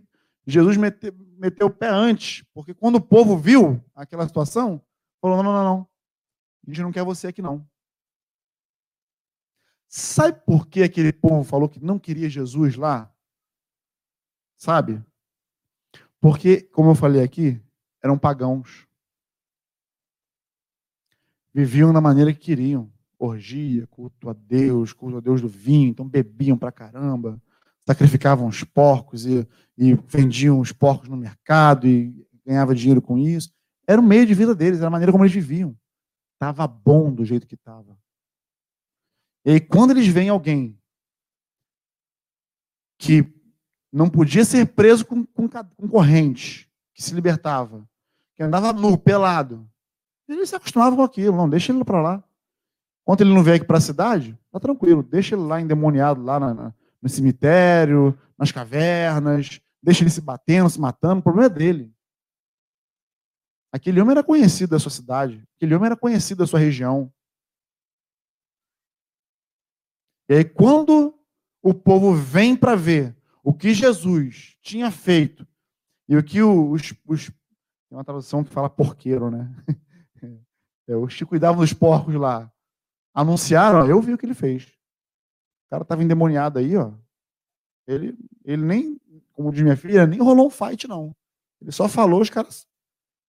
Jesus 0.50 0.76
meteu, 0.76 1.12
meteu 1.38 1.68
o 1.68 1.70
pé 1.70 1.88
antes, 1.88 2.44
porque 2.52 2.74
quando 2.74 2.96
o 2.96 3.00
povo 3.00 3.36
viu 3.36 3.82
aquela 3.94 4.26
situação, 4.26 4.82
falou: 5.20 5.36
não, 5.36 5.44
não, 5.44 5.52
não, 5.52 5.64
não, 5.64 5.88
a 6.66 6.70
gente 6.70 6.82
não 6.82 6.92
quer 6.92 7.04
você 7.04 7.28
aqui 7.28 7.40
não. 7.40 7.66
Sabe 9.88 10.40
por 10.46 10.68
que 10.68 10.82
aquele 10.82 11.12
povo 11.12 11.42
falou 11.42 11.68
que 11.68 11.82
não 11.82 11.98
queria 11.98 12.28
Jesus 12.28 12.76
lá? 12.76 13.12
Sabe? 14.56 15.02
Porque, 16.20 16.60
como 16.60 16.90
eu 16.90 16.94
falei 16.94 17.22
aqui, 17.22 17.60
eram 18.02 18.18
pagãos. 18.18 18.86
Viviam 21.52 21.92
da 21.92 22.00
maneira 22.00 22.32
que 22.32 22.38
queriam 22.38 22.92
orgia, 23.18 23.86
culto 23.88 24.30
a 24.30 24.32
Deus, 24.32 24.92
culto 24.92 25.18
a 25.18 25.20
Deus 25.20 25.40
do 25.40 25.48
vinho, 25.48 25.90
então 25.90 26.08
bebiam 26.08 26.56
pra 26.56 26.72
caramba, 26.72 27.40
sacrificavam 27.86 28.46
os 28.46 28.64
porcos 28.64 29.26
e, 29.26 29.46
e 29.76 29.94
vendiam 30.06 30.60
os 30.60 30.72
porcos 30.72 31.08
no 31.08 31.16
mercado 31.16 31.86
e 31.86 32.26
ganhava 32.44 32.74
dinheiro 32.74 33.02
com 33.02 33.18
isso. 33.18 33.52
Era 33.86 34.00
o 34.00 34.04
meio 34.04 34.26
de 34.26 34.34
vida 34.34 34.54
deles, 34.54 34.78
era 34.78 34.88
a 34.88 34.90
maneira 34.90 35.12
como 35.12 35.24
eles 35.24 35.34
viviam. 35.34 35.76
Estava 36.34 36.66
bom 36.66 37.12
do 37.12 37.24
jeito 37.24 37.46
que 37.46 37.54
estava. 37.54 37.98
E 39.44 39.52
aí, 39.52 39.60
quando 39.60 39.90
eles 39.90 40.06
veem 40.06 40.28
alguém 40.28 40.78
que 42.98 43.26
não 43.92 44.08
podia 44.08 44.44
ser 44.44 44.66
preso 44.66 45.04
com, 45.04 45.24
com, 45.24 45.48
com 45.48 45.88
corrente, 45.88 46.70
que 46.94 47.02
se 47.02 47.14
libertava, 47.14 47.88
que 48.36 48.42
andava 48.42 48.72
nu, 48.72 48.96
pelado, 48.96 49.68
eles 50.28 50.48
se 50.48 50.54
acostumavam 50.54 50.96
com 50.96 51.02
aquilo. 51.02 51.36
Não, 51.36 51.48
deixa 51.48 51.72
ele 51.72 51.84
para 51.84 52.00
lá. 52.00 52.24
Quando 53.04 53.22
ele 53.22 53.34
não 53.34 53.42
vier 53.42 53.56
aqui 53.56 53.64
para 53.64 53.78
a 53.78 53.80
cidade, 53.80 54.38
tá 54.52 54.60
tranquilo, 54.60 55.02
deixa 55.02 55.34
ele 55.34 55.42
lá 55.42 55.60
endemoniado, 55.60 56.22
lá 56.22 56.38
na, 56.38 56.74
no 57.02 57.08
cemitério, 57.08 58.18
nas 58.38 58.52
cavernas, 58.52 59.60
deixa 59.82 60.02
ele 60.02 60.10
se 60.10 60.20
batendo, 60.20 60.68
se 60.70 60.80
matando, 60.80 61.20
o 61.20 61.22
problema 61.22 61.46
é 61.46 61.50
dele. 61.50 61.94
Aquele 63.72 64.00
homem 64.00 64.12
era 64.12 64.24
conhecido 64.24 64.70
da 64.70 64.78
sua 64.78 64.90
cidade, 64.90 65.46
aquele 65.56 65.74
homem 65.74 65.86
era 65.86 65.96
conhecido 65.96 66.38
da 66.38 66.46
sua 66.46 66.58
região. 66.58 67.12
E 70.28 70.34
aí, 70.34 70.44
quando 70.44 71.18
o 71.62 71.74
povo 71.74 72.14
vem 72.14 72.56
para 72.56 72.74
ver 72.74 73.16
o 73.42 73.52
que 73.52 73.74
Jesus 73.74 74.56
tinha 74.60 74.90
feito 74.90 75.46
e 76.08 76.16
o 76.16 76.22
que 76.22 76.42
os, 76.42 76.94
os 77.06 77.26
tem 77.26 77.98
uma 77.98 78.04
tradução 78.04 78.44
que 78.44 78.52
fala 78.52 78.70
porqueiro, 78.70 79.30
né? 79.30 79.52
É, 80.88 80.96
os 80.96 81.14
que 81.14 81.24
cuidavam 81.24 81.60
dos 81.60 81.72
porcos 81.72 82.12
lá 82.16 82.52
anunciaram, 83.14 83.86
eu 83.86 84.02
vi 84.02 84.12
o 84.12 84.18
que 84.18 84.26
ele 84.26 84.34
fez. 84.34 84.76
Cara 85.70 85.82
estava 85.82 86.02
endemoniado 86.02 86.58
aí, 86.58 86.76
ó. 86.76 86.92
Ele, 87.86 88.18
ele 88.44 88.62
nem, 88.62 89.00
como 89.32 89.52
diz 89.52 89.62
minha 89.62 89.76
filha, 89.76 90.06
nem 90.06 90.20
rolou 90.20 90.48
um 90.48 90.50
fight, 90.50 90.88
não. 90.88 91.14
Ele 91.60 91.70
só 91.70 91.88
falou, 91.88 92.20
os 92.20 92.28
caras 92.28 92.66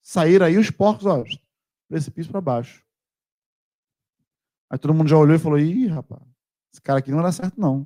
saíram 0.01 0.47
aí, 0.47 0.57
os 0.57 0.71
porcos, 0.71 1.05
ó, 1.05 1.23
precipício 1.87 2.31
para 2.31 2.41
baixo. 2.41 2.83
Aí 4.69 4.79
todo 4.79 4.93
mundo 4.93 5.07
já 5.07 5.17
olhou 5.17 5.35
e 5.35 5.39
falou: 5.39 5.59
ih, 5.59 5.87
rapaz, 5.87 6.21
esse 6.73 6.81
cara 6.81 6.99
aqui 6.99 7.11
não 7.11 7.19
era 7.19 7.31
certo, 7.31 7.59
não. 7.59 7.85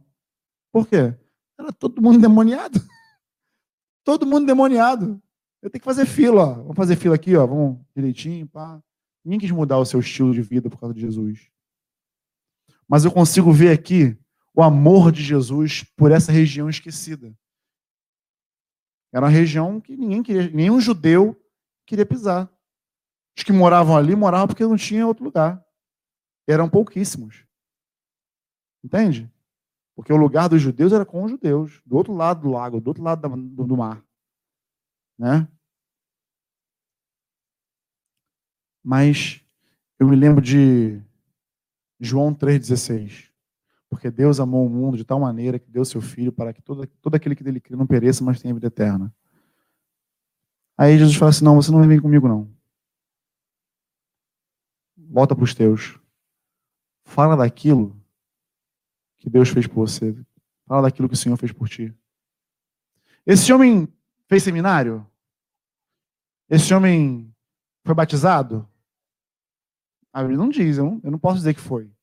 Por 0.71 0.87
quê? 0.87 1.13
Era 1.59 1.73
todo 1.73 2.01
mundo 2.01 2.17
endemoniado. 2.17 2.79
todo 4.03 4.25
mundo 4.25 4.43
endemoniado. 4.43 5.21
Eu 5.61 5.69
tenho 5.69 5.81
que 5.81 5.85
fazer 5.85 6.05
fila, 6.05 6.43
ó. 6.43 6.53
Vamos 6.55 6.75
fazer 6.75 6.95
fila 6.95 7.15
aqui, 7.15 7.35
ó. 7.35 7.45
Vamos 7.45 7.79
direitinho, 7.95 8.47
pá. 8.47 8.81
Ninguém 9.23 9.39
quis 9.39 9.51
mudar 9.51 9.79
o 9.79 9.85
seu 9.85 9.99
estilo 9.99 10.33
de 10.33 10.41
vida 10.41 10.69
por 10.69 10.79
causa 10.79 10.93
de 10.93 11.01
Jesus 11.01 11.49
mas 12.87 13.03
eu 13.03 13.11
consigo 13.11 13.51
ver 13.51 13.71
aqui 13.71 14.17
o 14.55 14.63
amor 14.63 15.11
de 15.11 15.21
Jesus 15.21 15.83
por 15.97 16.11
essa 16.11 16.31
região 16.31 16.69
esquecida. 16.69 17.35
Era 19.11 19.25
uma 19.25 19.31
região 19.31 19.81
que 19.81 19.95
ninguém 19.95 20.23
queria, 20.23 20.49
nenhum 20.49 20.79
judeu 20.79 21.39
queria 21.85 22.05
pisar. 22.05 22.49
Os 23.37 23.43
que 23.43 23.51
moravam 23.51 23.97
ali 23.97 24.15
moravam 24.15 24.47
porque 24.47 24.63
não 24.63 24.77
tinha 24.77 25.05
outro 25.05 25.25
lugar. 25.25 25.63
Eram 26.47 26.69
pouquíssimos. 26.69 27.45
Entende? 28.83 29.29
Porque 29.95 30.13
o 30.13 30.17
lugar 30.17 30.47
dos 30.47 30.61
judeus 30.61 30.93
era 30.93 31.05
com 31.05 31.23
os 31.23 31.31
judeus, 31.31 31.81
do 31.85 31.95
outro 31.95 32.13
lado 32.13 32.41
do 32.41 32.49
lago, 32.49 32.79
do 32.79 32.87
outro 32.87 33.03
lado 33.03 33.27
do, 33.27 33.77
mar. 33.77 34.03
Né? 35.17 35.47
Mas 38.83 39.41
eu 39.99 40.07
me 40.07 40.15
lembro 40.15 40.41
de 40.41 41.01
João 41.99 42.33
3,16. 42.33 43.34
Porque 43.95 44.11
Deus 44.11 44.41
amou 44.41 44.67
o 44.67 44.69
mundo 44.69 44.97
de 44.97 45.05
tal 45.05 45.21
maneira 45.21 45.57
que 45.57 45.71
deu 45.71 45.85
seu 45.85 46.01
filho 46.01 46.29
para 46.29 46.51
que 46.51 46.61
todo, 46.61 46.85
todo 47.01 47.15
aquele 47.15 47.33
que 47.33 47.45
dele 47.45 47.61
crê 47.61 47.77
não 47.77 47.87
pereça, 47.87 48.25
mas 48.25 48.41
tenha 48.41 48.53
vida 48.53 48.67
eterna. 48.67 49.15
Aí 50.77 50.97
Jesus 50.97 51.15
fala 51.15 51.29
assim: 51.29 51.45
Não, 51.45 51.55
você 51.55 51.71
não 51.71 51.81
vem 51.87 52.01
comigo, 52.01 52.27
não. 52.27 52.53
Volta 54.97 55.33
para 55.33 55.45
os 55.45 55.55
teus. 55.55 55.97
Fala 57.05 57.37
daquilo 57.37 57.97
que 59.15 59.29
Deus 59.29 59.47
fez 59.47 59.65
por 59.65 59.87
você. 59.87 60.13
Fala 60.65 60.81
daquilo 60.81 61.07
que 61.07 61.13
o 61.13 61.17
Senhor 61.17 61.37
fez 61.37 61.53
por 61.53 61.69
ti. 61.69 61.95
Esse 63.25 63.53
homem 63.53 63.87
fez 64.27 64.43
seminário? 64.43 65.09
Esse 66.49 66.73
homem 66.73 67.33
foi 67.85 67.95
batizado? 67.95 68.67
A 70.11 70.19
Bíblia 70.19 70.37
não 70.37 70.49
diz, 70.49 70.77
eu 70.77 70.83
não, 70.83 71.01
eu 71.01 71.11
não 71.11 71.19
posso 71.19 71.37
dizer 71.37 71.53
que 71.53 71.61
foi. 71.61 71.94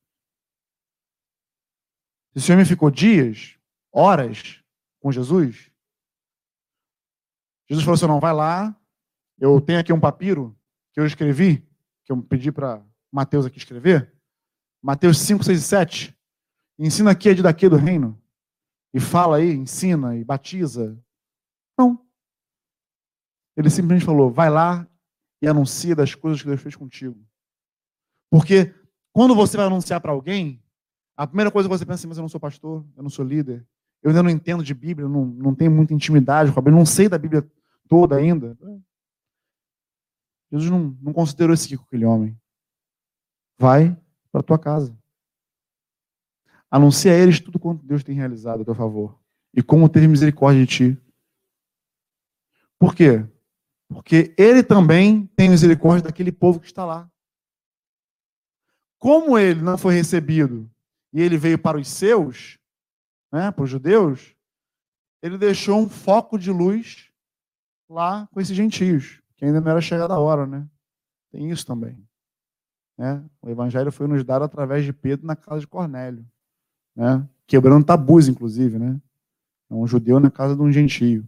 Esse 2.35 2.53
homem 2.53 2.65
ficou 2.65 2.91
dias, 2.91 3.59
horas 3.93 4.63
com 5.01 5.13
Jesus. 5.13 5.71
Jesus 7.69 7.85
falou 7.85 7.95
assim: 7.95 8.07
não, 8.07 8.21
vai 8.21 8.33
lá, 8.33 8.77
eu 9.39 9.61
tenho 9.61 9.81
aqui 9.81 9.93
um 9.93 10.01
papiro 10.01 10.57
que 10.93 11.01
eu 11.01 11.07
escrevi, 11.07 11.59
que 12.05 12.13
eu 12.13 12.23
pedi 12.23 12.53
para 12.53 12.85
Mateus 13.11 13.45
aqui 13.45 13.59
escrever. 13.59 14.13
Mateus 14.83 15.19
5, 15.19 15.45
6 15.45 15.59
e 15.59 15.63
7. 15.63 16.19
Ensina 16.79 17.11
aqui 17.11 17.29
a 17.29 17.35
de 17.35 17.43
daqui 17.43 17.69
do 17.69 17.77
reino. 17.77 18.21
E 18.95 19.01
fala 19.01 19.37
aí, 19.37 19.53
ensina 19.53 20.17
e 20.17 20.25
batiza. 20.25 20.99
Não. 21.79 22.05
Ele 23.57 23.69
simplesmente 23.69 24.05
falou: 24.05 24.31
vai 24.31 24.51
lá 24.51 24.87
e 25.41 25.49
anuncia 25.49 25.95
das 25.95 26.15
coisas 26.15 26.41
que 26.41 26.49
Deus 26.49 26.61
fez 26.61 26.77
contigo. 26.77 27.21
Porque 28.31 28.75
quando 29.13 29.35
você 29.35 29.57
vai 29.57 29.67
anunciar 29.67 30.01
para 30.01 30.13
alguém, 30.13 30.62
a 31.17 31.27
primeira 31.27 31.51
coisa 31.51 31.69
que 31.69 31.77
você 31.77 31.85
pensa 31.85 32.01
assim, 32.01 32.09
mas 32.09 32.17
eu 32.17 32.23
não 32.23 32.29
sou 32.29 32.41
pastor, 32.41 32.85
eu 32.97 33.03
não 33.03 33.11
sou 33.11 33.25
líder, 33.25 33.67
eu 34.03 34.11
ainda 34.11 34.23
não 34.23 34.31
entendo 34.31 34.65
de 34.65 34.75
Bíblia, 34.75 35.09
não, 35.09 35.25
não 35.25 35.55
tenho 35.55 35.71
muita 35.71 35.95
intimidade 35.95 36.51
com 36.51 36.59
a 36.59 36.63
Bíblia, 36.63 36.79
não 36.79 36.87
sei 36.87 37.09
da 37.09 37.19
Bíblia 37.19 37.49
toda 37.89 38.17
ainda. 38.17 38.57
Jesus 40.51 40.71
não, 40.71 40.97
não 41.01 41.13
considerou 41.13 41.55
esse 41.55 41.77
com 41.77 41.85
aquele 41.85 42.05
homem. 42.05 42.37
Vai 43.59 43.97
para 44.31 44.43
tua 44.43 44.59
casa. 44.59 44.97
Anuncia 46.71 47.13
a 47.13 47.17
eles 47.17 47.39
tudo 47.39 47.59
quanto 47.59 47.85
Deus 47.85 48.03
tem 48.03 48.15
realizado 48.15 48.63
a 48.63 48.65
teu 48.65 48.75
favor. 48.75 49.21
E 49.55 49.63
como 49.63 49.89
teve 49.89 50.09
misericórdia 50.09 50.65
de 50.65 50.67
ti. 50.67 50.99
Por 52.79 52.95
quê? 52.95 53.25
Porque 53.89 54.35
ele 54.39 54.63
também 54.63 55.27
tem 55.37 55.51
misericórdia 55.51 56.05
daquele 56.05 56.33
povo 56.33 56.59
que 56.59 56.67
está 56.67 56.85
lá. 56.85 57.11
Como 58.99 59.39
ele 59.39 59.61
não 59.61 59.77
foi 59.77 59.95
recebido 59.95 60.72
e 61.13 61.21
ele 61.21 61.37
veio 61.37 61.59
para 61.59 61.79
os 61.79 61.89
seus, 61.89 62.59
né, 63.31 63.51
para 63.51 63.65
os 63.65 63.71
judeus, 63.71 64.35
ele 65.23 65.39
deixou 65.39 65.81
um 65.81 65.89
foco 65.89 66.39
de 66.39 66.51
luz 66.51 67.11
lá 67.89 68.27
com 68.33 68.41
esses 68.41 68.57
gentios, 68.57 69.21
que 69.37 69.45
ainda 69.45 69.61
não 69.61 69.71
era 69.71 69.81
chegada 69.81 70.15
a 70.15 70.19
hora, 70.19 70.47
né? 70.47 70.67
Tem 71.31 71.51
isso 71.51 71.67
também. 71.67 71.97
Né? 72.99 73.25
O 73.41 73.49
evangelho 73.49 73.93
foi 73.93 74.07
nos 74.07 74.25
dado 74.25 74.45
através 74.45 74.85
de 74.85 74.93
Pedro 74.93 75.27
na 75.27 75.37
casa 75.37 75.61
de 75.61 75.67
Cornélio, 75.67 76.27
né? 76.95 77.27
quebrando 77.47 77.87
tabus, 77.87 78.29
inclusive. 78.29 78.79
Né? 78.79 79.01
É 79.71 79.75
um 79.75 79.87
judeu 79.87 80.19
na 80.19 80.31
casa 80.31 80.55
de 80.57 80.63
um 80.63 80.73
gentio. 80.73 81.27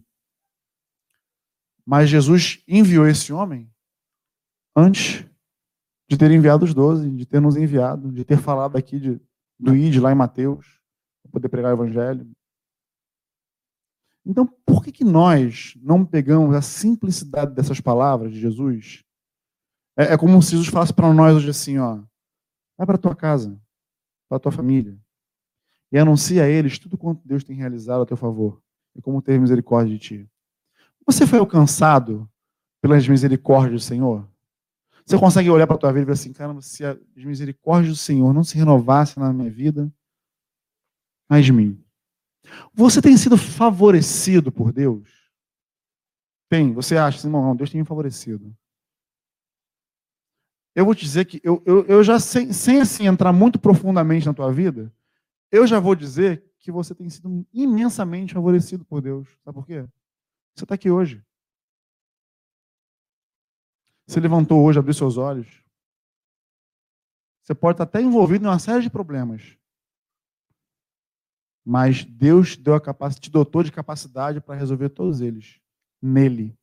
Mas 1.85 2.09
Jesus 2.09 2.63
enviou 2.67 3.07
esse 3.07 3.31
homem 3.31 3.69
antes 4.75 5.25
de 6.07 6.17
ter 6.17 6.31
enviado 6.31 6.65
os 6.65 6.73
doze, 6.73 7.09
de 7.09 7.25
ter 7.25 7.39
nos 7.39 7.55
enviado, 7.55 8.11
de 8.11 8.23
ter 8.23 8.37
falado 8.37 8.75
aqui 8.75 8.99
de, 8.99 9.21
do 9.59 9.75
ID 9.75 9.97
lá 10.01 10.11
em 10.11 10.15
Mateus, 10.15 10.79
para 11.23 11.31
poder 11.31 11.49
pregar 11.49 11.71
o 11.71 11.75
evangelho. 11.75 12.29
Então, 14.25 14.47
por 14.65 14.83
que, 14.83 14.91
que 14.91 15.03
nós 15.03 15.73
não 15.81 16.05
pegamos 16.05 16.55
a 16.55 16.61
simplicidade 16.61 17.53
dessas 17.53 17.79
palavras 17.79 18.31
de 18.31 18.39
Jesus? 18.39 19.03
É, 19.97 20.13
é 20.13 20.17
como 20.17 20.41
se 20.41 20.51
Jesus 20.51 20.67
falasse 20.67 20.93
para 20.93 21.13
nós 21.13 21.35
hoje 21.35 21.49
assim, 21.49 21.77
ó, 21.77 22.03
vai 22.77 22.87
para 22.87 22.97
tua 22.97 23.15
casa, 23.15 23.59
para 24.27 24.39
tua 24.39 24.51
família, 24.51 24.99
e 25.91 25.97
anuncia 25.97 26.43
a 26.43 26.49
eles 26.49 26.79
tudo 26.79 26.97
quanto 26.97 27.25
Deus 27.25 27.43
tem 27.43 27.55
realizado 27.55 28.01
a 28.01 28.05
teu 28.05 28.17
favor, 28.17 28.61
e 28.95 29.01
como 29.01 29.21
ter 29.21 29.39
misericórdia 29.39 29.93
de 29.93 29.99
ti. 29.99 30.29
Você 31.05 31.27
foi 31.27 31.37
alcançado 31.37 32.29
pelas 32.81 33.07
misericórdias 33.07 33.81
do 33.81 33.85
Senhor? 33.85 34.27
Você 35.05 35.19
consegue 35.19 35.49
olhar 35.49 35.67
para 35.67 35.75
a 35.75 35.79
tua 35.79 35.91
vida 35.91 36.03
e 36.03 36.05
ver 36.05 36.13
assim, 36.13 36.33
caramba, 36.33 36.61
se 36.61 36.83
as 36.83 36.97
misericórdias 37.15 37.93
do 37.93 37.97
Senhor 37.97 38.33
não 38.33 38.43
se 38.43 38.57
renovassem 38.57 39.21
na 39.21 39.31
minha 39.31 39.51
vida, 39.51 39.91
mais 41.29 41.45
de 41.45 41.53
mim. 41.53 41.79
Você 42.73 43.01
tem 43.01 43.15
sido 43.15 43.37
favorecido 43.37 44.51
por 44.51 44.71
Deus? 44.71 45.07
Tem. 46.49 46.73
Você 46.73 46.97
acha 46.97 47.19
assim, 47.19 47.29
não, 47.29 47.55
Deus 47.55 47.69
tem 47.69 47.81
me 47.81 47.87
favorecido. 47.87 48.55
Eu 50.73 50.85
vou 50.85 50.95
te 50.95 51.05
dizer 51.05 51.25
que 51.25 51.39
eu, 51.43 51.61
eu, 51.65 51.85
eu 51.85 52.03
já, 52.03 52.19
sem, 52.19 52.51
sem 52.51 52.81
assim 52.81 53.07
entrar 53.07 53.31
muito 53.31 53.59
profundamente 53.59 54.25
na 54.25 54.33
tua 54.33 54.51
vida, 54.51 54.91
eu 55.51 55.65
já 55.65 55.79
vou 55.79 55.95
dizer 55.95 56.43
que 56.59 56.71
você 56.71 56.93
tem 56.93 57.09
sido 57.09 57.45
imensamente 57.53 58.33
favorecido 58.33 58.83
por 58.83 59.01
Deus. 59.01 59.27
Sabe 59.43 59.55
por 59.55 59.65
quê? 59.65 59.85
Você 60.53 60.65
está 60.65 60.75
aqui 60.75 60.89
hoje. 60.89 61.23
Você 64.07 64.19
levantou 64.19 64.63
hoje, 64.63 64.79
abriu 64.79 64.93
seus 64.93 65.17
olhos. 65.17 65.63
Você 67.41 67.53
pode 67.53 67.75
estar 67.75 67.83
até 67.83 68.01
envolvido 68.01 68.45
em 68.45 68.47
uma 68.47 68.59
série 68.59 68.81
de 68.81 68.89
problemas. 68.89 69.57
Mas 71.63 72.03
Deus 72.03 72.55
deu 72.55 72.75
a 72.75 72.81
capacidade, 72.81 73.21
te 73.21 73.31
dotou 73.31 73.63
de 73.63 73.71
capacidade 73.71 74.39
para 74.39 74.55
resolver 74.55 74.89
todos 74.89 75.21
eles 75.21 75.59
nele. 76.01 76.55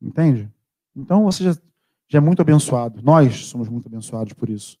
Entende? 0.00 0.50
Então 0.96 1.24
você 1.24 1.44
já, 1.44 1.52
já 2.08 2.18
é 2.18 2.20
muito 2.20 2.40
abençoado. 2.40 3.02
Nós 3.02 3.46
somos 3.46 3.68
muito 3.68 3.86
abençoados 3.86 4.32
por 4.32 4.48
isso. 4.48 4.78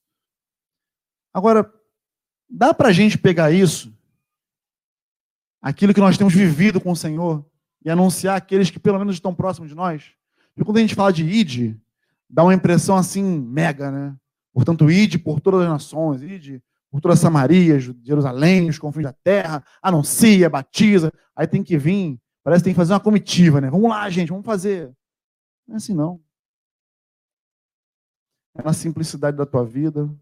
Agora, 1.32 1.70
dá 2.48 2.72
para 2.72 2.88
a 2.88 2.92
gente 2.92 3.18
pegar 3.18 3.52
isso, 3.52 3.94
aquilo 5.60 5.92
que 5.92 6.00
nós 6.00 6.16
temos 6.16 6.34
vivido 6.34 6.80
com 6.80 6.92
o 6.92 6.96
Senhor, 6.96 7.44
e 7.84 7.90
anunciar 7.90 8.36
aqueles 8.36 8.70
que 8.70 8.78
pelo 8.78 8.98
menos 8.98 9.14
estão 9.14 9.34
próximos 9.34 9.68
de 9.68 9.74
nós? 9.74 10.17
Porque 10.58 10.66
quando 10.66 10.78
a 10.78 10.80
gente 10.80 10.96
fala 10.96 11.12
de 11.12 11.24
id, 11.24 11.76
dá 12.28 12.42
uma 12.42 12.52
impressão 12.52 12.96
assim 12.96 13.22
mega, 13.22 13.92
né? 13.92 14.16
Portanto, 14.52 14.90
id 14.90 15.22
por 15.22 15.40
todas 15.40 15.60
as 15.62 15.68
nações, 15.68 16.20
id 16.20 16.60
por 16.90 17.00
toda 17.00 17.14
Samaria, 17.14 17.78
Jerusalém, 17.78 18.68
os 18.68 18.76
confins 18.76 19.04
da 19.04 19.12
terra, 19.12 19.64
anuncia, 19.80 20.50
batiza. 20.50 21.12
Aí 21.36 21.46
tem 21.46 21.62
que 21.62 21.78
vir, 21.78 22.20
parece 22.42 22.62
que 22.62 22.64
tem 22.64 22.74
que 22.74 22.78
fazer 22.78 22.92
uma 22.92 22.98
comitiva, 22.98 23.60
né? 23.60 23.70
Vamos 23.70 23.88
lá, 23.88 24.10
gente, 24.10 24.30
vamos 24.30 24.44
fazer. 24.44 24.92
Não 25.64 25.74
é 25.74 25.76
assim, 25.76 25.94
não. 25.94 26.20
É 28.56 28.62
na 28.64 28.72
simplicidade 28.72 29.36
da 29.36 29.46
tua 29.46 29.64
vida, 29.64 30.12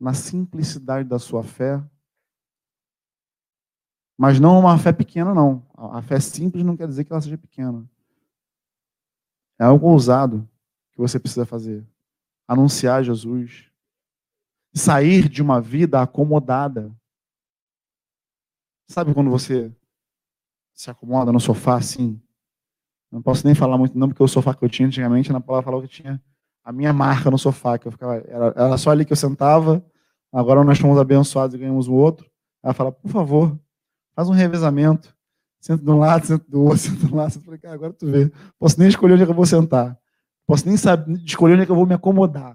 na 0.00 0.14
simplicidade 0.14 1.06
da 1.06 1.18
sua 1.18 1.42
fé. 1.42 1.84
Mas 4.16 4.40
não 4.40 4.60
uma 4.60 4.78
fé 4.78 4.90
pequena, 4.90 5.34
não. 5.34 5.66
A 5.76 6.00
fé 6.00 6.18
simples 6.18 6.64
não 6.64 6.78
quer 6.78 6.88
dizer 6.88 7.04
que 7.04 7.12
ela 7.12 7.20
seja 7.20 7.36
pequena. 7.36 7.86
É 9.58 9.64
algo 9.64 9.88
ousado 9.88 10.48
que 10.92 10.98
você 10.98 11.18
precisa 11.18 11.46
fazer. 11.46 11.86
Anunciar 12.46 13.04
Jesus. 13.04 13.70
Sair 14.74 15.28
de 15.28 15.42
uma 15.42 15.60
vida 15.60 16.00
acomodada. 16.00 16.94
Sabe 18.88 19.14
quando 19.14 19.30
você 19.30 19.72
se 20.74 20.90
acomoda 20.90 21.32
no 21.32 21.40
sofá 21.40 21.76
assim? 21.76 22.20
Não 23.10 23.22
posso 23.22 23.46
nem 23.46 23.54
falar 23.54 23.78
muito 23.78 23.96
não, 23.96 24.08
porque 24.08 24.22
o 24.22 24.28
sofá 24.28 24.52
que 24.52 24.64
eu 24.64 24.68
tinha 24.68 24.88
antigamente, 24.88 25.32
na 25.32 25.40
palavra 25.40 25.64
falou 25.64 25.82
que 25.82 25.88
tinha 25.88 26.20
a 26.64 26.72
minha 26.72 26.92
marca 26.92 27.30
no 27.30 27.38
sofá, 27.38 27.78
que 27.78 27.86
eu 27.86 27.92
ficava, 27.92 28.16
era, 28.16 28.46
era 28.56 28.76
só 28.76 28.90
ali 28.90 29.04
que 29.04 29.12
eu 29.12 29.16
sentava, 29.16 29.84
agora 30.32 30.64
nós 30.64 30.78
fomos 30.78 30.98
abençoados 30.98 31.54
e 31.54 31.58
ganhamos 31.58 31.86
o 31.86 31.92
outro. 31.92 32.28
Ela 32.62 32.74
fala, 32.74 32.90
por 32.90 33.10
favor, 33.10 33.58
faz 34.14 34.28
um 34.28 34.32
revezamento. 34.32 35.14
Sento 35.64 35.82
de 35.82 35.90
um 35.90 35.98
lado, 35.98 36.26
sento 36.26 36.50
do 36.50 36.62
outro, 36.62 36.76
sento 36.84 37.06
de 37.06 37.10
um 37.14 37.16
lado. 37.16 37.32
Sento... 37.32 37.44
Falei, 37.46 37.58
cara, 37.58 37.74
agora 37.74 37.92
tu 37.94 38.06
vê. 38.06 38.30
Posso 38.58 38.78
nem 38.78 38.86
escolher 38.86 39.14
onde 39.14 39.22
é 39.22 39.24
que 39.24 39.32
eu 39.32 39.36
vou 39.36 39.46
sentar. 39.46 39.98
Posso 40.46 40.66
nem 40.66 40.76
saber, 40.76 41.10
escolher 41.24 41.54
onde 41.54 41.62
é 41.62 41.64
que 41.64 41.72
eu 41.72 41.76
vou 41.76 41.86
me 41.86 41.94
acomodar. 41.94 42.54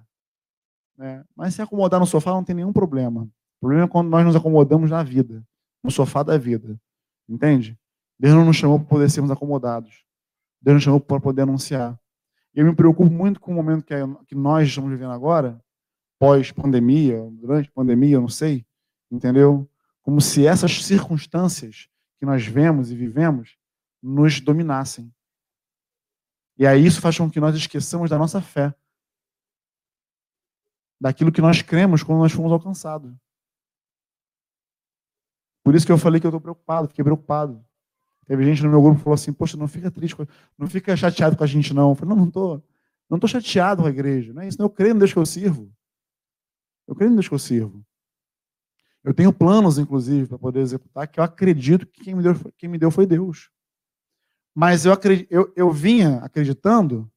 Né? 0.95 1.25
Mas 1.35 1.55
se 1.55 1.61
acomodar 1.63 1.99
no 1.99 2.05
sofá 2.05 2.29
não 2.29 2.43
tem 2.43 2.55
nenhum 2.55 2.71
problema. 2.71 3.23
O 3.23 3.61
problema 3.61 3.85
é 3.85 3.87
quando 3.87 4.09
nós 4.09 4.23
nos 4.23 4.35
acomodamos 4.35 4.91
na 4.91 5.01
vida, 5.01 5.43
no 5.83 5.89
sofá 5.89 6.21
da 6.21 6.37
vida. 6.37 6.79
Entende? 7.27 7.75
Deus 8.19 8.35
não 8.35 8.45
nos 8.45 8.57
chamou 8.57 8.77
para 8.77 8.87
poder 8.89 9.09
sermos 9.09 9.31
acomodados. 9.31 10.03
Deus 10.61 10.75
nos 10.75 10.83
chamou 10.83 10.99
para 10.99 11.19
poder 11.19 11.41
anunciar. 11.41 11.99
Eu 12.53 12.63
me 12.63 12.75
preocupo 12.75 13.11
muito 13.11 13.39
com 13.39 13.51
o 13.51 13.55
momento 13.55 13.83
que, 13.83 13.95
que 14.27 14.35
nós 14.35 14.67
estamos 14.67 14.91
vivendo 14.91 15.13
agora, 15.13 15.59
pós-pandemia, 16.19 17.27
durante 17.31 17.69
a 17.69 17.71
pandemia, 17.73 18.17
eu 18.17 18.21
não 18.21 18.29
sei, 18.29 18.67
entendeu? 19.09 19.67
Como 20.03 20.21
se 20.21 20.45
essas 20.45 20.85
circunstâncias 20.85 21.89
que 22.19 22.25
nós 22.25 22.45
vemos 22.45 22.91
e 22.91 22.95
vivemos 22.95 23.57
nos 24.01 24.39
dominassem. 24.39 25.13
E 26.57 26.67
aí 26.67 26.85
isso 26.85 27.01
faz 27.01 27.17
com 27.17 27.29
que 27.29 27.39
nós 27.39 27.55
esqueçamos 27.55 28.09
da 28.09 28.17
nossa 28.17 28.41
fé, 28.41 28.75
daquilo 30.99 31.31
que 31.31 31.41
nós 31.41 31.61
cremos 31.61 32.03
quando 32.03 32.19
nós 32.19 32.31
fomos 32.31 32.51
alcançados. 32.51 33.15
Por 35.63 35.73
isso 35.73 35.85
que 35.85 35.91
eu 35.91 35.97
falei 35.97 36.19
que 36.19 36.27
eu 36.27 36.29
estou 36.29 36.41
preocupado, 36.41 36.89
fiquei 36.89 37.03
preocupado. 37.03 37.65
Teve 38.25 38.43
gente 38.43 38.61
no 38.61 38.69
meu 38.69 38.81
grupo 38.81 38.97
que 38.97 39.03
falou 39.03 39.15
assim, 39.15 39.33
poxa, 39.33 39.57
não 39.57 39.67
fica 39.67 39.89
triste, 39.89 40.15
não 40.57 40.67
fica 40.67 40.95
chateado 40.95 41.37
com 41.37 41.43
a 41.43 41.47
gente, 41.47 41.73
não. 41.73 41.89
Eu 41.89 41.95
falei, 41.95 42.09
não, 42.09 42.21
não 42.21 42.27
estou. 42.27 42.63
Não 43.09 43.17
estou 43.17 43.27
chateado 43.27 43.81
com 43.81 43.87
a 43.87 43.91
igreja. 43.91 44.33
Não 44.33 44.41
é 44.41 44.47
isso. 44.47 44.59
Não, 44.59 44.67
eu 44.67 44.69
creio 44.69 44.93
no 44.93 44.99
Deus 44.99 45.11
que 45.11 45.17
eu 45.17 45.25
sirvo. 45.25 45.73
Eu 46.87 46.95
creio 46.95 47.09
no 47.09 47.15
Deus 47.15 47.27
que 47.27 47.33
eu 47.33 47.39
sirvo. 47.39 47.83
Eu 49.03 49.13
tenho 49.13 49.31
planos, 49.31 49.77
inclusive, 49.77 50.27
para 50.27 50.37
poder 50.37 50.59
executar, 50.59 51.07
que 51.07 51.19
eu 51.19 51.23
acredito 51.23 51.85
que 51.85 52.03
quem 52.03 52.15
me 52.15 52.23
deu, 52.23 52.35
quem 52.57 52.69
me 52.69 52.77
deu 52.77 52.91
foi 52.91 53.05
Deus. 53.05 53.49
Mas 54.53 54.85
eu, 54.85 54.91
acredito, 54.91 55.31
eu, 55.31 55.53
eu 55.55 55.71
vinha 55.71 56.17
acreditando 56.17 57.09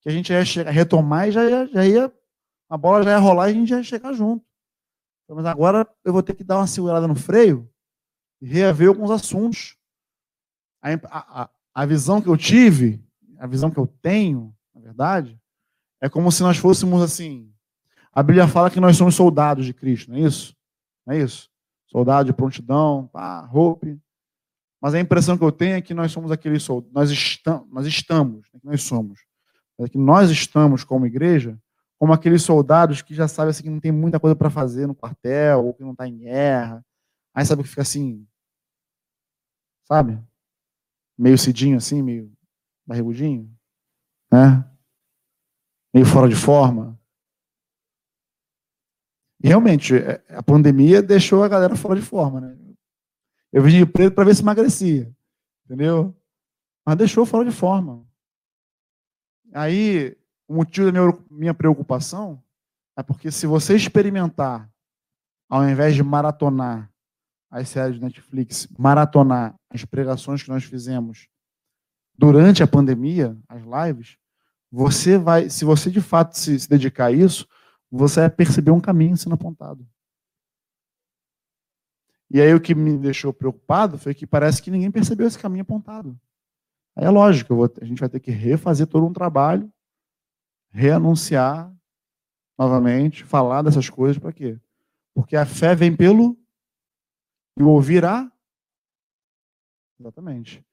que 0.00 0.08
a 0.08 0.12
gente 0.12 0.32
ia 0.32 0.44
chegar, 0.44 0.70
retomar 0.70 1.28
e 1.28 1.32
já 1.32 1.44
ia, 1.44 1.66
já 1.66 1.86
ia, 1.86 2.12
a 2.68 2.76
bola 2.76 3.02
já 3.02 3.10
ia 3.10 3.18
rolar 3.18 3.48
e 3.48 3.52
a 3.52 3.54
gente 3.54 3.70
ia 3.70 3.82
chegar 3.82 4.12
junto. 4.12 4.44
Mas 5.28 5.46
agora 5.46 5.88
eu 6.04 6.12
vou 6.12 6.22
ter 6.22 6.34
que 6.34 6.44
dar 6.44 6.58
uma 6.58 6.66
segurada 6.66 7.08
no 7.08 7.14
freio 7.14 7.68
e 8.40 8.46
reaver 8.46 8.88
alguns 8.88 9.10
assuntos. 9.10 9.76
A, 10.82 10.92
a, 11.42 11.50
a 11.74 11.86
visão 11.86 12.20
que 12.20 12.28
eu 12.28 12.36
tive, 12.36 13.02
a 13.38 13.46
visão 13.46 13.70
que 13.70 13.78
eu 13.78 13.86
tenho, 13.86 14.54
na 14.74 14.80
verdade, 14.80 15.40
é 16.00 16.08
como 16.08 16.30
se 16.30 16.42
nós 16.42 16.58
fôssemos 16.58 17.02
assim. 17.02 17.50
A 18.12 18.22
Bíblia 18.22 18.46
fala 18.46 18.70
que 18.70 18.78
nós 18.78 18.96
somos 18.96 19.14
soldados 19.14 19.64
de 19.64 19.72
Cristo, 19.72 20.10
não 20.10 20.18
é 20.18 20.20
isso? 20.20 20.54
Não 21.06 21.14
é 21.14 21.20
isso? 21.20 21.50
Soldado 21.86 22.26
de 22.26 22.32
prontidão, 22.32 23.08
pá, 23.12 23.40
roupa. 23.40 23.86
Mas 24.80 24.94
a 24.94 25.00
impressão 25.00 25.38
que 25.38 25.44
eu 25.44 25.52
tenho 25.52 25.76
é 25.76 25.80
que 25.80 25.94
nós 25.94 26.12
somos 26.12 26.30
aqueles 26.30 26.62
soldados, 26.62 26.92
nós, 26.92 27.10
estamos, 27.10 27.68
nós 27.70 27.86
estamos, 27.86 28.46
é 28.54 28.58
nós 28.62 28.82
somos, 28.82 29.20
é 29.80 29.88
que 29.88 29.96
nós 29.96 30.30
estamos 30.30 30.84
como 30.84 31.06
igreja, 31.06 31.58
como 31.98 32.12
aqueles 32.12 32.42
soldados 32.42 33.00
que 33.00 33.14
já 33.14 33.26
sabem 33.26 33.50
assim, 33.50 33.62
que 33.62 33.70
não 33.70 33.80
tem 33.80 33.92
muita 33.92 34.20
coisa 34.20 34.36
para 34.36 34.50
fazer 34.50 34.86
no 34.86 34.94
quartel, 34.94 35.64
ou 35.64 35.74
que 35.74 35.82
não 35.82 35.92
está 35.92 36.06
em 36.06 36.18
guerra. 36.18 36.84
Aí 37.34 37.44
sabe 37.46 37.62
que 37.62 37.68
fica 37.68 37.82
assim, 37.82 38.26
sabe? 39.86 40.22
Meio 41.16 41.38
cidinho 41.38 41.78
assim, 41.78 42.02
meio 42.02 42.30
barrigudinho, 42.86 43.50
né? 44.30 44.68
Meio 45.94 46.04
fora 46.04 46.28
de 46.28 46.36
forma. 46.36 47.00
E 49.44 49.48
realmente, 49.48 49.94
é, 49.94 50.24
a 50.30 50.42
pandemia 50.42 51.02
deixou 51.02 51.44
a 51.44 51.48
galera 51.48 51.76
fora 51.76 52.00
de 52.00 52.06
forma, 52.06 52.40
né? 52.40 52.56
Eu 53.52 53.62
vim 53.62 53.76
de 53.76 53.84
preto 53.84 54.14
para 54.14 54.24
ver 54.24 54.34
se 54.34 54.40
emagrecia, 54.40 55.14
entendeu? 55.66 56.16
Mas 56.84 56.96
deixou 56.96 57.26
fora 57.26 57.44
de 57.44 57.54
forma. 57.54 58.06
Aí, 59.52 60.16
o 60.48 60.54
motivo 60.54 60.90
da 60.90 60.98
minha, 60.98 61.18
minha 61.30 61.54
preocupação 61.54 62.42
é 62.96 63.02
porque 63.02 63.30
se 63.30 63.46
você 63.46 63.76
experimentar, 63.76 64.66
ao 65.46 65.68
invés 65.68 65.94
de 65.94 66.02
maratonar 66.02 66.90
as 67.50 67.68
séries 67.68 67.96
de 67.96 68.02
Netflix, 68.02 68.66
maratonar 68.78 69.54
as 69.68 69.84
pregações 69.84 70.42
que 70.42 70.48
nós 70.48 70.64
fizemos 70.64 71.28
durante 72.16 72.62
a 72.62 72.66
pandemia, 72.66 73.36
as 73.46 73.62
lives, 73.62 74.16
você 74.72 75.18
vai, 75.18 75.50
se 75.50 75.66
você 75.66 75.90
de 75.90 76.00
fato 76.00 76.32
se, 76.38 76.58
se 76.58 76.66
dedicar 76.66 77.06
a 77.06 77.12
isso, 77.12 77.46
você 77.96 78.20
vai 78.20 78.30
perceber 78.30 78.70
um 78.70 78.80
caminho 78.80 79.16
sendo 79.16 79.34
apontado. 79.34 79.86
E 82.30 82.40
aí 82.40 82.52
o 82.52 82.60
que 82.60 82.74
me 82.74 82.98
deixou 82.98 83.32
preocupado 83.32 83.96
foi 83.96 84.14
que 84.14 84.26
parece 84.26 84.60
que 84.60 84.70
ninguém 84.70 84.90
percebeu 84.90 85.26
esse 85.26 85.38
caminho 85.38 85.62
apontado. 85.62 86.18
Aí 86.96 87.04
é 87.04 87.10
lógico, 87.10 87.54
vou, 87.54 87.72
a 87.80 87.84
gente 87.84 88.00
vai 88.00 88.08
ter 88.08 88.20
que 88.20 88.30
refazer 88.30 88.86
todo 88.86 89.06
um 89.06 89.12
trabalho, 89.12 89.72
reanunciar 90.70 91.72
novamente, 92.58 93.24
falar 93.24 93.62
dessas 93.62 93.88
coisas 93.88 94.18
para 94.18 94.32
quê? 94.32 94.58
Porque 95.14 95.36
a 95.36 95.46
fé 95.46 95.74
vem 95.74 95.94
pelo 95.94 96.36
e 97.56 97.62
o 97.62 97.68
ouvir 97.68 98.04
a 98.04 98.30
Exatamente. 100.00 100.64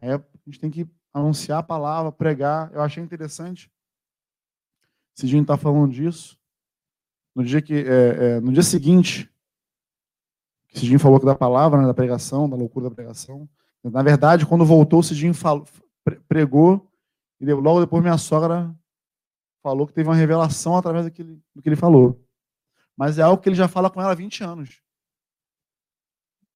Aí 0.00 0.10
a 0.10 0.22
gente 0.44 0.60
tem 0.60 0.70
que 0.70 0.86
anunciar 1.12 1.60
a 1.60 1.62
palavra, 1.62 2.12
pregar. 2.12 2.70
Eu 2.72 2.82
achei 2.82 3.02
interessante 3.02 3.70
Cidinho 5.16 5.42
está 5.42 5.56
falando 5.56 5.90
disso. 5.90 6.38
No 7.34 7.42
dia, 7.42 7.62
que, 7.62 7.74
é, 7.74 8.36
é, 8.36 8.40
no 8.40 8.52
dia 8.52 8.62
seguinte, 8.62 9.30
Cidinho 10.74 11.00
falou 11.00 11.18
que 11.18 11.24
da 11.24 11.34
palavra, 11.34 11.80
né, 11.80 11.86
da 11.86 11.94
pregação, 11.94 12.48
da 12.48 12.54
loucura 12.54 12.90
da 12.90 12.94
pregação. 12.94 13.48
Na 13.82 14.02
verdade, 14.02 14.44
quando 14.44 14.64
voltou, 14.64 15.02
Cidinho 15.02 15.32
falou, 15.32 15.66
pregou, 16.28 16.86
e 17.40 17.50
logo 17.50 17.80
depois 17.80 18.02
minha 18.02 18.18
sogra 18.18 18.74
falou 19.62 19.86
que 19.86 19.92
teve 19.94 20.08
uma 20.08 20.14
revelação 20.14 20.76
através 20.76 21.06
daquele, 21.06 21.42
do 21.54 21.62
que 21.62 21.68
ele 21.68 21.76
falou. 21.76 22.22
Mas 22.94 23.18
é 23.18 23.22
algo 23.22 23.42
que 23.42 23.48
ele 23.48 23.56
já 23.56 23.68
fala 23.68 23.90
com 23.90 24.00
ela 24.00 24.12
há 24.12 24.14
20 24.14 24.44
anos. 24.44 24.82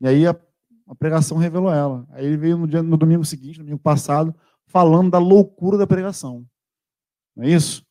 E 0.01 0.07
aí 0.07 0.27
a, 0.27 0.39
a 0.87 0.95
pregação 0.95 1.39
revelou 1.39 1.73
ela. 1.73 2.07
Aí 2.11 2.27
ele 2.27 2.37
veio 2.37 2.59
no, 2.59 2.67
dia, 2.67 2.83
no 2.83 2.97
domingo 2.97 3.25
seguinte, 3.25 3.59
no 3.59 3.65
domingo 3.65 3.83
passado, 3.83 4.35
falando 4.67 5.11
da 5.11 5.19
loucura 5.19 5.79
da 5.79 5.87
pregação. 5.87 6.47
Não 7.35 7.45
é 7.45 7.51
isso? 7.51 7.85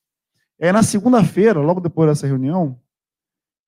É, 0.62 0.74
na 0.74 0.84
segunda-feira, 0.84 1.62
logo 1.62 1.80
depois 1.80 2.10
dessa 2.10 2.28
reunião, 2.28 2.78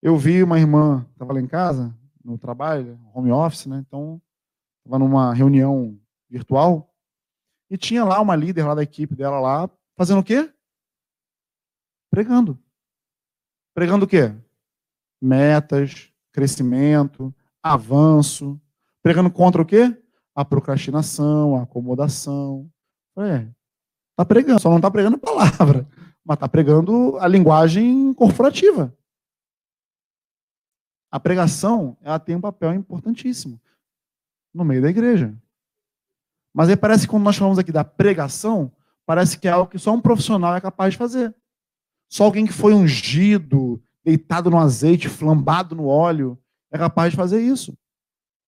eu 0.02 0.18
vi 0.18 0.44
uma 0.44 0.60
irmã, 0.60 1.08
estava 1.14 1.32
lá 1.32 1.39
em 1.39 1.48
casa, 1.48 1.98
no 2.22 2.38
trabalho, 2.38 3.00
home 3.14 3.32
office, 3.32 3.66
né? 3.66 3.82
Então, 3.88 4.22
estava 4.80 5.00
numa 5.00 5.34
reunião 5.34 5.98
virtual, 6.30 6.94
e 7.70 7.78
tinha 7.78 8.04
lá 8.04 8.20
uma 8.20 8.36
líder 8.36 8.66
lá 8.66 8.76
da 8.76 8.84
equipe 8.84 9.16
dela 9.16 9.39
lá, 9.39 9.70
fazendo 9.96 10.20
o 10.20 10.24
quê? 10.24 10.54
Pregando. 12.10 12.60
Pregando 13.74 14.04
o 14.04 14.08
quê? 14.08 14.36
Metas, 15.22 16.12
crescimento, 16.34 17.34
avanço. 17.64 18.60
Pregando 19.02 19.32
contra 19.32 19.62
o 19.62 19.66
quê? 19.66 19.98
A 20.36 20.44
procrastinação, 20.44 21.56
a 21.56 21.64
acomodação. 21.64 22.70
É, 23.18 23.48
tá 24.18 24.26
pregando, 24.26 24.60
só 24.60 24.70
não 24.70 24.78
está 24.78 24.92
pregando 24.92 25.18
palavra 25.18 25.88
mas 26.24 26.36
está 26.36 26.47
pregando 26.47 27.17
a 27.19 27.28
linguagem 27.28 28.13
corporativa. 28.13 28.95
A 31.11 31.19
pregação 31.19 31.97
ela 32.01 32.19
tem 32.19 32.36
um 32.36 32.41
papel 32.41 32.74
importantíssimo 32.74 33.59
no 34.53 34.63
meio 34.63 34.82
da 34.82 34.89
igreja. 34.89 35.36
Mas 36.53 36.69
aí 36.69 36.76
parece 36.76 37.03
que 37.03 37.09
quando 37.09 37.24
nós 37.24 37.38
falamos 37.38 37.59
aqui 37.59 37.72
da 37.72 37.84
pregação, 37.84 38.72
parece 39.05 39.38
que 39.38 39.47
é 39.47 39.51
algo 39.51 39.69
que 39.69 39.80
só 39.80 39.93
um 39.93 40.01
profissional 40.01 40.55
é 40.55 40.61
capaz 40.61 40.93
de 40.93 40.97
fazer. 40.97 41.36
Só 42.09 42.26
alguém 42.26 42.45
que 42.45 42.53
foi 42.53 42.74
ungido, 42.74 43.82
deitado 44.03 44.49
no 44.49 44.57
azeite, 44.57 45.07
flambado 45.07 45.76
no 45.76 45.88
óleo, 45.88 46.38
é 46.72 46.78
capaz 46.78 47.11
de 47.11 47.17
fazer 47.17 47.41
isso. 47.41 47.78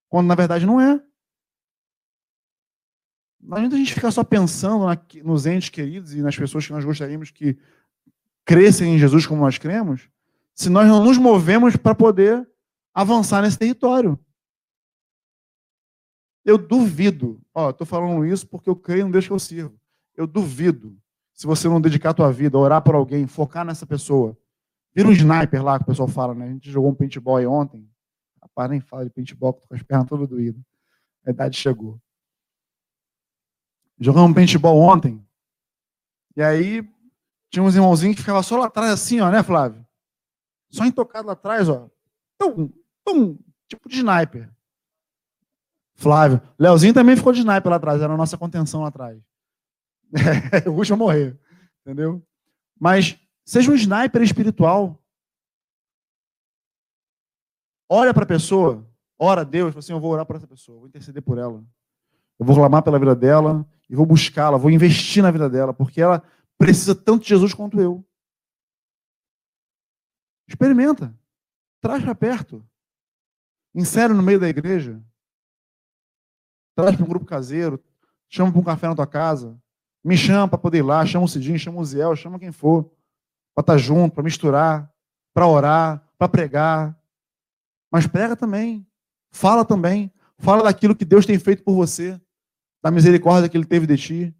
Quando 0.09 0.27
na 0.27 0.35
verdade 0.35 0.65
não 0.65 0.79
é. 0.79 1.01
Não 3.45 3.57
adianta 3.57 3.75
a 3.75 3.79
gente 3.79 3.93
ficar 3.93 4.09
só 4.09 4.23
pensando 4.23 4.85
na, 4.85 4.97
nos 5.23 5.45
entes 5.45 5.69
queridos 5.69 6.13
e 6.13 6.21
nas 6.21 6.35
pessoas 6.35 6.65
que 6.65 6.71
nós 6.71 6.85
gostaríamos 6.85 7.29
que 7.29 7.57
crescem 8.45 8.95
em 8.95 8.97
Jesus 8.97 9.25
como 9.25 9.41
nós 9.41 9.57
cremos, 9.57 10.09
se 10.55 10.69
nós 10.69 10.87
não 10.87 11.03
nos 11.03 11.17
movemos 11.17 11.75
para 11.75 11.93
poder 11.93 12.47
avançar 12.93 13.41
nesse 13.41 13.57
território. 13.57 14.17
Eu 16.45 16.57
duvido, 16.57 17.41
ó, 17.53 17.69
estou 17.69 17.87
falando 17.87 18.25
isso 18.25 18.47
porque 18.47 18.69
eu 18.69 18.75
creio 18.75 19.05
no 19.05 19.11
Deus 19.11 19.25
que 19.25 19.33
eu 19.33 19.39
sirvo. 19.39 19.79
Eu 20.15 20.27
duvido, 20.27 20.97
se 21.33 21.45
você 21.45 21.67
não 21.67 21.81
dedicar 21.81 22.11
a 22.11 22.13
tua 22.13 22.31
vida, 22.31 22.57
orar 22.57 22.81
por 22.81 22.95
alguém, 22.95 23.27
focar 23.27 23.65
nessa 23.65 23.85
pessoa, 23.85 24.37
vira 24.93 25.07
um 25.07 25.11
sniper 25.11 25.63
lá 25.63 25.77
que 25.77 25.83
o 25.83 25.87
pessoal 25.87 26.07
fala, 26.07 26.33
né? 26.35 26.47
A 26.47 26.51
gente 26.51 26.69
jogou 26.69 26.91
um 26.91 26.95
paintball 26.95 27.41
ontem. 27.47 27.89
Rapaz, 28.41 28.69
nem 28.69 28.79
fala 28.79 29.05
de 29.05 29.09
paintball, 29.09 29.53
com 29.53 29.73
as 29.73 29.81
pernas 29.81 30.07
todas 30.07 30.27
doídas. 30.27 30.61
A 31.25 31.31
idade 31.31 31.57
chegou. 31.57 31.99
Jogamos 34.03 34.35
paintball 34.35 34.77
ontem. 34.77 35.25
E 36.35 36.43
aí 36.43 36.85
tinha 37.49 37.63
uns 37.63 37.73
irmãozinhos 37.73 38.17
que 38.17 38.21
ficavam 38.21 38.43
só 38.43 38.57
lá 38.57 38.65
atrás, 38.65 38.91
assim, 38.91 39.21
ó, 39.21 39.31
né, 39.31 39.41
Flávio? 39.41 39.85
Só 40.69 40.83
intocado 40.83 41.27
lá 41.27 41.33
atrás, 41.33 41.69
ó. 41.69 41.89
Tum, 42.37 42.69
tum, 43.05 43.39
tipo 43.65 43.87
de 43.87 43.99
sniper. 43.99 44.51
Flávio. 45.95 46.41
Leozinho 46.59 46.93
também 46.93 47.15
ficou 47.15 47.31
de 47.31 47.39
sniper 47.39 47.69
lá 47.69 47.77
atrás, 47.77 48.01
era 48.01 48.13
a 48.13 48.17
nossa 48.17 48.37
contenção 48.37 48.81
lá 48.81 48.89
atrás. 48.89 49.21
O 50.67 50.71
último 50.71 50.95
a 50.95 50.97
morrer. 50.97 51.39
Entendeu? 51.81 52.21
Mas 52.77 53.17
seja 53.45 53.71
um 53.71 53.75
sniper 53.75 54.21
espiritual. 54.21 55.01
Olha 57.87 58.13
para 58.13 58.23
a 58.23 58.27
pessoa, 58.27 58.85
ora 59.17 59.41
a 59.41 59.45
Deus, 59.45 59.77
assim, 59.77 59.93
eu 59.93 59.99
vou 60.01 60.11
orar 60.11 60.25
por 60.25 60.35
essa 60.35 60.47
pessoa, 60.47 60.79
vou 60.79 60.87
interceder 60.87 61.23
por 61.23 61.37
ela. 61.37 61.63
Eu 62.37 62.45
vou 62.45 62.53
clamar 62.53 62.83
pela 62.83 62.99
vida 62.99 63.15
dela 63.15 63.65
e 63.89 63.95
vou 63.95 64.05
buscá-la, 64.05 64.57
vou 64.57 64.71
investir 64.71 65.21
na 65.21 65.31
vida 65.31 65.49
dela, 65.49 65.73
porque 65.73 66.01
ela 66.01 66.23
precisa 66.57 66.95
tanto 66.95 67.23
de 67.23 67.29
Jesus 67.29 67.53
quanto 67.53 67.79
eu. 67.79 68.03
Experimenta. 70.47 71.13
Traz 71.81 72.03
para 72.03 72.15
perto. 72.15 72.65
Insere 73.75 74.13
no 74.13 74.23
meio 74.23 74.39
da 74.39 74.47
igreja. 74.47 75.01
Traz 76.75 76.95
para 76.95 77.05
um 77.05 77.07
grupo 77.07 77.25
caseiro. 77.25 77.83
Chama 78.29 78.51
para 78.51 78.61
um 78.61 78.63
café 78.63 78.87
na 78.87 78.95
tua 78.95 79.07
casa. 79.07 79.59
Me 80.03 80.17
chama 80.17 80.47
para 80.47 80.57
poder 80.57 80.79
ir 80.79 80.83
lá. 80.83 81.05
Chama 81.05 81.25
o 81.25 81.29
Cidinho, 81.29 81.59
chama 81.59 81.79
o 81.79 81.85
Ziel, 81.85 82.15
chama 82.15 82.39
quem 82.39 82.51
for. 82.51 82.83
Para 83.53 83.61
estar 83.61 83.73
tá 83.73 83.77
junto, 83.77 84.13
para 84.13 84.23
misturar, 84.23 84.91
para 85.33 85.47
orar, 85.47 86.07
para 86.17 86.29
pregar. 86.29 86.97
Mas 87.91 88.07
prega 88.07 88.35
também. 88.35 88.87
Fala 89.31 89.65
também. 89.65 90.11
Fala 90.37 90.63
daquilo 90.63 90.95
que 90.95 91.05
Deus 91.05 91.25
tem 91.25 91.37
feito 91.39 91.63
por 91.63 91.73
você, 91.73 92.19
da 92.83 92.91
misericórdia 92.91 93.49
que 93.49 93.55
Ele 93.55 93.65
teve 93.65 93.87
de 93.87 93.97
ti. 93.97 94.35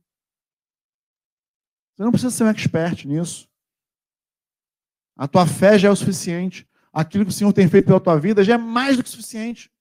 Você 1.96 2.04
não 2.04 2.12
precisa 2.12 2.30
ser 2.30 2.44
um 2.44 2.50
expert 2.50 3.06
nisso. 3.06 3.50
A 5.16 5.28
tua 5.28 5.48
fé 5.48 5.80
já 5.80 5.88
é 5.88 5.92
o 5.92 5.96
suficiente. 5.96 6.68
Aquilo 6.92 7.24
que 7.24 7.32
o 7.32 7.34
Senhor 7.34 7.54
tem 7.54 7.70
feito 7.70 7.86
pela 7.86 8.02
tua 8.02 8.20
vida 8.20 8.44
já 8.44 8.56
é 8.56 8.58
mais 8.58 8.98
do 8.98 9.04
que 9.04 9.10
suficiente. 9.10 9.72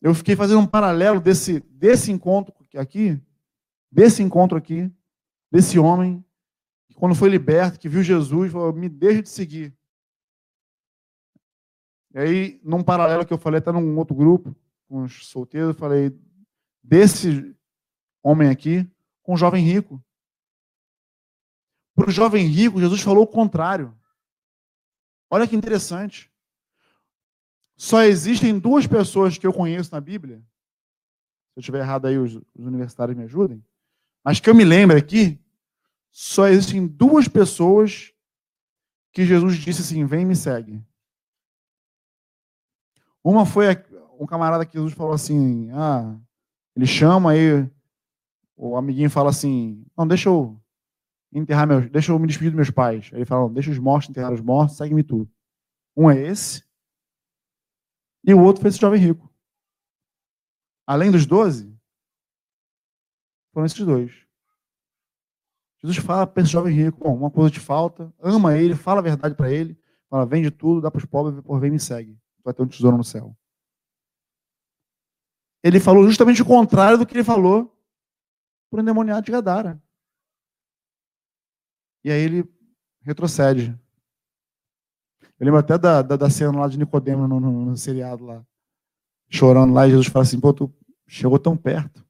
Eu 0.00 0.14
fiquei 0.14 0.36
fazendo 0.36 0.60
um 0.60 0.66
paralelo 0.66 1.20
desse, 1.20 1.60
desse 1.60 2.12
encontro 2.12 2.54
aqui, 2.76 3.20
desse 3.90 4.22
encontro 4.22 4.56
aqui, 4.56 4.92
desse 5.50 5.80
homem, 5.80 6.24
que 6.86 6.94
quando 6.94 7.14
foi 7.14 7.28
liberto, 7.28 7.78
que 7.78 7.88
viu 7.88 8.04
Jesus, 8.04 8.52
falou: 8.52 8.72
me 8.72 8.88
deixa 8.88 9.22
de 9.22 9.28
seguir. 9.28 9.75
E 12.16 12.18
aí, 12.18 12.60
num 12.64 12.82
paralelo 12.82 13.26
que 13.26 13.32
eu 13.34 13.36
falei 13.36 13.58
até 13.58 13.70
num 13.70 13.98
outro 13.98 14.14
grupo, 14.14 14.56
com 14.88 15.02
os 15.02 15.28
solteiros, 15.28 15.68
eu 15.68 15.74
falei 15.74 16.18
desse 16.82 17.54
homem 18.22 18.48
aqui 18.48 18.90
com 19.22 19.34
o 19.34 19.36
jovem 19.36 19.62
rico. 19.62 20.02
Para 21.94 22.08
o 22.08 22.10
jovem 22.10 22.46
rico, 22.46 22.80
Jesus 22.80 23.02
falou 23.02 23.24
o 23.24 23.26
contrário. 23.26 23.94
Olha 25.28 25.46
que 25.46 25.54
interessante. 25.54 26.32
Só 27.76 28.02
existem 28.02 28.58
duas 28.58 28.86
pessoas 28.86 29.36
que 29.36 29.46
eu 29.46 29.52
conheço 29.52 29.92
na 29.92 30.00
Bíblia. 30.00 30.38
Se 30.38 31.58
eu 31.58 31.60
estiver 31.60 31.80
errado 31.80 32.06
aí, 32.06 32.16
os, 32.16 32.34
os 32.34 32.66
universitários 32.66 33.14
me 33.14 33.24
ajudem. 33.24 33.62
Mas 34.24 34.40
que 34.40 34.48
eu 34.48 34.54
me 34.54 34.64
lembre 34.64 34.96
aqui, 34.96 35.38
só 36.10 36.48
existem 36.48 36.86
duas 36.86 37.28
pessoas 37.28 38.14
que 39.12 39.26
Jesus 39.26 39.58
disse 39.58 39.82
assim: 39.82 40.06
vem 40.06 40.22
e 40.22 40.24
me 40.24 40.34
segue. 40.34 40.82
Uma 43.26 43.44
foi 43.44 43.66
um 44.20 44.24
camarada 44.24 44.64
que 44.64 44.74
Jesus 44.74 44.92
falou 44.92 45.12
assim: 45.12 45.68
ah, 45.72 46.16
ele 46.76 46.86
chama 46.86 47.32
aí, 47.32 47.68
o 48.56 48.76
amiguinho 48.76 49.10
fala 49.10 49.30
assim: 49.30 49.84
não, 49.98 50.06
deixa 50.06 50.28
eu 50.28 50.56
enterrar 51.32 51.66
meus, 51.66 51.90
deixa 51.90 52.12
eu 52.12 52.18
me 52.20 52.28
despedir 52.28 52.52
dos 52.52 52.56
meus 52.56 52.70
pais. 52.70 53.10
Aí 53.12 53.18
ele 53.18 53.24
fala: 53.24 53.50
deixa 53.50 53.72
os 53.72 53.80
mortos 53.80 54.08
enterrar 54.08 54.32
os 54.32 54.40
mortos, 54.40 54.76
segue-me 54.76 55.02
tudo. 55.02 55.28
Um 55.96 56.08
é 56.08 56.22
esse, 56.22 56.62
e 58.24 58.32
o 58.32 58.40
outro 58.40 58.62
foi 58.62 58.68
esse 58.68 58.78
jovem 58.78 59.00
rico. 59.00 59.28
Além 60.86 61.10
dos 61.10 61.26
doze, 61.26 61.76
foram 63.52 63.66
esses 63.66 63.84
dois. 63.84 64.12
Jesus 65.82 65.96
fala 65.96 66.28
para 66.28 66.44
esse 66.44 66.52
jovem 66.52 66.72
rico: 66.72 67.00
bom, 67.00 67.16
uma 67.16 67.30
coisa 67.32 67.50
te 67.50 67.58
falta, 67.58 68.14
ama 68.20 68.56
ele, 68.56 68.76
fala 68.76 69.00
a 69.00 69.02
verdade 69.02 69.34
para 69.34 69.50
ele, 69.50 69.76
fala, 70.08 70.24
vende 70.24 70.48
tudo, 70.48 70.80
dá 70.80 70.92
para 70.92 70.98
os 71.00 71.04
pobres, 71.04 71.40
por 71.40 71.58
vem 71.58 71.72
me 71.72 71.80
segue. 71.80 72.16
Vai 72.46 72.54
ter 72.54 72.62
um 72.62 72.68
tesouro 72.68 72.96
no 72.96 73.02
céu. 73.02 73.36
Ele 75.64 75.80
falou 75.80 76.06
justamente 76.06 76.40
o 76.42 76.46
contrário 76.46 76.96
do 76.96 77.04
que 77.04 77.12
ele 77.12 77.24
falou 77.24 77.76
para 78.70 78.78
o 78.78 78.80
endemoniado 78.80 79.26
de 79.26 79.32
Gadara. 79.32 79.82
E 82.04 82.10
aí 82.12 82.20
ele 82.20 82.48
retrocede. 83.00 83.76
Eu 85.40 85.44
lembro 85.44 85.58
até 85.58 85.76
da, 85.76 86.02
da, 86.02 86.16
da 86.16 86.30
cena 86.30 86.60
lá 86.60 86.68
de 86.68 86.78
Nicodemo 86.78 87.26
no, 87.26 87.40
no, 87.40 87.64
no, 87.64 87.76
seriado 87.76 88.24
lá. 88.24 88.46
Chorando 89.28 89.74
lá, 89.74 89.88
e 89.88 89.90
Jesus 89.90 90.06
fala 90.06 90.22
assim, 90.22 90.38
pô, 90.38 90.54
tu 90.54 90.72
chegou 91.04 91.40
tão 91.40 91.56
perto. 91.56 92.06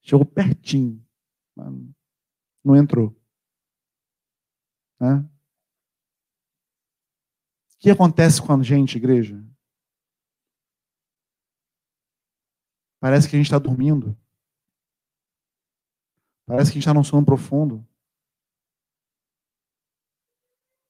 Chegou 0.00 0.24
pertinho. 0.24 1.04
Não 2.64 2.74
entrou. 2.74 3.14
Né? 4.98 5.28
Que 7.82 7.90
acontece 7.90 8.40
com 8.40 8.52
a 8.52 8.62
gente, 8.62 8.96
igreja? 8.96 9.44
Parece 13.00 13.28
que 13.28 13.34
a 13.34 13.38
gente 13.40 13.46
está 13.46 13.58
dormindo. 13.58 14.16
Parece 16.46 16.70
que 16.70 16.74
a 16.74 16.78
gente 16.78 16.82
está 16.82 16.94
num 16.94 17.02
sono 17.02 17.26
profundo. 17.26 17.84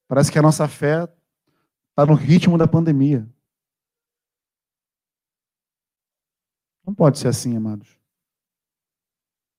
Parece 0.07 0.31
que 0.31 0.37
a 0.37 0.41
nossa 0.43 0.67
fé 0.67 1.05
está 1.89 2.05
no 2.05 2.13
ritmo 2.13 2.59
da 2.59 2.67
pandemia. 2.67 3.27
Não 6.85 6.93
pode 6.93 7.17
ser 7.17 7.29
assim, 7.29 7.57
amados. 7.57 7.99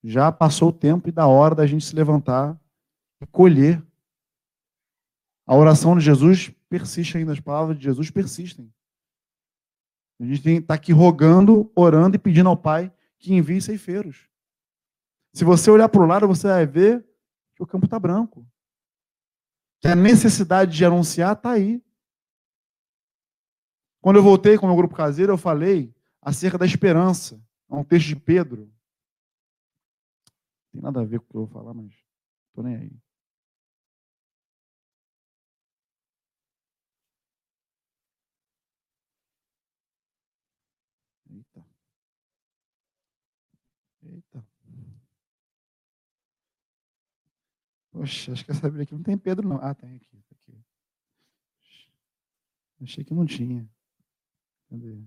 Já 0.05 0.31
passou 0.31 0.69
o 0.69 0.73
tempo 0.73 1.09
e 1.09 1.13
da 1.13 1.27
hora 1.27 1.57
da 1.57 1.67
gente 1.67 1.85
se 1.85 1.97
levantar 1.97 2.57
e 3.21 3.27
colher. 3.27 3.85
A 5.45 5.57
oração 5.57 5.99
de 5.99 6.05
Jesus 6.05 6.55
persiste 6.75 7.17
ainda, 7.17 7.33
as 7.33 7.39
palavras 7.39 7.79
de 7.79 7.85
Jesus 7.85 8.11
persistem. 8.11 8.73
A 10.21 10.25
gente 10.25 10.49
está 10.49 10.75
aqui 10.75 10.93
rogando, 10.93 11.71
orando 11.73 12.17
e 12.17 12.19
pedindo 12.19 12.49
ao 12.49 12.57
Pai 12.57 12.93
que 13.17 13.33
envie 13.33 13.63
ceifeiros. 13.63 14.29
Se 15.33 15.45
você 15.45 15.71
olhar 15.71 15.89
para 15.89 16.03
o 16.03 16.07
lado, 16.07 16.27
você 16.27 16.49
vai 16.49 16.67
ver 16.67 17.07
que 17.55 17.63
o 17.63 17.67
campo 17.67 17.87
está 17.87 17.97
branco. 17.97 18.45
Que 19.81 19.87
a 19.87 19.95
necessidade 19.95 20.77
de 20.77 20.85
anunciar 20.85 21.37
está 21.37 21.53
aí. 21.53 21.81
Quando 24.01 24.17
eu 24.17 24.23
voltei 24.23 24.59
com 24.59 24.67
o 24.67 24.69
meu 24.69 24.77
grupo 24.77 24.97
caseiro, 24.97 25.33
eu 25.33 25.39
falei 25.39 25.95
acerca 26.21 26.59
da 26.59 26.67
esperança. 26.67 27.41
É 27.71 27.75
um 27.75 27.85
texto 27.85 28.09
de 28.09 28.17
Pedro. 28.17 28.63
Não 30.73 30.73
tem 30.73 30.83
nada 30.83 31.01
a 31.03 31.05
ver 31.05 31.21
com 31.21 31.27
o 31.27 31.29
que 31.29 31.37
eu 31.37 31.47
vou 31.47 31.49
falar, 31.49 31.73
mas 31.73 31.93
estou 32.49 32.65
nem 32.65 32.75
aí. 32.75 33.04
Poxa, 47.95 48.33
acho 48.33 48.45
que 48.45 48.51
essa 48.51 48.63
Bíblia 48.63 48.83
aqui 48.83 48.93
não 48.93 49.05
tem 49.05 49.17
Pedro, 49.17 49.49
não. 49.49 49.57
Ah, 49.59 49.73
tem 49.73 49.95
aqui. 49.95 50.19
aqui. 50.33 50.65
Achei 52.83 53.05
que 53.05 53.15
não 53.15 53.25
tinha. 53.25 53.71
Cadê? 54.69 55.01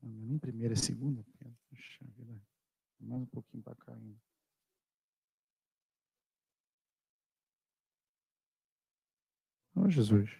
Nem 0.00 0.38
primeira, 0.38 0.74
é 0.74 0.76
segunda. 0.76 1.24
Puxa 1.68 2.04
vida. 2.16 2.40
Mais 3.00 3.20
um 3.20 3.26
pouquinho 3.26 3.64
para 3.64 3.74
cá 3.74 3.92
ainda. 3.92 4.16
Oh, 9.74 9.90
Jesus. 9.90 10.30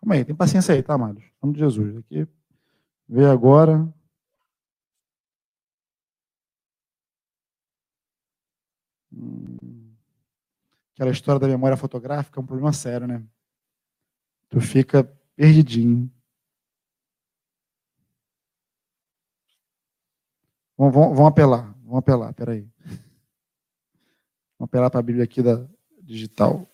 Calma 0.00 0.14
aí, 0.14 0.24
tem 0.24 0.34
paciência 0.34 0.74
aí, 0.74 0.82
tá, 0.82 0.94
amados? 0.94 1.22
Nome 1.42 1.52
de 1.52 1.60
Jesus. 1.60 1.96
Aqui, 1.98 2.26
vê 3.08 3.24
agora. 3.24 3.92
Aquela 10.92 11.10
história 11.10 11.40
da 11.40 11.48
memória 11.48 11.76
fotográfica 11.76 12.38
é 12.38 12.42
um 12.42 12.46
problema 12.46 12.72
sério, 12.72 13.06
né? 13.06 13.24
Tu 14.50 14.60
fica 14.60 15.04
perdidinho. 15.34 16.12
Vamos 20.76 21.20
apelar, 21.20 21.72
vamos 21.82 21.98
apelar, 21.98 22.32
peraí. 22.34 22.68
Vamos 24.58 24.68
apelar 24.68 24.90
para 24.90 25.00
a 25.00 25.02
Bíblia 25.02 25.24
aqui 25.24 25.42
da 25.42 25.66
digital. 26.02 26.68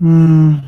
Hum. 0.00 0.60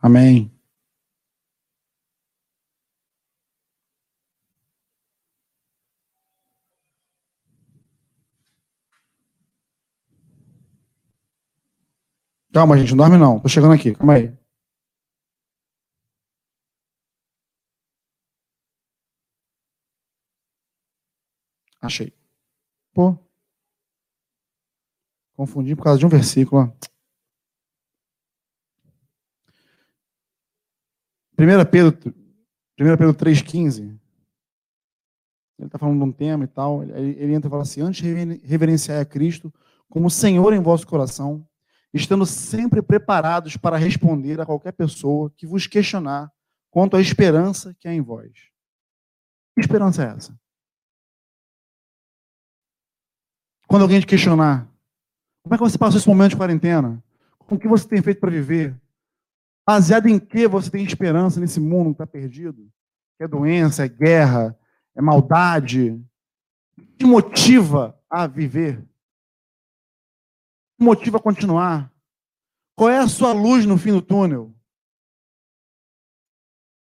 Amém. 0.00 0.50
Calma, 12.52 12.76
gente, 12.78 12.90
não 12.90 12.96
dorme 12.98 13.18
não. 13.18 13.38
Tô 13.38 13.48
chegando 13.48 13.74
aqui, 13.74 13.94
calma 13.94 14.14
aí. 14.14 14.45
Achei. 21.86 22.12
Pô. 22.92 23.16
Confundi 25.36 25.76
por 25.76 25.84
causa 25.84 25.98
de 25.98 26.06
um 26.06 26.08
versículo. 26.08 26.74
1 31.38 31.70
Pedro, 31.70 32.14
1 32.80 32.96
Pedro 32.96 33.14
3,15. 33.14 33.98
Ele 35.58 35.66
está 35.66 35.78
falando 35.78 35.98
de 35.98 36.04
um 36.04 36.12
tema 36.12 36.44
e 36.44 36.46
tal. 36.46 36.82
Ele, 36.82 37.10
ele 37.22 37.34
entra 37.34 37.48
e 37.48 37.50
fala 37.50 37.62
assim: 37.62 37.82
antes 37.82 38.00
reverenciar 38.42 39.00
a 39.00 39.04
Cristo 39.04 39.52
como 39.88 40.10
Senhor 40.10 40.52
em 40.52 40.60
vosso 40.60 40.86
coração, 40.86 41.46
estando 41.92 42.26
sempre 42.26 42.82
preparados 42.82 43.56
para 43.56 43.76
responder 43.76 44.40
a 44.40 44.46
qualquer 44.46 44.72
pessoa 44.72 45.30
que 45.36 45.46
vos 45.46 45.66
questionar 45.66 46.32
quanto 46.70 46.96
à 46.96 47.00
esperança 47.00 47.74
que 47.78 47.86
há 47.86 47.94
em 47.94 48.00
vós. 48.00 48.32
Que 49.54 49.60
esperança 49.60 50.04
é 50.04 50.08
essa? 50.08 50.38
Quando 53.76 53.82
alguém 53.82 54.00
te 54.00 54.06
questionar, 54.06 54.66
como 55.42 55.54
é 55.54 55.58
que 55.58 55.62
você 55.62 55.76
passou 55.76 55.98
esse 55.98 56.08
momento 56.08 56.30
de 56.30 56.36
quarentena? 56.38 57.04
O 57.46 57.58
que 57.58 57.68
você 57.68 57.86
tem 57.86 58.00
feito 58.00 58.18
para 58.18 58.30
viver? 58.30 58.74
Baseado 59.68 60.06
em 60.06 60.18
que 60.18 60.48
você 60.48 60.70
tem 60.70 60.82
esperança 60.82 61.38
nesse 61.38 61.60
mundo 61.60 61.88
que 61.88 62.02
está 62.02 62.06
perdido? 62.06 62.72
Que 63.18 63.24
é 63.24 63.28
doença, 63.28 63.84
é 63.84 63.88
guerra, 63.88 64.58
é 64.94 65.02
maldade. 65.02 65.90
O 65.90 66.80
que 66.80 66.86
te 66.86 67.04
motiva 67.04 68.00
a 68.08 68.26
viver? 68.26 68.78
O 68.78 68.82
que 70.70 70.78
te 70.78 70.82
motiva 70.82 71.18
a 71.18 71.22
continuar? 71.22 71.92
Qual 72.74 72.88
é 72.88 72.96
a 72.96 73.08
sua 73.08 73.34
luz 73.34 73.66
no 73.66 73.76
fim 73.76 73.92
do 73.92 74.00
túnel? 74.00 74.56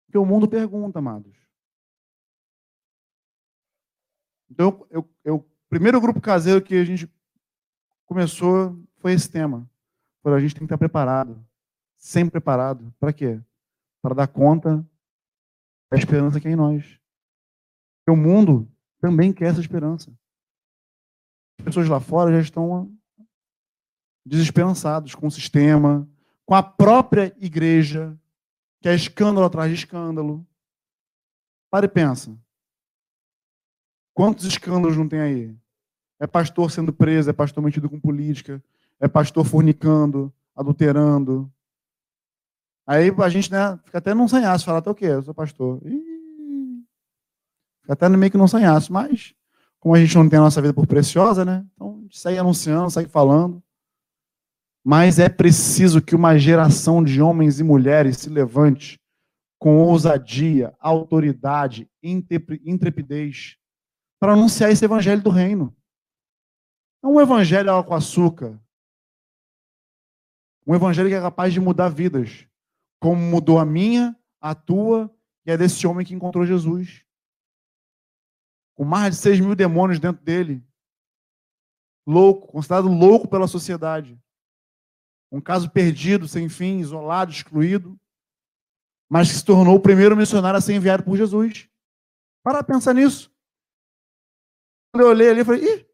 Porque 0.06 0.16
o 0.16 0.24
mundo 0.24 0.48
pergunta, 0.48 0.98
amados. 0.98 1.36
Então, 4.50 4.86
eu, 4.90 5.06
eu, 5.22 5.36
o 5.36 5.49
primeiro 5.70 6.00
grupo 6.00 6.20
caseiro 6.20 6.60
que 6.60 6.74
a 6.74 6.84
gente 6.84 7.08
começou 8.04 8.76
foi 8.98 9.12
esse 9.12 9.30
tema. 9.30 9.70
Foi 10.22 10.34
a 10.34 10.40
gente 10.40 10.52
tem 10.52 10.60
que 10.60 10.64
estar 10.64 10.76
preparado. 10.76 11.42
Sempre 11.96 12.32
preparado. 12.32 12.92
Para 12.98 13.12
quê? 13.12 13.40
Para 14.02 14.14
dar 14.14 14.26
conta 14.26 14.84
da 15.90 15.96
esperança 15.96 16.40
que 16.40 16.48
é 16.48 16.50
em 16.50 16.56
nós. 16.56 16.98
Porque 18.04 18.18
o 18.18 18.22
mundo 18.22 18.70
também 19.00 19.32
quer 19.32 19.46
essa 19.46 19.60
esperança. 19.60 20.12
As 21.58 21.64
pessoas 21.64 21.88
lá 21.88 22.00
fora 22.00 22.32
já 22.32 22.40
estão 22.40 22.92
desesperançados 24.26 25.14
com 25.14 25.26
o 25.26 25.30
sistema, 25.30 26.08
com 26.44 26.54
a 26.54 26.62
própria 26.62 27.34
igreja, 27.38 28.18
que 28.80 28.88
é 28.88 28.94
escândalo 28.94 29.46
atrás 29.46 29.70
de 29.70 29.76
escândalo. 29.76 30.46
Pare 31.70 31.86
e 31.86 31.88
pensa. 31.88 32.36
Quantos 34.12 34.44
escândalos 34.44 34.96
não 34.96 35.08
tem 35.08 35.20
aí? 35.20 35.59
É 36.20 36.26
pastor 36.26 36.70
sendo 36.70 36.92
preso, 36.92 37.30
é 37.30 37.32
pastor 37.32 37.64
metido 37.64 37.88
com 37.88 37.98
política, 37.98 38.62
é 39.00 39.08
pastor 39.08 39.44
fornicando, 39.44 40.32
adulterando. 40.54 41.50
Aí 42.86 43.10
a 43.10 43.28
gente 43.30 43.50
né, 43.50 43.78
fica 43.84 43.98
até 43.98 44.12
num 44.12 44.28
sanhaço, 44.28 44.66
fala 44.66 44.78
até 44.78 44.90
o 44.90 44.94
quê? 44.94 45.06
Eu 45.06 45.22
sou 45.22 45.32
pastor. 45.32 45.80
Ih, 45.84 46.84
fica 47.80 47.94
até 47.94 48.08
meio 48.08 48.30
que 48.30 48.36
não 48.36 48.46
sanhaço, 48.46 48.92
mas 48.92 49.34
como 49.80 49.94
a 49.94 49.98
gente 49.98 50.14
não 50.14 50.28
tem 50.28 50.38
a 50.38 50.42
nossa 50.42 50.60
vida 50.60 50.74
por 50.74 50.86
preciosa, 50.86 51.44
né? 51.44 51.66
Então 51.74 51.96
a 51.98 52.02
gente 52.02 52.18
segue 52.18 52.38
anunciando, 52.38 52.90
segue 52.90 53.08
falando. 53.08 53.62
Mas 54.84 55.18
é 55.18 55.28
preciso 55.28 56.02
que 56.02 56.14
uma 56.14 56.38
geração 56.38 57.02
de 57.02 57.20
homens 57.20 57.60
e 57.60 57.64
mulheres 57.64 58.18
se 58.18 58.28
levante 58.28 59.00
com 59.58 59.78
ousadia, 59.78 60.74
autoridade, 60.78 61.88
intrepidez, 62.02 63.56
para 64.18 64.32
anunciar 64.32 64.70
esse 64.70 64.84
evangelho 64.84 65.22
do 65.22 65.30
reino. 65.30 65.74
Não 67.02 67.14
um 67.14 67.20
evangelho 67.20 67.82
com 67.84 67.94
açúcar. 67.94 68.60
Um 70.66 70.74
evangelho 70.74 71.08
que 71.08 71.14
é 71.14 71.20
capaz 71.20 71.52
de 71.52 71.60
mudar 71.60 71.88
vidas, 71.88 72.46
como 73.00 73.20
mudou 73.20 73.58
a 73.58 73.64
minha, 73.64 74.16
a 74.40 74.54
tua 74.54 75.12
e 75.44 75.50
a 75.50 75.56
desse 75.56 75.86
homem 75.86 76.06
que 76.06 76.14
encontrou 76.14 76.46
Jesus. 76.46 77.04
Com 78.74 78.84
mais 78.84 79.16
de 79.16 79.22
seis 79.22 79.40
mil 79.40 79.54
demônios 79.54 79.98
dentro 79.98 80.22
dele. 80.22 80.64
Louco, 82.06 82.48
considerado 82.48 82.88
louco 82.88 83.28
pela 83.28 83.48
sociedade. 83.48 84.20
Um 85.32 85.40
caso 85.40 85.70
perdido, 85.70 86.26
sem 86.26 86.48
fim, 86.48 86.78
isolado, 86.78 87.30
excluído, 87.30 87.98
mas 89.08 89.28
que 89.28 89.34
se 89.34 89.44
tornou 89.44 89.76
o 89.76 89.82
primeiro 89.82 90.16
missionário 90.16 90.58
a 90.58 90.60
ser 90.60 90.74
enviado 90.74 91.02
por 91.02 91.16
Jesus. 91.16 91.68
Para 92.42 92.62
pensar 92.62 92.94
nisso. 92.94 93.32
Eu 94.94 95.08
olhei 95.08 95.30
ali, 95.30 95.40
eu 95.40 95.44
falei, 95.44 95.62
ih, 95.62 95.89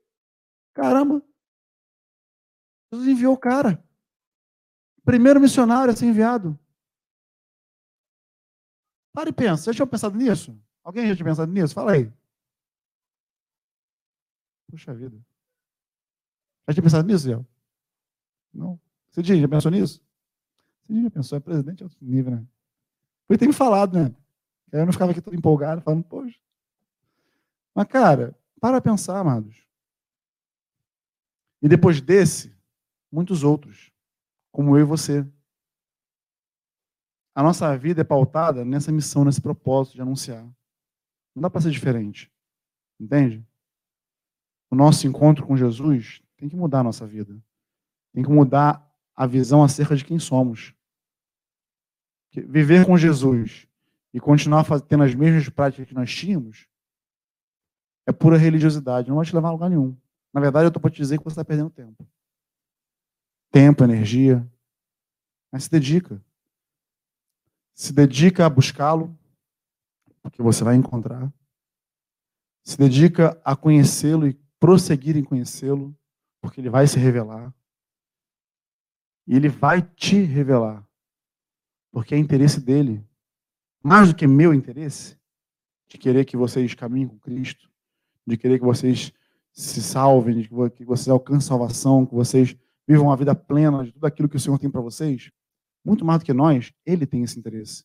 caramba, 0.77 1.23
Jesus 2.93 3.09
enviou 3.09 3.35
o 3.35 3.39
cara. 3.39 3.83
Primeiro 5.05 5.41
missionário 5.41 5.93
a 5.93 5.97
ser 5.97 6.07
enviado. 6.07 6.59
Para 9.13 9.31
e 9.31 9.33
pensa, 9.33 9.73
já 9.73 9.77
tinha 9.77 9.87
pensado 9.87 10.17
nisso? 10.17 10.61
Alguém 10.85 11.09
já 11.09 11.17
tinha 11.17 11.25
pensado 11.25 11.51
nisso? 11.51 11.75
Fala 11.75 11.93
aí. 11.93 12.13
Puxa 14.71 14.93
vida. 14.93 15.17
Já 16.69 16.75
tinha 16.75 16.83
pensado 16.83 17.07
nisso, 17.09 17.25
Zé? 17.25 17.45
Não. 18.53 18.79
Você 19.11 19.23
já 19.23 19.49
pensou 19.49 19.71
nisso? 19.71 20.03
Você 20.87 21.03
já 21.03 21.11
pensou? 21.11 21.39
É 21.39 21.41
presidente 21.41 21.79
de 21.79 21.85
outro 21.85 21.99
nível, 22.03 22.33
né? 22.33 22.47
Ele 23.29 23.39
tem 23.39 23.53
falado, 23.53 23.99
né? 23.99 24.15
Eu 24.71 24.85
não 24.85 24.93
ficava 24.93 25.13
aqui 25.13 25.23
todo 25.23 25.37
empolgado, 25.37 25.81
falando, 25.81 26.05
poxa. 26.05 26.39
Mas, 27.75 27.87
cara, 27.89 28.37
para 28.61 28.81
pensar, 28.81 29.19
amados. 29.19 29.66
E 31.67 31.69
depois 31.69 32.01
desse, 32.01 32.57
muitos 33.11 33.43
outros, 33.43 33.91
como 34.53 34.77
eu 34.77 34.83
e 34.83 34.85
você. 34.85 35.27
A 37.35 37.43
nossa 37.43 37.77
vida 37.77 38.03
é 38.03 38.05
pautada 38.05 38.65
nessa 38.65 38.93
missão, 38.93 39.25
nesse 39.25 39.41
propósito 39.41 39.95
de 39.95 40.01
anunciar. 40.01 40.45
Não 41.35 41.43
dá 41.43 41.51
para 41.51 41.61
ser 41.61 41.73
diferente. 41.73 42.33
Entende? 43.01 43.45
O 44.71 44.77
nosso 44.77 45.09
encontro 45.09 45.45
com 45.45 45.57
Jesus 45.57 46.23
tem 46.37 46.49
que 46.49 46.55
mudar 46.55 46.79
a 46.79 46.85
nossa 46.85 47.05
vida. 47.05 47.37
Tem 48.13 48.23
que 48.23 48.31
mudar 48.31 48.89
a 49.13 49.27
visão 49.27 49.61
acerca 49.61 49.97
de 49.97 50.05
quem 50.05 50.21
somos. 50.21 50.73
Viver 52.31 52.87
com 52.87 52.97
Jesus 52.97 53.67
e 54.15 54.21
continuar 54.21 54.65
tendo 54.83 55.03
as 55.03 55.17
mesmas 55.17 55.49
práticas 55.49 55.89
que 55.89 55.95
nós 55.95 56.15
tínhamos 56.15 56.69
é 58.07 58.13
pura 58.13 58.39
religiosidade, 58.39 59.09
não 59.09 59.17
vai 59.17 59.27
te 59.27 59.35
levar 59.35 59.49
a 59.49 59.53
lugar 59.53 59.69
nenhum. 59.69 59.99
Na 60.37 60.43
verdade, 60.43 60.67
eu 60.67 60.69
estou 60.69 60.83
para 60.83 60.91
te 60.91 60.99
dizer 60.99 61.17
que 61.17 61.25
você 61.25 61.33
está 61.33 61.45
perdendo 61.47 61.71
tempo. 61.71 62.07
Tempo, 63.51 63.83
energia. 63.83 64.47
Mas 65.51 65.65
se 65.65 65.71
dedica. 65.71 66.23
Se 67.73 67.91
dedica 67.91 68.45
a 68.45 68.51
buscá-lo, 68.51 69.19
porque 70.21 70.43
você 70.43 70.63
vai 70.63 70.77
encontrar. 70.77 71.33
Se 72.63 72.77
dedica 72.77 73.41
a 73.43 73.57
conhecê-lo 73.57 74.29
e 74.29 74.35
prosseguir 74.61 75.17
em 75.17 75.25
conhecê-lo, 75.25 75.97
porque 76.43 76.61
ele 76.61 76.69
vai 76.69 76.87
se 76.87 76.99
revelar. 76.99 77.51
E 79.27 79.37
ele 79.37 79.49
vai 79.49 79.81
te 79.81 80.21
revelar. 80.21 80.87
Porque 81.91 82.15
é 82.15 82.19
interesse 82.19 82.61
dele. 82.61 83.03
Mais 83.83 84.09
do 84.09 84.15
que 84.15 84.27
meu 84.27 84.53
interesse, 84.53 85.19
de 85.89 85.97
querer 85.97 86.27
que 86.27 86.37
vocês 86.37 86.75
caminhem 86.75 87.09
com 87.09 87.19
Cristo, 87.19 87.71
de 88.27 88.37
querer 88.37 88.59
que 88.59 88.65
vocês 88.67 89.15
se 89.57 89.83
salvem, 89.83 90.43
que 90.43 90.85
vocês 90.85 91.09
alcancem 91.09 91.49
salvação, 91.49 92.05
que 92.05 92.15
vocês 92.15 92.55
vivam 92.87 93.07
uma 93.07 93.17
vida 93.17 93.35
plena 93.35 93.83
de 93.83 93.91
tudo 93.91 94.05
aquilo 94.05 94.29
que 94.29 94.37
o 94.37 94.41
Senhor 94.41 94.59
tem 94.59 94.71
para 94.71 94.83
vocês, 94.83 95.33
muito 95.83 96.05
mais 96.05 96.19
do 96.19 96.27
que 96.27 96.33
nós, 96.35 96.75
ele 96.85 97.07
tem 97.07 97.23
esse 97.23 97.39
interesse. 97.39 97.83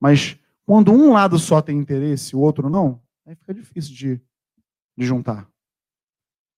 Mas 0.00 0.36
quando 0.66 0.92
um 0.92 1.12
lado 1.12 1.38
só 1.38 1.62
tem 1.62 1.78
interesse 1.78 2.34
e 2.34 2.36
o 2.36 2.40
outro 2.40 2.68
não, 2.68 3.00
aí 3.24 3.36
fica 3.36 3.54
difícil 3.54 3.94
de, 3.94 4.20
de 4.98 5.06
juntar. 5.06 5.48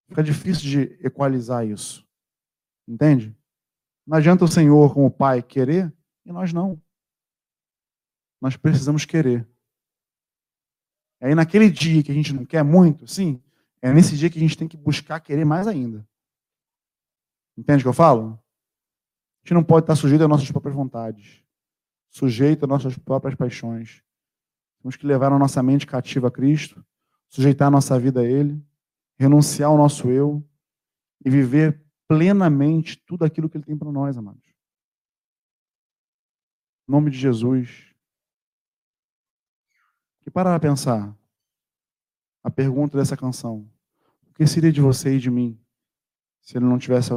Fica 0.09 0.22
difícil 0.22 0.62
de 0.62 1.07
equalizar 1.07 1.66
isso. 1.66 2.07
Entende? 2.88 3.36
Não 4.07 4.16
adianta 4.16 4.45
o 4.45 4.49
Senhor, 4.49 4.95
como 4.95 5.11
Pai, 5.11 5.43
querer 5.43 5.93
e 6.24 6.32
nós 6.32 6.53
não. 6.53 6.80
Nós 8.40 8.57
precisamos 8.57 9.05
querer. 9.05 9.47
Aí 11.20 11.34
naquele 11.34 11.70
dia 11.70 12.03
que 12.03 12.11
a 12.11 12.14
gente 12.14 12.32
não 12.32 12.45
quer 12.45 12.64
muito, 12.64 13.07
sim, 13.07 13.40
é 13.83 13.93
nesse 13.93 14.16
dia 14.16 14.30
que 14.30 14.39
a 14.39 14.41
gente 14.41 14.57
tem 14.57 14.68
que 14.68 14.76
buscar 14.76 15.18
querer 15.20 15.45
mais 15.45 15.66
ainda. 15.66 16.09
Entende 17.59 17.80
o 17.80 17.85
que 17.85 17.89
eu 17.89 17.93
falo? 17.93 18.41
A 19.43 19.47
gente 19.47 19.55
não 19.55 19.64
pode 19.64 19.85
estar 19.85 19.97
sujeito 19.97 20.22
às 20.22 20.28
nossas 20.28 20.51
próprias 20.51 20.74
vontades, 20.74 21.45
sujeito 22.09 22.64
às 22.64 22.68
nossas 22.68 22.97
próprias 22.97 23.35
paixões. 23.35 24.01
Temos 24.80 24.97
que 24.97 25.07
levar 25.07 25.33
a 25.33 25.39
nossa 25.39 25.61
mente 25.62 25.87
cativa 25.87 26.28
a 26.28 26.30
Cristo, 26.30 26.85
sujeitar 27.28 27.68
a 27.68 27.70
nossa 27.70 27.99
vida 27.99 28.20
a 28.20 28.24
Ele, 28.24 28.64
renunciar 29.18 29.68
ao 29.68 29.76
nosso 29.76 30.09
eu 30.09 30.47
e 31.24 31.28
viver 31.28 31.85
plenamente 32.07 32.97
tudo 33.05 33.24
aquilo 33.24 33.49
que 33.49 33.57
Ele 33.57 33.64
tem 33.64 33.76
para 33.76 33.91
nós, 33.91 34.16
amados. 34.16 34.47
Em 36.89 36.93
nome 36.93 37.11
de 37.11 37.18
Jesus. 37.18 37.93
Que 40.20 40.30
para 40.30 40.59
pensar 40.61 41.16
a 42.45 42.51
pergunta 42.51 42.97
dessa 42.99 43.16
canção: 43.16 43.72
que 44.43 44.51
seria 44.51 44.72
de 44.72 44.80
você 44.80 45.16
e 45.16 45.20
de 45.20 45.30
mim 45.30 45.59
se 46.40 46.59
Ele 46.59 46.64
não 46.64 46.78
tivesse 46.78 47.11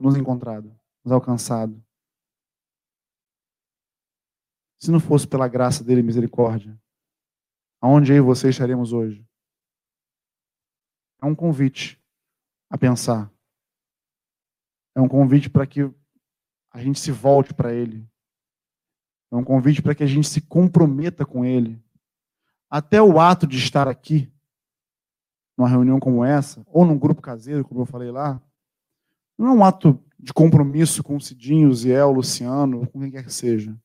nos 0.00 0.16
encontrado, 0.16 0.74
nos 1.04 1.12
alcançado? 1.12 1.84
Se 4.78 4.90
não 4.90 4.98
fosse 4.98 5.26
pela 5.26 5.46
graça 5.46 5.84
dele 5.84 6.00
e 6.00 6.04
misericórdia, 6.04 6.80
aonde 7.82 8.12
eu 8.12 8.16
e 8.16 8.20
você 8.20 8.48
estaremos 8.48 8.94
hoje? 8.94 9.26
É 11.20 11.26
um 11.26 11.34
convite 11.34 12.02
a 12.70 12.78
pensar. 12.78 13.30
É 14.94 15.00
um 15.02 15.08
convite 15.08 15.50
para 15.50 15.66
que 15.66 15.82
a 16.70 16.82
gente 16.82 16.98
se 16.98 17.12
volte 17.12 17.52
para 17.52 17.74
ele. 17.74 18.08
É 19.30 19.36
um 19.36 19.44
convite 19.44 19.82
para 19.82 19.94
que 19.94 20.02
a 20.02 20.06
gente 20.06 20.26
se 20.26 20.40
comprometa 20.40 21.26
com 21.26 21.44
ele. 21.44 21.78
Até 22.70 23.02
o 23.02 23.20
ato 23.20 23.46
de 23.46 23.58
estar 23.58 23.86
aqui, 23.86 24.32
numa 25.60 25.68
reunião 25.68 26.00
como 26.00 26.24
essa, 26.24 26.64
ou 26.68 26.86
num 26.86 26.98
grupo 26.98 27.20
caseiro, 27.20 27.62
como 27.62 27.82
eu 27.82 27.86
falei 27.86 28.10
lá, 28.10 28.40
não 29.36 29.48
é 29.48 29.52
um 29.52 29.62
ato 29.62 30.02
de 30.18 30.32
compromisso 30.32 31.02
com 31.02 31.16
o 31.16 31.20
Cidinho, 31.20 31.68
o 31.68 31.74
Ziel, 31.74 32.08
o 32.08 32.12
Luciano, 32.12 32.86
com 32.88 33.00
quem 33.00 33.10
quer 33.10 33.24
que 33.24 33.32
seja. 33.32 33.78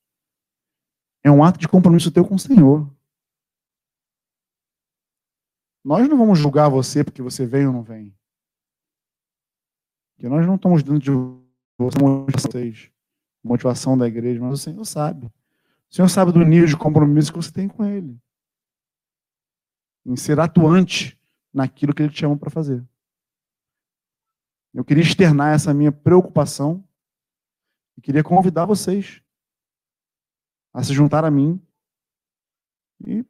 É 1.21 1.30
um 1.30 1.43
ato 1.43 1.59
de 1.59 1.67
compromisso 1.67 2.11
teu 2.11 2.26
com 2.26 2.36
o 2.36 2.39
Senhor. 2.39 2.89
Nós 5.84 6.07
não 6.07 6.17
vamos 6.17 6.39
julgar 6.39 6.69
você 6.69 7.03
porque 7.03 7.21
você 7.21 7.45
vem 7.45 7.67
ou 7.67 7.73
não 7.73 7.84
vem. 7.84 8.15
Porque 10.15 10.30
nós 10.30 10.47
não 10.47 10.55
estamos 10.55 10.82
dentro 10.82 10.99
de 10.99 11.11
vocês, 11.78 12.89
motivação 13.43 13.97
da 13.97 14.07
igreja, 14.07 14.39
mas 14.39 14.53
o 14.53 14.63
Senhor 14.63 14.86
sabe. 14.86 15.26
O 15.26 15.93
Senhor 15.93 16.07
sabe 16.07 16.32
do 16.32 16.39
nível 16.39 16.67
de 16.67 16.78
compromisso 16.78 17.34
que 17.34 17.38
você 17.38 17.51
tem 17.51 17.67
com 17.67 17.84
Ele. 17.84 18.17
Em 20.05 20.15
ser 20.15 20.39
atuante 20.39 21.19
naquilo 21.56 21.95
que 21.95 22.03
Ele 22.03 22.12
te 22.12 22.20
chama 22.20 22.38
para 22.38 22.49
fazer. 22.49 22.86
Eu 24.74 24.84
queria 24.84 25.01
externar 25.01 25.56
essa 25.56 25.74
minha 25.74 25.91
preocupação 25.91 26.86
e 27.97 28.01
queria 28.01 28.22
convidar 28.22 28.66
vocês 28.66 29.24
a 30.74 30.84
se 30.84 30.93
juntar 30.93 31.24
a 31.24 31.32
mim 31.32 31.66
e 33.08 33.26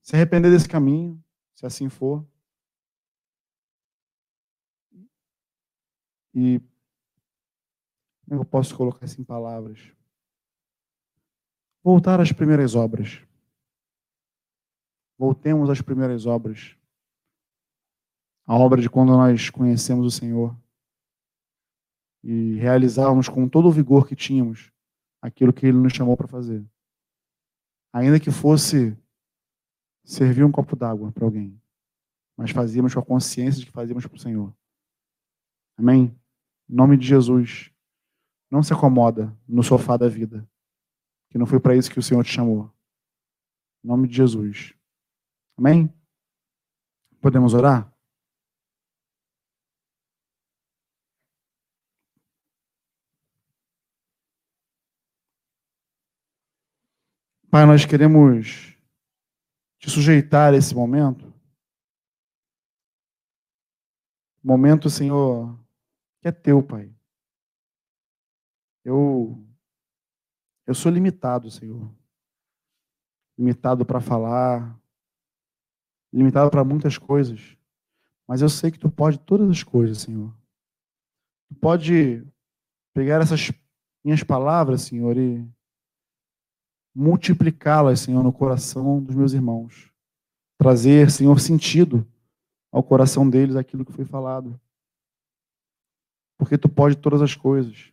se 0.00 0.14
arrepender 0.14 0.52
desse 0.52 0.68
caminho, 0.68 1.20
se 1.56 1.66
assim 1.66 1.88
for. 1.88 2.24
E 6.32 6.60
eu 8.30 8.44
posso 8.44 8.76
colocar 8.76 9.04
isso 9.06 9.20
em 9.20 9.24
palavras? 9.24 9.92
Voltar 11.82 12.20
às 12.20 12.30
primeiras 12.30 12.76
obras. 12.76 13.20
Voltemos 15.18 15.68
às 15.68 15.80
primeiras 15.80 16.26
obras. 16.26 16.76
A 18.46 18.54
obra 18.56 18.80
de 18.80 18.88
quando 18.88 19.10
nós 19.10 19.50
conhecemos 19.50 20.06
o 20.06 20.10
Senhor 20.10 20.56
e 22.22 22.54
realizarmos 22.56 23.28
com 23.28 23.48
todo 23.48 23.68
o 23.68 23.72
vigor 23.72 24.06
que 24.06 24.14
tínhamos 24.14 24.70
aquilo 25.20 25.52
que 25.52 25.66
Ele 25.66 25.78
nos 25.78 25.92
chamou 25.92 26.16
para 26.16 26.28
fazer 26.28 26.64
ainda 27.96 28.20
que 28.20 28.30
fosse 28.30 28.94
servir 30.04 30.44
um 30.44 30.52
copo 30.52 30.76
d'água 30.76 31.10
para 31.12 31.24
alguém, 31.24 31.58
mas 32.36 32.50
fazíamos 32.50 32.92
com 32.92 33.00
a 33.00 33.04
consciência 33.04 33.60
de 33.60 33.66
que 33.66 33.72
fazíamos 33.72 34.06
para 34.06 34.16
o 34.16 34.20
Senhor. 34.20 34.54
Amém? 35.78 36.14
Em 36.68 36.74
nome 36.74 36.98
de 36.98 37.06
Jesus, 37.06 37.72
não 38.50 38.62
se 38.62 38.74
acomoda 38.74 39.34
no 39.48 39.62
sofá 39.62 39.96
da 39.96 40.08
vida, 40.08 40.46
que 41.30 41.38
não 41.38 41.46
foi 41.46 41.58
para 41.58 41.74
isso 41.74 41.90
que 41.90 41.98
o 41.98 42.02
Senhor 42.02 42.22
te 42.22 42.32
chamou. 42.32 42.70
Em 43.82 43.88
nome 43.88 44.06
de 44.06 44.14
Jesus. 44.14 44.74
Amém? 45.56 45.90
Podemos 47.18 47.54
orar? 47.54 47.90
Pai, 57.50 57.64
nós 57.64 57.84
queremos 57.84 58.76
te 59.78 59.88
sujeitar 59.88 60.52
a 60.52 60.56
esse 60.56 60.74
momento. 60.74 61.32
Momento, 64.42 64.90
Senhor, 64.90 65.58
que 66.20 66.28
é 66.28 66.32
teu, 66.32 66.62
Pai. 66.62 66.92
Eu 68.84 69.42
eu 70.66 70.74
sou 70.74 70.90
limitado, 70.90 71.48
Senhor. 71.50 71.88
Limitado 73.38 73.86
para 73.86 74.00
falar, 74.00 74.76
limitado 76.12 76.50
para 76.50 76.64
muitas 76.64 76.98
coisas. 76.98 77.56
Mas 78.26 78.42
eu 78.42 78.48
sei 78.48 78.72
que 78.72 78.78
tu 78.78 78.90
pode 78.90 79.18
todas 79.20 79.48
as 79.48 79.62
coisas, 79.62 79.98
Senhor. 79.98 80.34
Tu 81.48 81.54
pode 81.54 82.26
pegar 82.92 83.20
essas 83.20 83.52
minhas 84.04 84.24
palavras, 84.24 84.82
Senhor, 84.82 85.16
e 85.16 85.48
multiplicá-las, 86.96 88.00
Senhor, 88.00 88.22
no 88.22 88.32
coração 88.32 89.02
dos 89.02 89.14
meus 89.14 89.34
irmãos. 89.34 89.92
Trazer, 90.56 91.10
Senhor, 91.10 91.38
sentido 91.38 92.10
ao 92.72 92.82
coração 92.82 93.28
deles 93.28 93.54
aquilo 93.54 93.84
que 93.84 93.92
foi 93.92 94.06
falado. 94.06 94.58
Porque 96.38 96.56
tu 96.56 96.70
pode 96.70 96.96
todas 96.96 97.20
as 97.20 97.34
coisas. 97.34 97.92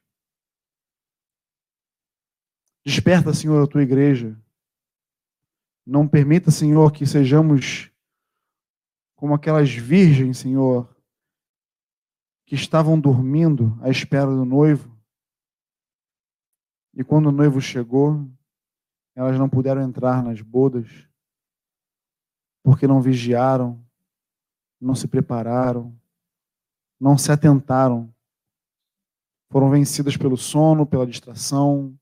Desperta, 2.85 3.33
Senhor, 3.33 3.61
a 3.61 3.67
tua 3.67 3.83
igreja. 3.83 4.41
Não 5.85 6.07
permita, 6.07 6.49
Senhor, 6.49 6.89
que 6.93 7.05
sejamos 7.05 7.91
como 9.17 9.33
aquelas 9.33 9.69
virgens, 9.69 10.37
Senhor, 10.37 10.89
que 12.45 12.55
estavam 12.55 12.97
dormindo 12.97 13.77
à 13.81 13.89
espera 13.89 14.27
do 14.27 14.45
noivo. 14.45 14.97
E 16.93 17.03
quando 17.03 17.27
o 17.27 17.31
noivo 17.33 17.59
chegou, 17.59 18.29
elas 19.15 19.37
não 19.37 19.47
puderam 19.47 19.81
entrar 19.81 20.23
nas 20.23 20.41
bodas 20.41 20.87
porque 22.63 22.87
não 22.87 23.01
vigiaram, 23.01 23.83
não 24.79 24.95
se 24.95 25.07
prepararam, 25.07 25.97
não 26.99 27.17
se 27.17 27.31
atentaram. 27.31 28.13
Foram 29.51 29.69
vencidas 29.69 30.17
pelo 30.17 30.37
sono, 30.37 30.85
pela 30.85 31.05
distração. 31.05 31.97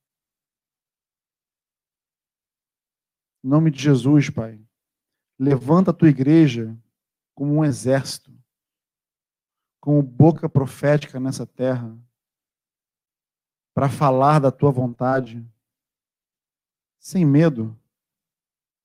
Em 3.44 3.50
nome 3.50 3.72
de 3.72 3.82
Jesus, 3.82 4.30
Pai, 4.30 4.64
levanta 5.38 5.90
a 5.90 5.94
tua 5.94 6.10
igreja 6.10 6.78
como 7.34 7.56
um 7.56 7.66
exército, 7.66 8.32
como 9.82 10.04
boca 10.04 10.48
profética 10.48 11.20
nessa 11.20 11.46
terra, 11.46 11.98
para 13.74 13.90
falar 13.90 14.40
da 14.40 14.52
tua 14.52 14.70
vontade 14.70 15.44
sem 17.02 17.26
medo, 17.26 17.76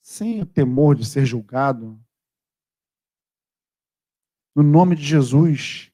sem 0.00 0.40
o 0.40 0.46
temor 0.46 0.96
de 0.96 1.04
ser 1.04 1.26
julgado. 1.26 2.02
No 4.54 4.62
nome 4.62 4.96
de 4.96 5.04
Jesus, 5.04 5.92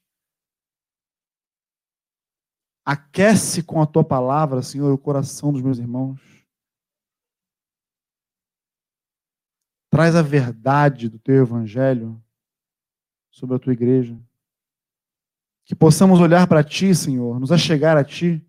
aquece 2.84 3.60
com 3.60 3.82
a 3.82 3.86
tua 3.86 4.04
palavra, 4.04 4.62
Senhor, 4.62 4.92
o 4.92 4.98
coração 4.98 5.52
dos 5.52 5.60
meus 5.60 5.78
irmãos. 5.78 6.20
Traz 9.90 10.14
a 10.14 10.22
verdade 10.22 11.08
do 11.08 11.18
teu 11.18 11.42
evangelho 11.42 12.22
sobre 13.32 13.56
a 13.56 13.58
tua 13.58 13.72
igreja. 13.72 14.16
Que 15.64 15.74
possamos 15.74 16.20
olhar 16.20 16.46
para 16.46 16.62
ti, 16.62 16.94
Senhor, 16.94 17.40
nos 17.40 17.50
achegar 17.50 17.96
a 17.96 18.04
ti 18.04 18.40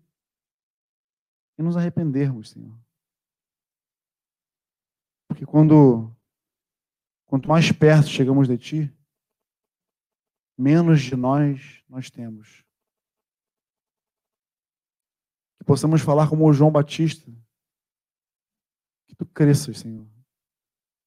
e 1.58 1.62
nos 1.62 1.76
arrependermos, 1.76 2.50
Senhor. 2.50 2.83
Porque 5.34 5.44
quando 5.44 6.14
quanto 7.26 7.48
mais 7.48 7.72
perto 7.72 8.06
chegamos 8.06 8.46
de 8.46 8.56
ti, 8.56 8.96
menos 10.56 11.02
de 11.02 11.16
nós 11.16 11.82
nós 11.88 12.08
temos. 12.08 12.64
Que 15.58 15.64
possamos 15.64 16.02
falar 16.02 16.30
como 16.30 16.48
o 16.48 16.52
João 16.52 16.70
Batista. 16.70 17.28
Que 19.08 19.16
tu 19.16 19.26
cresças, 19.26 19.80
Senhor. 19.80 20.06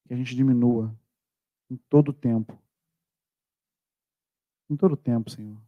Que 0.06 0.12
a 0.12 0.16
gente 0.18 0.36
diminua 0.36 0.94
em 1.70 1.78
todo 1.88 2.10
o 2.10 2.12
tempo. 2.12 2.62
Em 4.68 4.76
todo 4.76 4.92
o 4.92 4.98
tempo, 4.98 5.30
Senhor. 5.30 5.58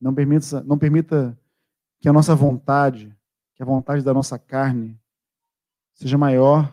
Não 0.00 0.14
permita, 0.14 0.62
não 0.62 0.78
permita 0.78 1.36
que 1.98 2.08
a 2.08 2.12
nossa 2.12 2.36
vontade, 2.36 3.12
que 3.56 3.64
a 3.64 3.66
vontade 3.66 4.04
da 4.04 4.14
nossa 4.14 4.38
carne, 4.38 4.96
seja 5.92 6.16
maior 6.16 6.72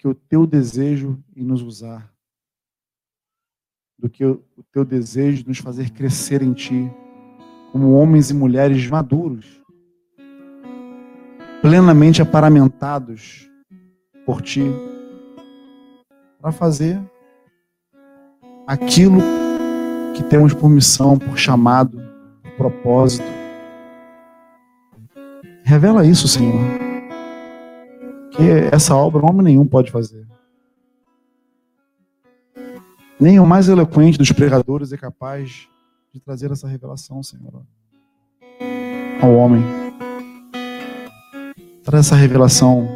que 0.00 0.08
o 0.08 0.14
teu 0.14 0.46
desejo 0.46 1.22
em 1.36 1.44
nos 1.44 1.60
usar, 1.60 2.10
do 3.98 4.08
que 4.08 4.24
o 4.24 4.42
teu 4.72 4.82
desejo 4.82 5.42
de 5.42 5.48
nos 5.48 5.58
fazer 5.58 5.90
crescer 5.90 6.40
em 6.40 6.54
ti, 6.54 6.90
como 7.70 7.92
homens 7.92 8.30
e 8.30 8.34
mulheres 8.34 8.86
maduros, 8.86 9.60
plenamente 11.60 12.22
aparamentados 12.22 13.46
por 14.24 14.40
ti, 14.40 14.64
para 16.40 16.50
fazer 16.50 16.98
aquilo 18.66 19.20
que 20.16 20.24
temos 20.24 20.54
por 20.54 20.70
missão, 20.70 21.18
por 21.18 21.36
chamado, 21.36 22.00
por 22.42 22.52
propósito. 22.52 23.28
Revela 25.62 26.06
isso, 26.06 26.26
Senhor 26.26 26.89
essa 28.72 28.94
obra 28.94 29.24
homem 29.24 29.42
nenhum 29.42 29.66
pode 29.66 29.90
fazer. 29.90 30.26
Nem 33.20 33.38
o 33.38 33.46
mais 33.46 33.68
eloquente 33.68 34.16
dos 34.16 34.32
pregadores 34.32 34.92
é 34.92 34.96
capaz 34.96 35.68
de 36.12 36.20
trazer 36.20 36.50
essa 36.50 36.66
revelação, 36.66 37.22
Senhor, 37.22 37.62
ao 39.20 39.34
homem. 39.34 39.62
Traz 41.84 42.06
essa 42.06 42.16
revelação 42.16 42.88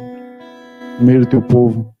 no 0.99 1.05
meio 1.05 1.21
do 1.21 1.27
teu 1.27 1.41
povo. 1.41 1.93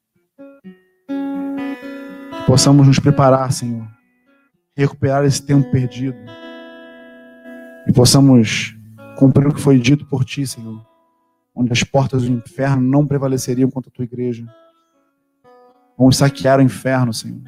Que 1.07 2.45
possamos 2.47 2.87
nos 2.87 2.97
preparar, 2.99 3.51
Senhor, 3.51 3.87
recuperar 4.75 5.23
esse 5.23 5.45
tempo 5.45 5.69
perdido. 5.69 6.17
E 7.87 7.93
possamos 7.93 8.75
cumprir 9.17 9.47
o 9.47 9.53
que 9.53 9.61
foi 9.61 9.79
dito 9.79 10.05
por 10.05 10.25
ti, 10.25 10.47
Senhor, 10.47 10.83
onde 11.55 11.71
as 11.71 11.83
portas 11.83 12.23
do 12.23 12.31
inferno 12.31 12.81
não 12.81 13.07
prevaleceriam 13.07 13.71
contra 13.71 13.89
a 13.89 13.93
tua 13.93 14.03
igreja. 14.03 14.45
Vamos 15.97 16.17
saquear 16.17 16.59
o 16.59 16.61
inferno, 16.61 17.13
Senhor. 17.13 17.41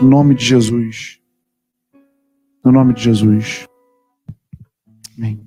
No 0.00 0.08
nome 0.08 0.34
de 0.34 0.44
Jesus. 0.44 1.20
No 2.64 2.72
nome 2.72 2.92
de 2.94 3.02
Jesus. 3.02 3.66
Amém. 5.16 5.40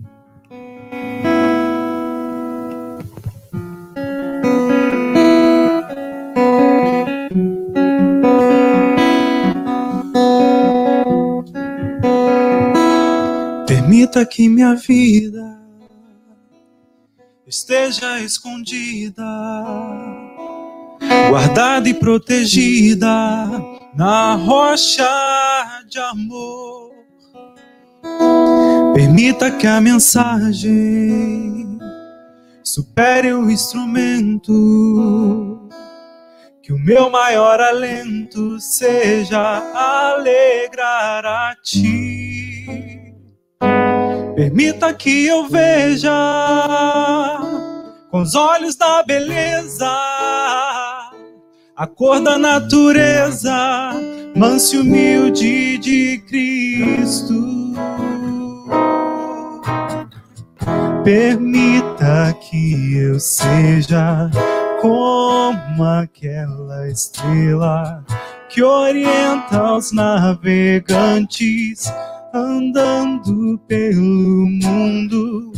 Permita 13.67 14.25
que 14.25 14.47
minha 14.47 14.75
vida 14.75 15.54
esteja 17.55 18.19
escondida, 18.19 19.23
guardada 21.29 21.87
e 21.87 21.93
protegida 21.93 23.07
na 23.95 24.35
rocha 24.35 25.07
de 25.87 25.97
amor. 25.97 26.91
Permita 28.93 29.51
que 29.51 29.65
a 29.65 29.79
mensagem 29.79 31.79
supere 32.61 33.31
o 33.31 33.49
instrumento, 33.49 35.69
que 36.61 36.73
o 36.73 36.77
meu 36.77 37.09
maior 37.09 37.61
alento 37.61 38.59
seja 38.59 39.63
alegrar 39.73 41.25
a 41.25 41.55
ti. 41.63 43.15
Permita 44.35 44.93
que 44.93 45.27
eu 45.27 45.47
veja 45.47 46.11
com 48.15 48.21
os 48.21 48.33
olhos 48.33 48.77
da 48.77 49.03
beleza 49.03 49.91
a 51.75 51.85
cor 51.85 52.21
da 52.21 52.37
natureza, 52.37 53.91
manso 54.33 54.77
e 54.77 54.79
humilde 54.79 55.77
de 55.79 56.19
Cristo. 56.19 57.73
Permita 61.03 62.33
que 62.39 62.95
eu 62.95 63.19
seja 63.19 64.31
como 64.79 65.83
aquela 65.83 66.89
estrela 66.89 68.01
que 68.47 68.63
orienta 68.63 69.73
os 69.73 69.91
navegantes 69.91 71.91
andando 72.33 73.59
pelo 73.67 74.47
mundo 74.63 75.51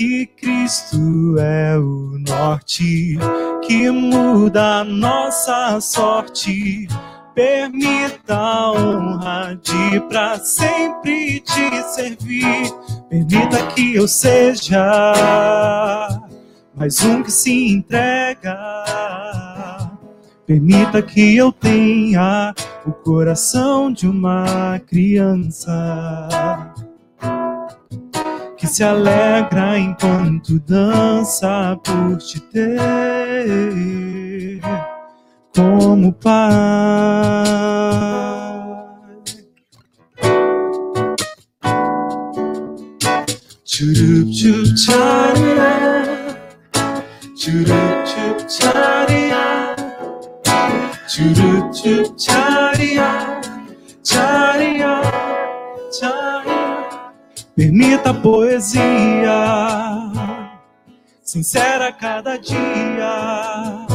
que 0.00 0.24
Cristo 0.28 1.36
é 1.38 1.76
o 1.76 2.16
norte 2.26 3.18
que 3.66 3.90
muda 3.90 4.78
a 4.78 4.84
nossa 4.84 5.78
sorte. 5.78 6.88
Permita 7.34 8.34
a 8.34 8.72
honra 8.72 9.60
de 9.62 10.00
pra 10.08 10.38
sempre 10.38 11.40
te 11.40 11.82
servir. 11.92 12.72
Permita 13.10 13.66
que 13.74 13.96
eu 13.96 14.08
seja 14.08 15.02
mais 16.74 17.04
um 17.04 17.22
que 17.22 17.30
se 17.30 17.68
entrega. 17.68 18.56
Permita 20.46 21.02
que 21.02 21.36
eu 21.36 21.52
tenha 21.52 22.54
o 22.86 22.92
coração 22.92 23.92
de 23.92 24.08
uma 24.08 24.80
criança 24.86 26.30
que 28.60 28.66
se 28.66 28.84
alegra 28.84 29.78
enquanto 29.78 30.60
dança 30.60 31.80
por 31.82 32.18
te 32.18 32.38
ter 32.40 32.78
como 35.56 36.12
pai. 36.12 36.52
Churup 43.64 44.30
chup 44.30 44.76
charia, 44.76 46.36
churup 47.34 48.04
chup 48.04 48.46
charia, 48.46 49.74
churup 51.08 51.72
chup 51.72 52.14
charia, 52.18 53.40
charia, 54.04 55.00
charia. 55.98 56.39
Permita 57.56 58.10
a 58.10 58.14
poesia, 58.14 58.82
sincera 61.22 61.92
cada 61.92 62.36
dia. 62.38 63.86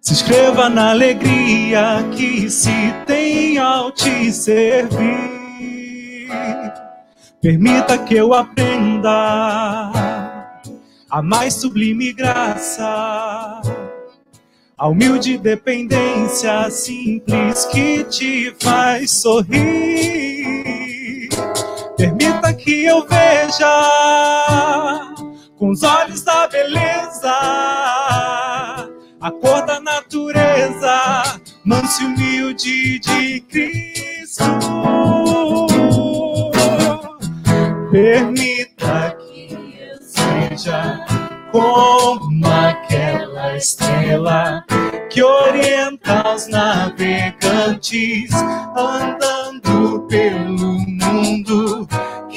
Se 0.00 0.12
escreva 0.12 0.68
na 0.68 0.90
alegria 0.90 2.04
que 2.16 2.48
se 2.48 2.92
tem 3.06 3.58
ao 3.58 3.90
te 3.90 4.30
servir. 4.32 6.30
Permita 7.42 7.98
que 7.98 8.14
eu 8.14 8.32
aprenda 8.32 9.90
a 11.10 11.22
mais 11.22 11.54
sublime 11.54 12.12
graça, 12.12 13.60
a 14.76 14.88
humilde 14.88 15.36
dependência 15.38 16.70
simples 16.70 17.66
que 17.66 18.04
te 18.04 18.54
faz 18.60 19.10
sorrir. 19.10 20.33
Permita 22.04 22.52
que 22.52 22.84
eu 22.84 23.06
veja 23.06 23.64
com 25.56 25.70
os 25.70 25.82
olhos 25.82 26.20
da 26.20 26.46
beleza 26.48 27.30
a 29.18 29.30
cor 29.40 29.64
da 29.64 29.80
natureza, 29.80 31.40
manso 31.64 32.02
e 32.02 32.04
humilde 32.04 32.98
de 32.98 33.40
Cristo. 33.48 34.44
Permita 37.90 39.16
que 39.18 39.78
eu 39.80 39.96
seja 40.02 41.06
como 41.50 42.46
aquela 42.46 43.56
estrela 43.56 44.62
que 45.08 45.22
orienta 45.22 46.34
os 46.34 46.48
navegantes 46.48 48.30
andando 48.76 50.06
pelo 50.06 50.52
mundo. 50.52 50.93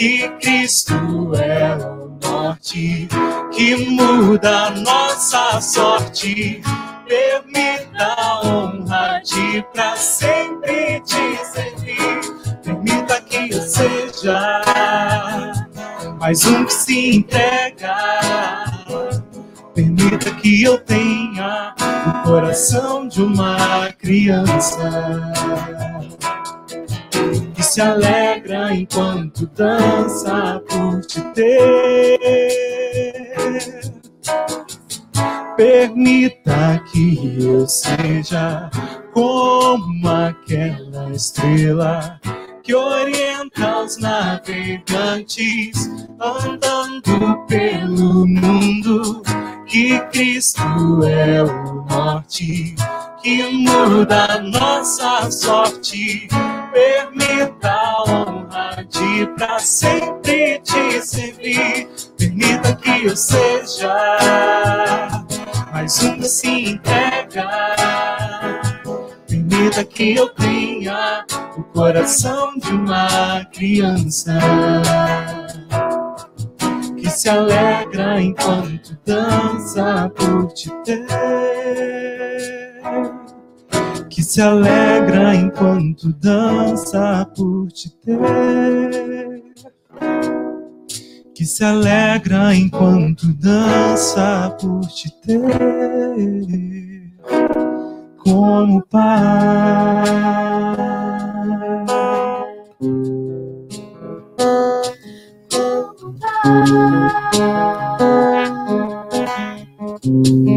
Que 0.08 0.30
Cristo 0.40 0.94
é 1.36 1.76
o 1.76 2.18
norte 2.24 3.10
que 3.52 3.76
muda 3.76 4.70
nossa 4.70 5.60
sorte. 5.60 6.62
Permita 7.06 8.16
a 8.18 8.40
honra 8.48 9.20
de 9.20 9.62
pra 9.74 9.98
sempre 9.98 11.02
te 11.02 11.38
servir. 11.52 12.22
Permita 12.64 13.20
que 13.20 13.54
eu 13.54 13.62
seja 13.62 14.62
mais 16.18 16.46
um 16.46 16.64
que 16.64 16.74
se 16.74 17.18
entrega. 17.18 17.98
Permita 19.76 20.32
que 20.36 20.64
eu 20.64 20.78
tenha 20.78 21.76
o 22.08 22.24
coração 22.24 23.10
de 23.10 23.22
uma 23.22 23.92
criança 24.00 25.34
se 27.78 27.82
alegra 27.82 28.74
enquanto 28.74 29.46
dança 29.56 30.60
por 30.68 31.00
te 31.02 31.22
ter. 31.36 32.18
Permita 35.56 36.84
que 36.92 37.38
eu 37.40 37.68
seja 37.68 38.72
como 39.14 40.10
aquela 40.10 41.12
estrela 41.12 42.20
que 42.68 42.76
orienta 42.76 43.80
os 43.80 43.98
navegantes 43.98 45.90
andando 46.20 47.46
pelo 47.48 48.28
mundo. 48.28 49.24
Que 49.66 49.98
Cristo 50.12 50.62
é 51.06 51.44
o 51.44 51.86
norte 51.90 52.76
que 53.24 53.44
muda 53.44 54.42
nossa 54.42 55.32
sorte. 55.32 56.28
Permita 56.74 57.72
a 57.72 58.04
honra 58.04 58.86
de 58.90 59.26
pra 59.38 59.60
sempre 59.60 60.60
te 60.60 61.02
servir. 61.02 61.88
Permita 62.18 62.76
que 62.76 63.06
eu 63.06 63.16
seja 63.16 63.96
mais 65.72 66.04
um 66.04 66.18
que 66.18 66.28
se 66.28 66.72
entrega. 66.72 68.57
Permita 69.58 69.84
que 69.84 70.16
eu 70.16 70.30
tenha 70.30 71.26
o 71.58 71.64
coração 71.64 72.56
de 72.60 72.70
uma 72.70 73.44
criança 73.46 74.38
que 76.96 77.10
se 77.10 77.28
alegra 77.28 78.22
enquanto 78.22 78.96
dança 79.04 80.12
por 80.16 80.54
te 80.54 80.70
ter. 80.84 81.08
Que 84.08 84.22
se 84.22 84.40
alegra 84.44 85.34
enquanto 85.34 86.14
dança 86.14 87.28
por 87.36 87.72
te 87.72 87.90
ter. 87.98 88.20
Que 91.34 91.46
se 91.46 91.64
alegra 91.64 92.54
enquanto 92.54 93.34
dança 93.34 94.56
por 94.62 94.82
te 94.82 95.10
ter 95.22 97.08
como 98.28 98.82
pai. 98.90 100.04
Como 106.44 106.82
pai. 110.20 110.57